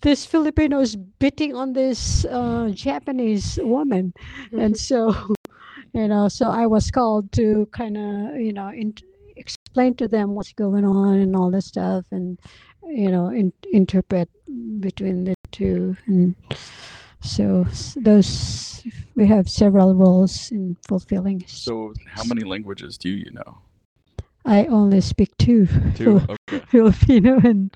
this 0.00 0.24
filipino 0.24 0.80
is 0.80 0.96
beating 1.18 1.54
on 1.54 1.72
this 1.72 2.24
uh, 2.26 2.70
japanese 2.72 3.58
woman 3.62 4.12
and 4.52 4.76
so 4.76 5.14
you 5.92 6.08
know 6.08 6.28
so 6.28 6.48
i 6.48 6.66
was 6.66 6.90
called 6.90 7.30
to 7.32 7.66
kind 7.72 7.96
of 7.96 8.40
you 8.40 8.52
know 8.52 8.68
in, 8.70 8.94
explain 9.36 9.94
to 9.94 10.08
them 10.08 10.34
what's 10.34 10.52
going 10.52 10.84
on 10.84 11.18
and 11.18 11.36
all 11.36 11.50
this 11.50 11.66
stuff 11.66 12.04
and 12.10 12.38
you 12.88 13.10
know 13.10 13.28
in, 13.28 13.52
interpret 13.72 14.28
between 14.80 15.24
the 15.24 15.34
two 15.52 15.96
and 16.06 16.34
so 17.20 17.66
those 17.96 18.68
we 19.14 19.26
have 19.26 19.48
several 19.48 19.94
roles 19.94 20.50
in 20.52 20.76
fulfilling. 20.86 21.42
So, 21.46 21.92
how 22.06 22.24
many 22.24 22.44
languages 22.44 22.96
do 22.96 23.08
you 23.08 23.30
know? 23.32 23.58
I 24.44 24.66
only 24.66 25.00
speak 25.00 25.36
two, 25.38 25.66
Two. 25.94 26.20
Okay. 26.48 26.64
Filipino 26.68 27.38
and, 27.44 27.70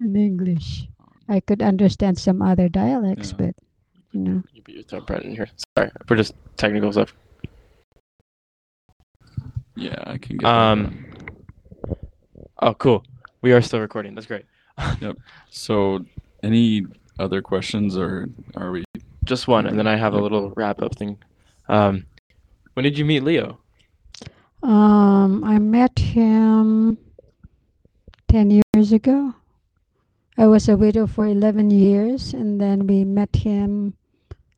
and 0.00 0.16
English. 0.16 0.88
I 1.32 1.40
could 1.40 1.62
understand 1.62 2.18
some 2.18 2.42
other 2.42 2.68
dialects, 2.68 3.30
Yeah. 3.30 3.36
but 3.46 3.54
you 4.12 4.20
know, 4.20 4.42
You 4.52 4.60
beat 4.62 4.74
your 4.76 4.84
throat, 4.84 5.06
Brendan. 5.06 5.34
Here, 5.34 5.48
sorry 5.78 5.90
we're 6.08 6.16
just 6.16 6.34
technical 6.58 6.92
stuff. 6.92 7.14
Yeah, 9.74 9.96
I 10.06 10.18
can 10.18 10.36
get. 10.36 10.46
Um. 10.46 11.06
Oh, 12.60 12.74
cool. 12.74 13.02
We 13.40 13.52
are 13.54 13.62
still 13.62 13.80
recording. 13.80 14.14
That's 14.14 14.26
great. 14.26 14.44
that. 14.76 15.16
So, 15.50 16.04
any 16.42 16.84
other 17.18 17.40
questions, 17.40 17.96
or 17.96 18.28
are 18.54 18.70
we? 18.70 18.84
Just 19.24 19.48
one, 19.48 19.66
and 19.66 19.78
then 19.78 19.86
I 19.86 19.96
have 19.96 20.12
a 20.12 20.20
little 20.20 20.50
wrap 20.54 20.82
up 20.82 20.94
thing. 20.96 21.16
Um, 21.68 22.04
when 22.74 22.84
did 22.84 22.98
you 22.98 23.06
meet 23.06 23.22
Leo? 23.24 23.58
um, 24.62 25.42
I 25.44 25.58
met 25.58 25.98
him 25.98 26.98
ten 28.28 28.50
years 28.74 28.92
ago. 28.92 29.34
I 30.38 30.46
was 30.46 30.68
a 30.68 30.76
widow 30.76 31.06
for 31.06 31.26
eleven 31.26 31.70
years, 31.70 32.32
and 32.32 32.60
then 32.60 32.86
we 32.86 33.04
met 33.04 33.36
him. 33.36 33.94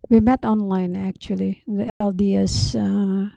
We 0.08 0.20
met 0.20 0.44
online 0.44 0.94
actually, 0.94 1.62
the 1.66 1.90
LDS 2.00 2.76
uh, 2.78 3.30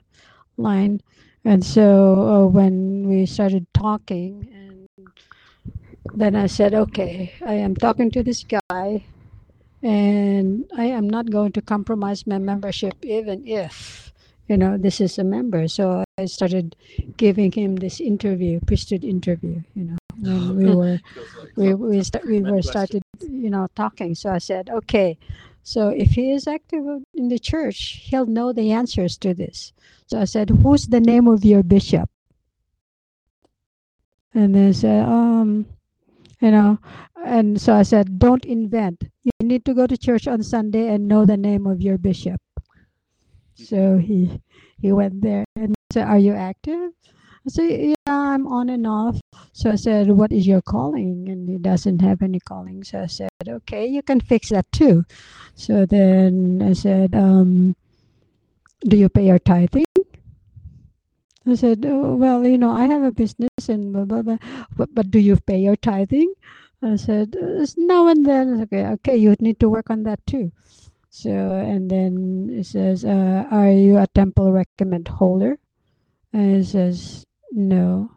line, 0.56 1.00
and 1.44 1.64
so 1.64 2.14
uh, 2.28 2.46
when 2.46 3.08
we 3.08 3.26
started 3.26 3.66
talking, 3.74 4.46
and 4.54 5.08
then 6.14 6.36
I 6.36 6.46
said, 6.46 6.74
"Okay, 6.74 7.32
I 7.44 7.54
am 7.54 7.74
talking 7.74 8.10
to 8.12 8.22
this 8.22 8.44
guy, 8.44 9.04
and 9.82 10.64
I 10.76 10.84
am 10.94 11.10
not 11.10 11.30
going 11.30 11.52
to 11.52 11.62
compromise 11.62 12.26
my 12.26 12.38
membership, 12.38 12.94
even 13.04 13.46
if." 13.46 14.12
You 14.48 14.56
know, 14.56 14.78
this 14.78 14.98
is 15.02 15.18
a 15.18 15.24
member. 15.24 15.68
So 15.68 16.04
I 16.16 16.24
started 16.24 16.74
giving 17.18 17.52
him 17.52 17.76
this 17.76 18.00
interview, 18.00 18.60
priesthood 18.64 19.04
interview. 19.04 19.60
You 19.74 19.84
know, 19.92 19.98
when 20.20 20.56
we 20.56 20.74
were 20.74 20.98
we 21.56 21.74
we, 21.74 22.02
we 22.26 22.42
were 22.42 22.62
started 22.62 23.02
you 23.20 23.50
know 23.50 23.66
talking 23.74 24.14
so 24.14 24.30
i 24.30 24.38
said 24.38 24.70
okay 24.70 25.18
So 25.68 25.90
if 25.90 26.12
he 26.16 26.32
is 26.32 26.48
active 26.48 26.80
in 27.12 27.28
the 27.28 27.38
church, 27.38 28.00
he'll 28.08 28.24
know 28.24 28.54
the 28.54 28.72
answers 28.72 29.18
to 29.18 29.34
this. 29.34 29.76
So 30.08 30.18
I 30.18 30.24
said, 30.24 30.48
Who's 30.48 30.86
the 30.88 31.00
name 31.00 31.28
of 31.28 31.44
your 31.44 31.62
bishop? 31.62 32.08
And 34.32 34.54
they 34.54 34.72
said, 34.72 35.04
um, 35.04 35.66
you 36.40 36.50
know, 36.50 36.78
and 37.20 37.60
so 37.60 37.74
I 37.74 37.82
said, 37.82 38.18
Don't 38.18 38.44
invent. 38.46 39.04
You 39.24 39.32
need 39.44 39.64
to 39.66 39.74
go 39.74 39.86
to 39.86 39.96
church 40.00 40.26
on 40.26 40.42
Sunday 40.42 40.88
and 40.88 41.06
know 41.06 41.26
the 41.26 41.36
name 41.36 41.66
of 41.66 41.82
your 41.82 41.98
bishop. 41.98 42.40
So 43.54 43.98
he 43.98 44.40
he 44.80 44.92
went 44.92 45.20
there 45.20 45.44
and 45.56 45.74
said, 45.92 46.08
Are 46.08 46.18
you 46.18 46.32
active? 46.32 46.92
Said, 47.48 47.70
Yeah, 47.70 47.94
I'm 48.06 48.46
on 48.46 48.68
and 48.68 48.86
off. 48.86 49.20
So 49.52 49.70
I 49.70 49.76
said, 49.76 50.10
What 50.10 50.32
is 50.32 50.46
your 50.46 50.62
calling? 50.62 51.28
And 51.28 51.48
he 51.48 51.58
doesn't 51.58 52.00
have 52.00 52.22
any 52.22 52.40
calling. 52.40 52.84
So 52.84 53.02
I 53.02 53.06
said, 53.06 53.30
Okay, 53.46 53.86
you 53.86 54.02
can 54.02 54.20
fix 54.20 54.50
that 54.50 54.70
too. 54.72 55.04
So 55.54 55.86
then 55.86 56.62
I 56.64 56.72
said, 56.72 57.14
um, 57.14 57.74
Do 58.80 58.96
you 58.96 59.08
pay 59.08 59.26
your 59.26 59.38
tithing? 59.38 59.84
I 61.46 61.54
said, 61.54 61.86
oh, 61.88 62.14
Well, 62.16 62.46
you 62.46 62.58
know, 62.58 62.70
I 62.70 62.86
have 62.86 63.02
a 63.02 63.12
business 63.12 63.68
and 63.68 63.92
blah, 63.92 64.04
blah, 64.04 64.22
blah. 64.22 64.38
But, 64.76 64.94
but 64.94 65.10
do 65.10 65.18
you 65.18 65.36
pay 65.36 65.58
your 65.58 65.76
tithing? 65.76 66.34
I 66.82 66.96
said, 66.96 67.34
"Uh, 67.34 67.66
Now 67.76 68.06
and 68.08 68.24
then. 68.24 68.62
Okay, 68.62 68.86
okay, 68.86 69.16
you 69.16 69.34
need 69.40 69.58
to 69.60 69.68
work 69.68 69.90
on 69.90 70.04
that 70.04 70.24
too. 70.26 70.52
So, 71.10 71.30
and 71.30 71.90
then 71.90 72.50
it 72.52 72.66
says, 72.66 73.04
uh, 73.04 73.46
Are 73.50 73.70
you 73.70 73.98
a 73.98 74.06
temple 74.06 74.52
recommend 74.52 75.08
holder? 75.08 75.58
And 76.32 76.56
it 76.56 76.66
says, 76.66 77.24
No. 77.52 78.12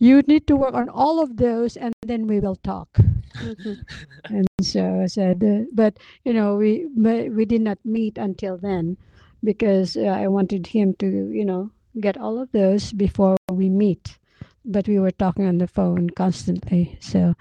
You 0.00 0.22
need 0.22 0.46
to 0.46 0.56
work 0.56 0.74
on 0.74 0.88
all 0.88 1.20
of 1.20 1.36
those 1.36 1.76
and 1.76 1.92
then 2.06 2.26
we 2.26 2.38
will 2.40 2.56
talk. 2.56 2.88
Mhm. 3.34 3.82
And 4.30 4.46
so 4.62 5.00
I 5.02 5.06
said, 5.06 5.42
uh, 5.42 5.64
But, 5.72 5.98
you 6.24 6.32
know, 6.32 6.56
we, 6.56 6.86
but 6.96 7.30
we 7.32 7.44
did 7.44 7.62
not 7.62 7.78
meet 7.84 8.18
until 8.18 8.56
then 8.58 8.96
because 9.42 9.96
uh, 9.96 10.06
I 10.06 10.28
wanted 10.28 10.66
him 10.68 10.94
to, 10.98 11.06
you 11.30 11.44
know, 11.44 11.70
get 12.00 12.16
all 12.16 12.38
of 12.40 12.50
those 12.52 12.92
before 12.92 13.36
we 13.50 13.68
meet. 13.68 14.18
But 14.64 14.86
we 14.86 14.98
were 14.98 15.10
talking 15.10 15.46
on 15.46 15.58
the 15.58 15.66
phone 15.66 16.10
constantly. 16.10 16.98
So 17.00 17.34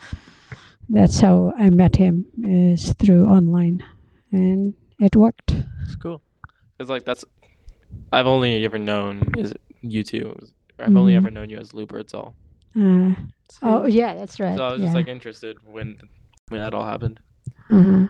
that's 0.89 1.19
how 1.19 1.53
I 1.57 1.69
met 1.69 1.95
him 1.95 2.25
is 2.43 2.93
through 2.93 3.25
online. 3.25 3.83
And 4.31 4.73
it 4.99 5.15
worked. 5.15 5.53
It's 5.83 5.95
cool. 5.95 6.21
It's 6.79 6.89
like 6.89 7.05
that's. 7.05 7.25
I've 8.11 8.27
only 8.27 8.63
ever 8.65 8.77
known 8.77 9.31
is 9.37 9.53
you 9.81 10.03
two. 10.03 10.35
I've 10.79 10.95
only 10.95 11.13
Mhm. 11.13 11.17
ever 11.17 11.31
known 11.31 11.49
you 11.49 11.57
as 11.57 11.73
Lou 11.73 11.85
Birdsall. 11.85 12.35
Uh, 12.75 13.13
oh, 13.63 13.85
yeah, 13.87 14.13
that's 14.13 14.39
right. 14.39 14.55
So 14.55 14.63
I 14.63 14.71
was 14.73 14.79
yeah. 14.79 14.85
just 14.87 14.95
like 14.95 15.07
interested 15.07 15.57
when 15.65 15.97
when 16.49 16.61
that 16.61 16.73
all 16.73 16.85
happened. 16.85 17.19
uh-huh. 17.69 18.07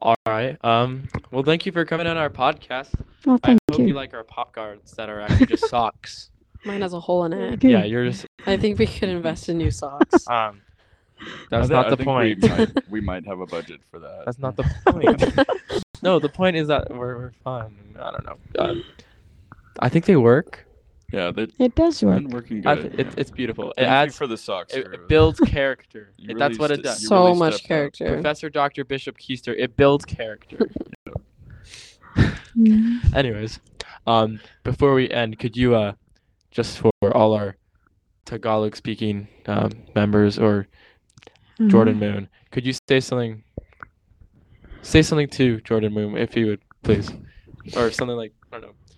All 0.00 0.14
right. 0.26 0.56
Um. 0.64 1.08
Well, 1.30 1.42
thank 1.42 1.66
you 1.66 1.72
for 1.72 1.84
coming 1.84 2.06
on 2.06 2.16
our 2.16 2.30
podcast. 2.30 2.90
Well, 3.26 3.38
thank 3.42 3.44
I 3.44 3.48
thank 3.48 3.60
hope 3.72 3.78
you. 3.80 3.86
you 3.88 3.94
like 3.94 4.14
our 4.14 4.22
pop 4.24 4.52
guards 4.54 4.92
that 4.92 5.08
are 5.08 5.20
actually 5.20 5.46
just 5.46 5.68
socks. 5.70 6.30
Mine 6.64 6.82
has 6.82 6.92
a 6.92 7.00
hole 7.00 7.24
in 7.24 7.32
it. 7.32 7.60
Good. 7.60 7.70
Yeah, 7.70 7.84
you're 7.84 8.04
just. 8.08 8.26
I 8.46 8.56
think 8.56 8.78
we 8.78 8.86
could 8.86 9.08
invest 9.08 9.48
in 9.48 9.58
new 9.58 9.70
socks. 9.70 10.26
Um. 10.30 10.60
That's 11.50 11.66
thi- 11.66 11.74
not 11.74 11.86
I 11.86 11.90
the 11.90 11.96
point. 12.04 12.42
We 12.42 12.48
might, 12.48 12.70
we 12.90 13.00
might 13.00 13.26
have 13.26 13.40
a 13.40 13.46
budget 13.46 13.80
for 13.90 13.98
that. 13.98 14.22
That's 14.24 14.38
not 14.38 14.54
the 14.54 14.62
point. 14.86 15.48
no, 16.00 16.20
the 16.20 16.28
point 16.28 16.54
is 16.56 16.68
that 16.68 16.94
we're, 16.94 17.16
we're 17.16 17.32
fun. 17.42 17.74
I 18.00 18.10
don't 18.12 18.24
know. 18.24 18.36
Uh, 18.56 18.74
I 19.80 19.88
think 19.88 20.04
they 20.04 20.14
work. 20.14 20.64
Yeah, 21.12 21.30
they've 21.30 21.50
It 21.58 21.74
does 21.74 22.02
work. 22.02 22.16
been 22.22 22.28
working 22.30 22.60
good. 22.60 22.82
th- 22.94 23.06
it, 23.08 23.14
it's 23.18 23.30
beautiful. 23.30 23.70
It 23.70 23.76
Thank 23.76 23.86
you 23.88 23.92
adds. 23.94 24.16
for 24.16 24.26
the 24.26 24.36
socks. 24.36 24.74
It, 24.74 24.86
it 24.92 25.08
builds 25.08 25.40
character. 25.46 26.12
You 26.18 26.36
It- 26.36 26.38
That's 26.38 26.58
what 26.58 26.70
it 26.70 26.76
st- 26.76 26.84
does. 26.84 27.02
you 27.02 27.08
so 27.08 27.24
really 27.26 27.38
much 27.38 27.54
stepped 27.54 27.64
up. 27.64 27.68
character. 27.68 28.12
Professor 28.12 28.50
Dr. 28.50 28.84
Bishop 28.84 29.16
Keister. 29.18 29.54
It 29.58 29.76
builds 29.76 30.04
character. 30.04 30.58
Mm. 32.56 33.14
Anyways, 33.14 33.60
um, 34.06 34.40
before 34.64 34.92
we 34.94 35.08
end, 35.10 35.38
could 35.38 35.56
you 35.56 35.76
uh, 35.76 35.92
just 36.50 36.78
for 36.78 36.90
all 37.14 37.32
our 37.34 37.56
Tagalog 38.24 38.74
speaking 38.74 39.28
um, 39.46 39.70
members 39.94 40.38
or 40.40 40.66
Uh-huh. 41.60 41.68
Jordan 41.68 41.98
Moon, 42.00 42.28
could 42.50 42.66
you 42.66 42.72
say 42.88 42.98
something? 43.00 43.44
Say 44.82 45.02
something 45.02 45.28
to 45.30 45.60
Jordan 45.60 45.92
Moon, 45.92 46.16
if 46.16 46.36
you 46.36 46.46
would, 46.46 46.60
please, 46.82 47.12
or 47.76 47.90
something 47.92 48.16
like 48.16 48.32
I 48.32 48.36
don't 48.36 48.37
know. 48.37 48.37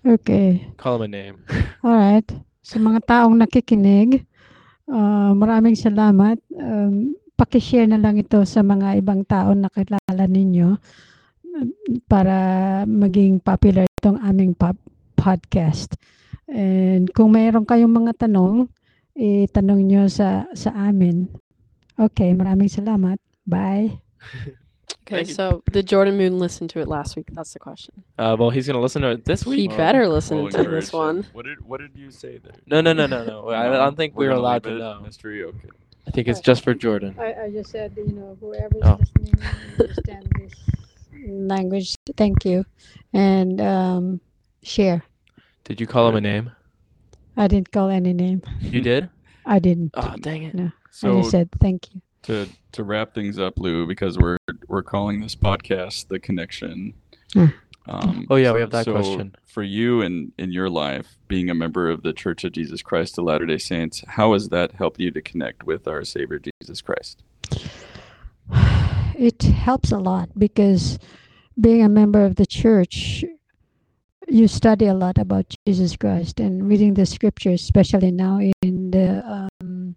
Okay. 0.01 0.73
Call 0.81 0.97
him 1.01 1.07
a 1.07 1.11
name. 1.11 1.37
Alright. 1.85 2.29
Sa 2.65 2.81
mga 2.81 3.01
taong 3.05 3.37
nakikinig, 3.37 4.25
ah, 4.89 5.33
maraming 5.37 5.77
salamat. 5.77 6.41
Um, 6.57 7.17
pakishare 7.37 7.89
na 7.89 8.01
lang 8.01 8.21
ito 8.21 8.41
sa 8.45 8.61
mga 8.61 9.01
ibang 9.01 9.25
tao 9.25 9.57
na 9.57 9.73
kilala 9.73 10.25
ninyo 10.29 10.77
um, 11.57 11.69
para 12.05 12.37
maging 12.85 13.41
popular 13.41 13.89
itong 14.01 14.21
aming 14.21 14.53
pop- 14.53 14.81
podcast. 15.17 15.97
And 16.49 17.09
kung 17.13 17.33
mayroon 17.33 17.69
kayong 17.69 17.93
mga 17.93 18.29
tanong, 18.29 18.69
itanong 19.17 19.81
nyo 19.85 20.03
sa, 20.09 20.49
sa 20.57 20.73
amin. 20.73 21.29
Okay, 22.01 22.33
maraming 22.33 22.73
salamat. 22.73 23.21
Bye. 23.45 24.01
Okay, 25.11 25.17
Thank 25.17 25.29
you. 25.31 25.35
so 25.35 25.63
did 25.73 25.89
Jordan 25.89 26.17
Moon 26.17 26.39
listen 26.39 26.69
to 26.69 26.79
it 26.79 26.87
last 26.87 27.17
week? 27.17 27.27
That's 27.33 27.53
the 27.53 27.59
question. 27.59 28.05
Uh, 28.17 28.37
well, 28.39 28.51
he's 28.51 28.69
gonna 28.69 28.81
listen 28.81 29.03
to 29.03 29.09
it 29.09 29.25
this 29.25 29.45
week. 29.45 29.59
He 29.59 29.67
week. 29.67 29.77
better 29.77 30.07
listen 30.07 30.37
we'll 30.41 30.51
to 30.53 30.63
this 30.63 30.93
one. 30.93 31.27
What 31.33 31.47
did 31.47 31.61
What 31.67 31.81
did 31.81 31.97
you 31.97 32.13
say 32.13 32.39
there? 32.39 32.53
No, 32.67 32.81
no, 32.81 32.93
no, 32.93 33.07
no, 33.07 33.25
no. 33.25 33.49
I, 33.49 33.67
I 33.67 33.73
don't 33.73 33.97
think 33.97 34.15
We're 34.15 34.27
we're 34.27 34.29
gonna 34.31 34.41
allowed 34.41 34.65
leave 34.67 34.75
to 34.75 34.77
it 34.77 34.79
know. 34.79 35.01
Mystery. 35.01 35.43
Okay. 35.43 35.69
I 36.07 36.13
think 36.13 36.29
it's 36.29 36.39
just 36.41 36.63
for 36.63 36.75
Jordan. 36.75 37.17
I, 37.19 37.35
I 37.47 37.51
just 37.51 37.71
said, 37.73 37.93
you 37.97 38.07
know, 38.13 38.37
whoever's 38.41 38.83
Oh. 38.85 38.99
listening 39.01 39.35
understand 39.81 40.33
this 40.39 40.53
language, 41.27 41.97
thank 42.17 42.45
you. 42.45 42.65
And 43.13 43.61
um, 43.61 44.21
share. 44.63 45.03
Did 45.65 45.81
you 45.81 45.89
call 45.89 46.09
him 46.09 46.15
a 46.17 46.21
name? 46.21 46.53
I 47.37 47.49
didn't 47.49 47.73
call 47.73 47.89
any 47.91 48.13
name. 48.13 48.43
You 48.61 48.81
did? 48.81 49.11
I 49.47 49.59
didn't. 49.59 49.91
Oh, 49.95 50.15
dang 50.21 50.45
it. 50.45 50.55
I 50.59 50.73
So 50.93 51.19
just 51.19 51.33
said 51.33 51.49
thank 51.61 51.93
you. 51.93 52.01
To 52.23 52.49
to 52.73 52.85
wrap 52.85 53.15
things 53.15 53.39
up, 53.39 53.59
Lou, 53.59 53.87
because 53.87 54.19
we're 54.19 54.39
we're 54.69 54.83
calling 54.83 55.21
this 55.21 55.37
podcast 55.37 56.09
the 56.09 56.19
connection. 56.19 56.95
Hmm. 57.33 57.47
Um, 57.89 58.27
Oh, 58.31 58.37
yeah, 58.37 58.53
we 58.53 58.61
have 58.61 58.71
that 58.71 58.85
so 58.85 58.93
question. 58.93 59.35
For 59.47 59.63
you 59.63 60.03
and 60.03 60.33
in 60.39 60.53
your 60.53 60.69
life, 60.69 61.17
being 61.29 61.51
a 61.51 61.55
member 61.55 61.91
of 61.91 62.03
the 62.03 62.13
Church 62.13 62.45
of 62.45 62.53
Jesus 62.53 62.83
Christ 62.83 63.19
of 63.19 63.25
Latter 63.25 63.47
Day 63.47 63.59
Saints, 63.59 64.05
how 64.07 64.33
has 64.35 64.49
that 64.51 64.73
helped 64.73 65.01
you 65.01 65.11
to 65.11 65.23
connect 65.23 65.65
with 65.65 65.89
our 65.89 66.05
Savior 66.05 66.41
Jesus 66.41 66.81
Christ? 66.81 67.23
It 69.19 69.43
helps 69.43 69.93
a 69.93 69.99
lot 69.99 70.31
because 70.39 70.99
being 71.61 71.85
a 71.85 71.91
member 71.91 72.25
of 72.25 72.37
the 72.37 72.47
church, 72.47 73.23
you 74.29 74.49
study 74.49 74.87
a 74.87 74.95
lot 74.95 75.19
about 75.19 75.55
Jesus 75.67 75.95
Christ 75.95 76.41
and 76.41 76.67
reading 76.67 76.95
the 76.95 77.05
scriptures, 77.05 77.61
especially 77.61 78.13
now 78.13 78.41
in 78.63 78.91
the 78.93 79.51
um, 79.61 79.95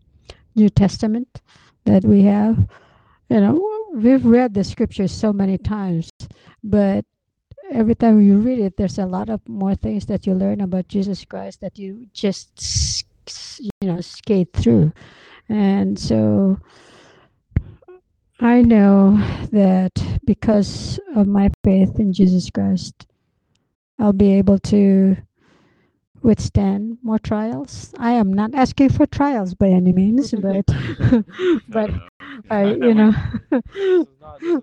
New 0.55 0.67
Testament 0.67 1.41
that 1.85 2.03
we 2.03 2.23
have. 2.23 2.67
You 3.29 3.41
know, 3.41 3.89
we've 3.93 4.25
read 4.25 4.53
the 4.53 4.63
scriptures 4.63 5.11
so 5.11 5.33
many 5.33 5.57
times, 5.57 6.09
but 6.63 7.05
every 7.71 7.95
time 7.95 8.21
you 8.21 8.37
read 8.37 8.59
it, 8.59 8.77
there's 8.77 8.99
a 8.99 9.05
lot 9.05 9.29
of 9.29 9.41
more 9.47 9.75
things 9.75 10.05
that 10.07 10.27
you 10.27 10.33
learn 10.33 10.61
about 10.61 10.87
Jesus 10.87 11.25
Christ 11.25 11.61
that 11.61 11.79
you 11.79 12.07
just, 12.13 13.05
you 13.59 13.69
know, 13.81 14.01
skate 14.01 14.53
through. 14.53 14.91
And 15.49 15.97
so 15.97 16.59
I 18.39 18.61
know 18.61 19.17
that 19.51 19.91
because 20.25 20.99
of 21.15 21.27
my 21.27 21.51
faith 21.63 21.99
in 21.99 22.13
Jesus 22.13 22.49
Christ, 22.49 23.07
I'll 23.99 24.13
be 24.13 24.33
able 24.33 24.59
to 24.59 25.15
withstand 26.23 26.97
more 27.03 27.19
trials. 27.19 27.93
I 27.99 28.13
am 28.13 28.33
not 28.33 28.55
asking 28.55 28.89
for 28.89 29.05
trials 29.05 29.53
by 29.53 29.67
any 29.69 29.93
means, 29.93 30.31
but 30.37 30.65
but 31.67 31.91
I, 32.49 32.73
you 32.73 32.95
know, 32.95 33.13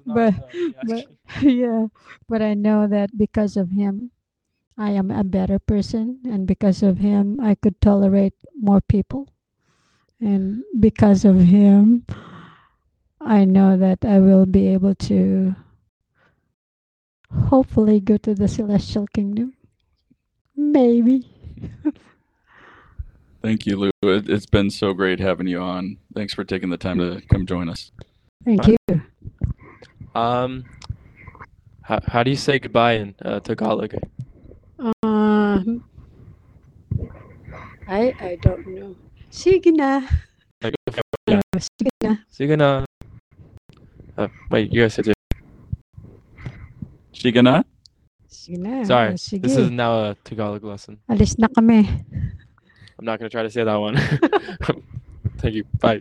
but 0.06 0.34
but 0.82 1.06
yeah, 1.42 1.86
but 2.28 2.42
I 2.42 2.54
know 2.54 2.86
that 2.88 3.16
because 3.16 3.56
of 3.56 3.70
him, 3.70 4.10
I 4.78 4.90
am 4.90 5.10
a 5.10 5.24
better 5.24 5.58
person, 5.58 6.20
and 6.24 6.46
because 6.46 6.82
of 6.82 6.98
him, 6.98 7.40
I 7.40 7.54
could 7.56 7.80
tolerate 7.80 8.34
more 8.58 8.80
people, 8.80 9.28
and 10.20 10.64
because 10.80 11.24
of 11.24 11.40
him, 11.40 12.06
I 13.20 13.44
know 13.44 13.76
that 13.76 14.04
I 14.04 14.18
will 14.20 14.46
be 14.46 14.68
able 14.68 14.94
to 15.10 15.54
hopefully 17.48 18.00
go 18.00 18.16
to 18.18 18.34
the 18.34 18.48
celestial 18.48 19.06
kingdom. 19.08 19.54
Maybe. 20.56 21.26
Thank 23.42 23.66
you, 23.66 23.76
Lou. 23.76 23.90
It, 24.02 24.28
it's 24.28 24.46
been 24.46 24.70
so 24.70 24.92
great 24.92 25.18
having 25.18 25.46
you 25.46 25.60
on. 25.60 25.96
Thanks 26.14 26.34
for 26.34 26.44
taking 26.44 26.68
the 26.70 26.76
time 26.76 26.98
to 26.98 27.22
come 27.32 27.46
join 27.46 27.68
us. 27.68 27.90
Thank 28.44 28.64
Fine. 28.64 28.76
you. 28.88 29.02
Um, 30.14 30.64
how, 31.82 32.00
how 32.06 32.22
do 32.22 32.30
you 32.30 32.36
say 32.36 32.58
goodbye 32.58 32.94
in 32.94 33.14
uh, 33.24 33.40
Tagalog? 33.40 33.94
Um, 35.02 35.84
I 37.88 38.14
I 38.20 38.38
don't 38.40 38.66
know. 38.66 38.96
Sige 39.30 39.72
na. 39.76 40.06
Like, 40.62 40.74
Uh, 41.30 41.40
sige 41.58 41.90
na. 42.02 42.16
Sige 42.30 42.56
na. 42.58 42.84
Uh, 44.18 44.28
wait, 44.50 44.72
you 44.72 44.82
guys 44.82 44.94
said 44.94 45.06
it. 45.08 45.16
Sige 47.14 47.42
na? 47.42 47.62
Sige 48.40 48.56
na. 48.56 48.82
Sorry, 48.84 49.18
sige. 49.18 49.42
this 49.42 49.54
is 49.54 49.70
now 49.70 49.92
a 49.92 50.16
Tagalog 50.24 50.64
lesson. 50.64 50.96
Alis 51.10 51.36
na 51.36 51.46
kami. 51.48 51.84
I'm 52.96 53.04
not 53.04 53.18
gonna 53.18 53.28
try 53.28 53.42
to 53.42 53.50
say 53.50 53.64
that 53.64 53.76
one. 53.76 53.96
Thank 55.44 55.56
you. 55.56 55.64
Bye. 55.78 56.00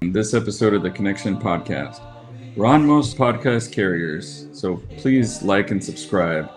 This 0.00 0.32
episode 0.32 0.72
of 0.72 0.82
the 0.82 0.90
Connection 0.90 1.36
Podcast. 1.36 2.00
We're 2.56 2.64
on 2.64 2.86
most 2.86 3.18
podcast 3.18 3.70
carriers, 3.70 4.48
so 4.52 4.80
please 4.96 5.42
like 5.42 5.70
and 5.70 5.84
subscribe. 5.84 6.48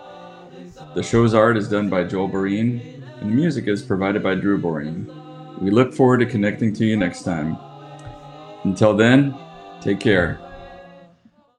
The 0.94 1.02
show's 1.02 1.34
art 1.34 1.58
is 1.58 1.68
done 1.68 1.90
by 1.90 2.04
Joel 2.04 2.30
Boreen, 2.30 2.80
and 3.20 3.28
the 3.28 3.34
music 3.34 3.68
is 3.68 3.82
provided 3.82 4.22
by 4.22 4.34
Drew 4.34 4.58
Boreen. 4.58 5.04
We 5.60 5.70
look 5.70 5.92
forward 5.92 6.20
to 6.20 6.26
connecting 6.26 6.72
to 6.80 6.86
you 6.86 6.96
next 6.96 7.22
time. 7.22 7.58
Until 8.64 8.96
then, 8.96 9.36
take 9.82 10.00
care. 10.00 10.40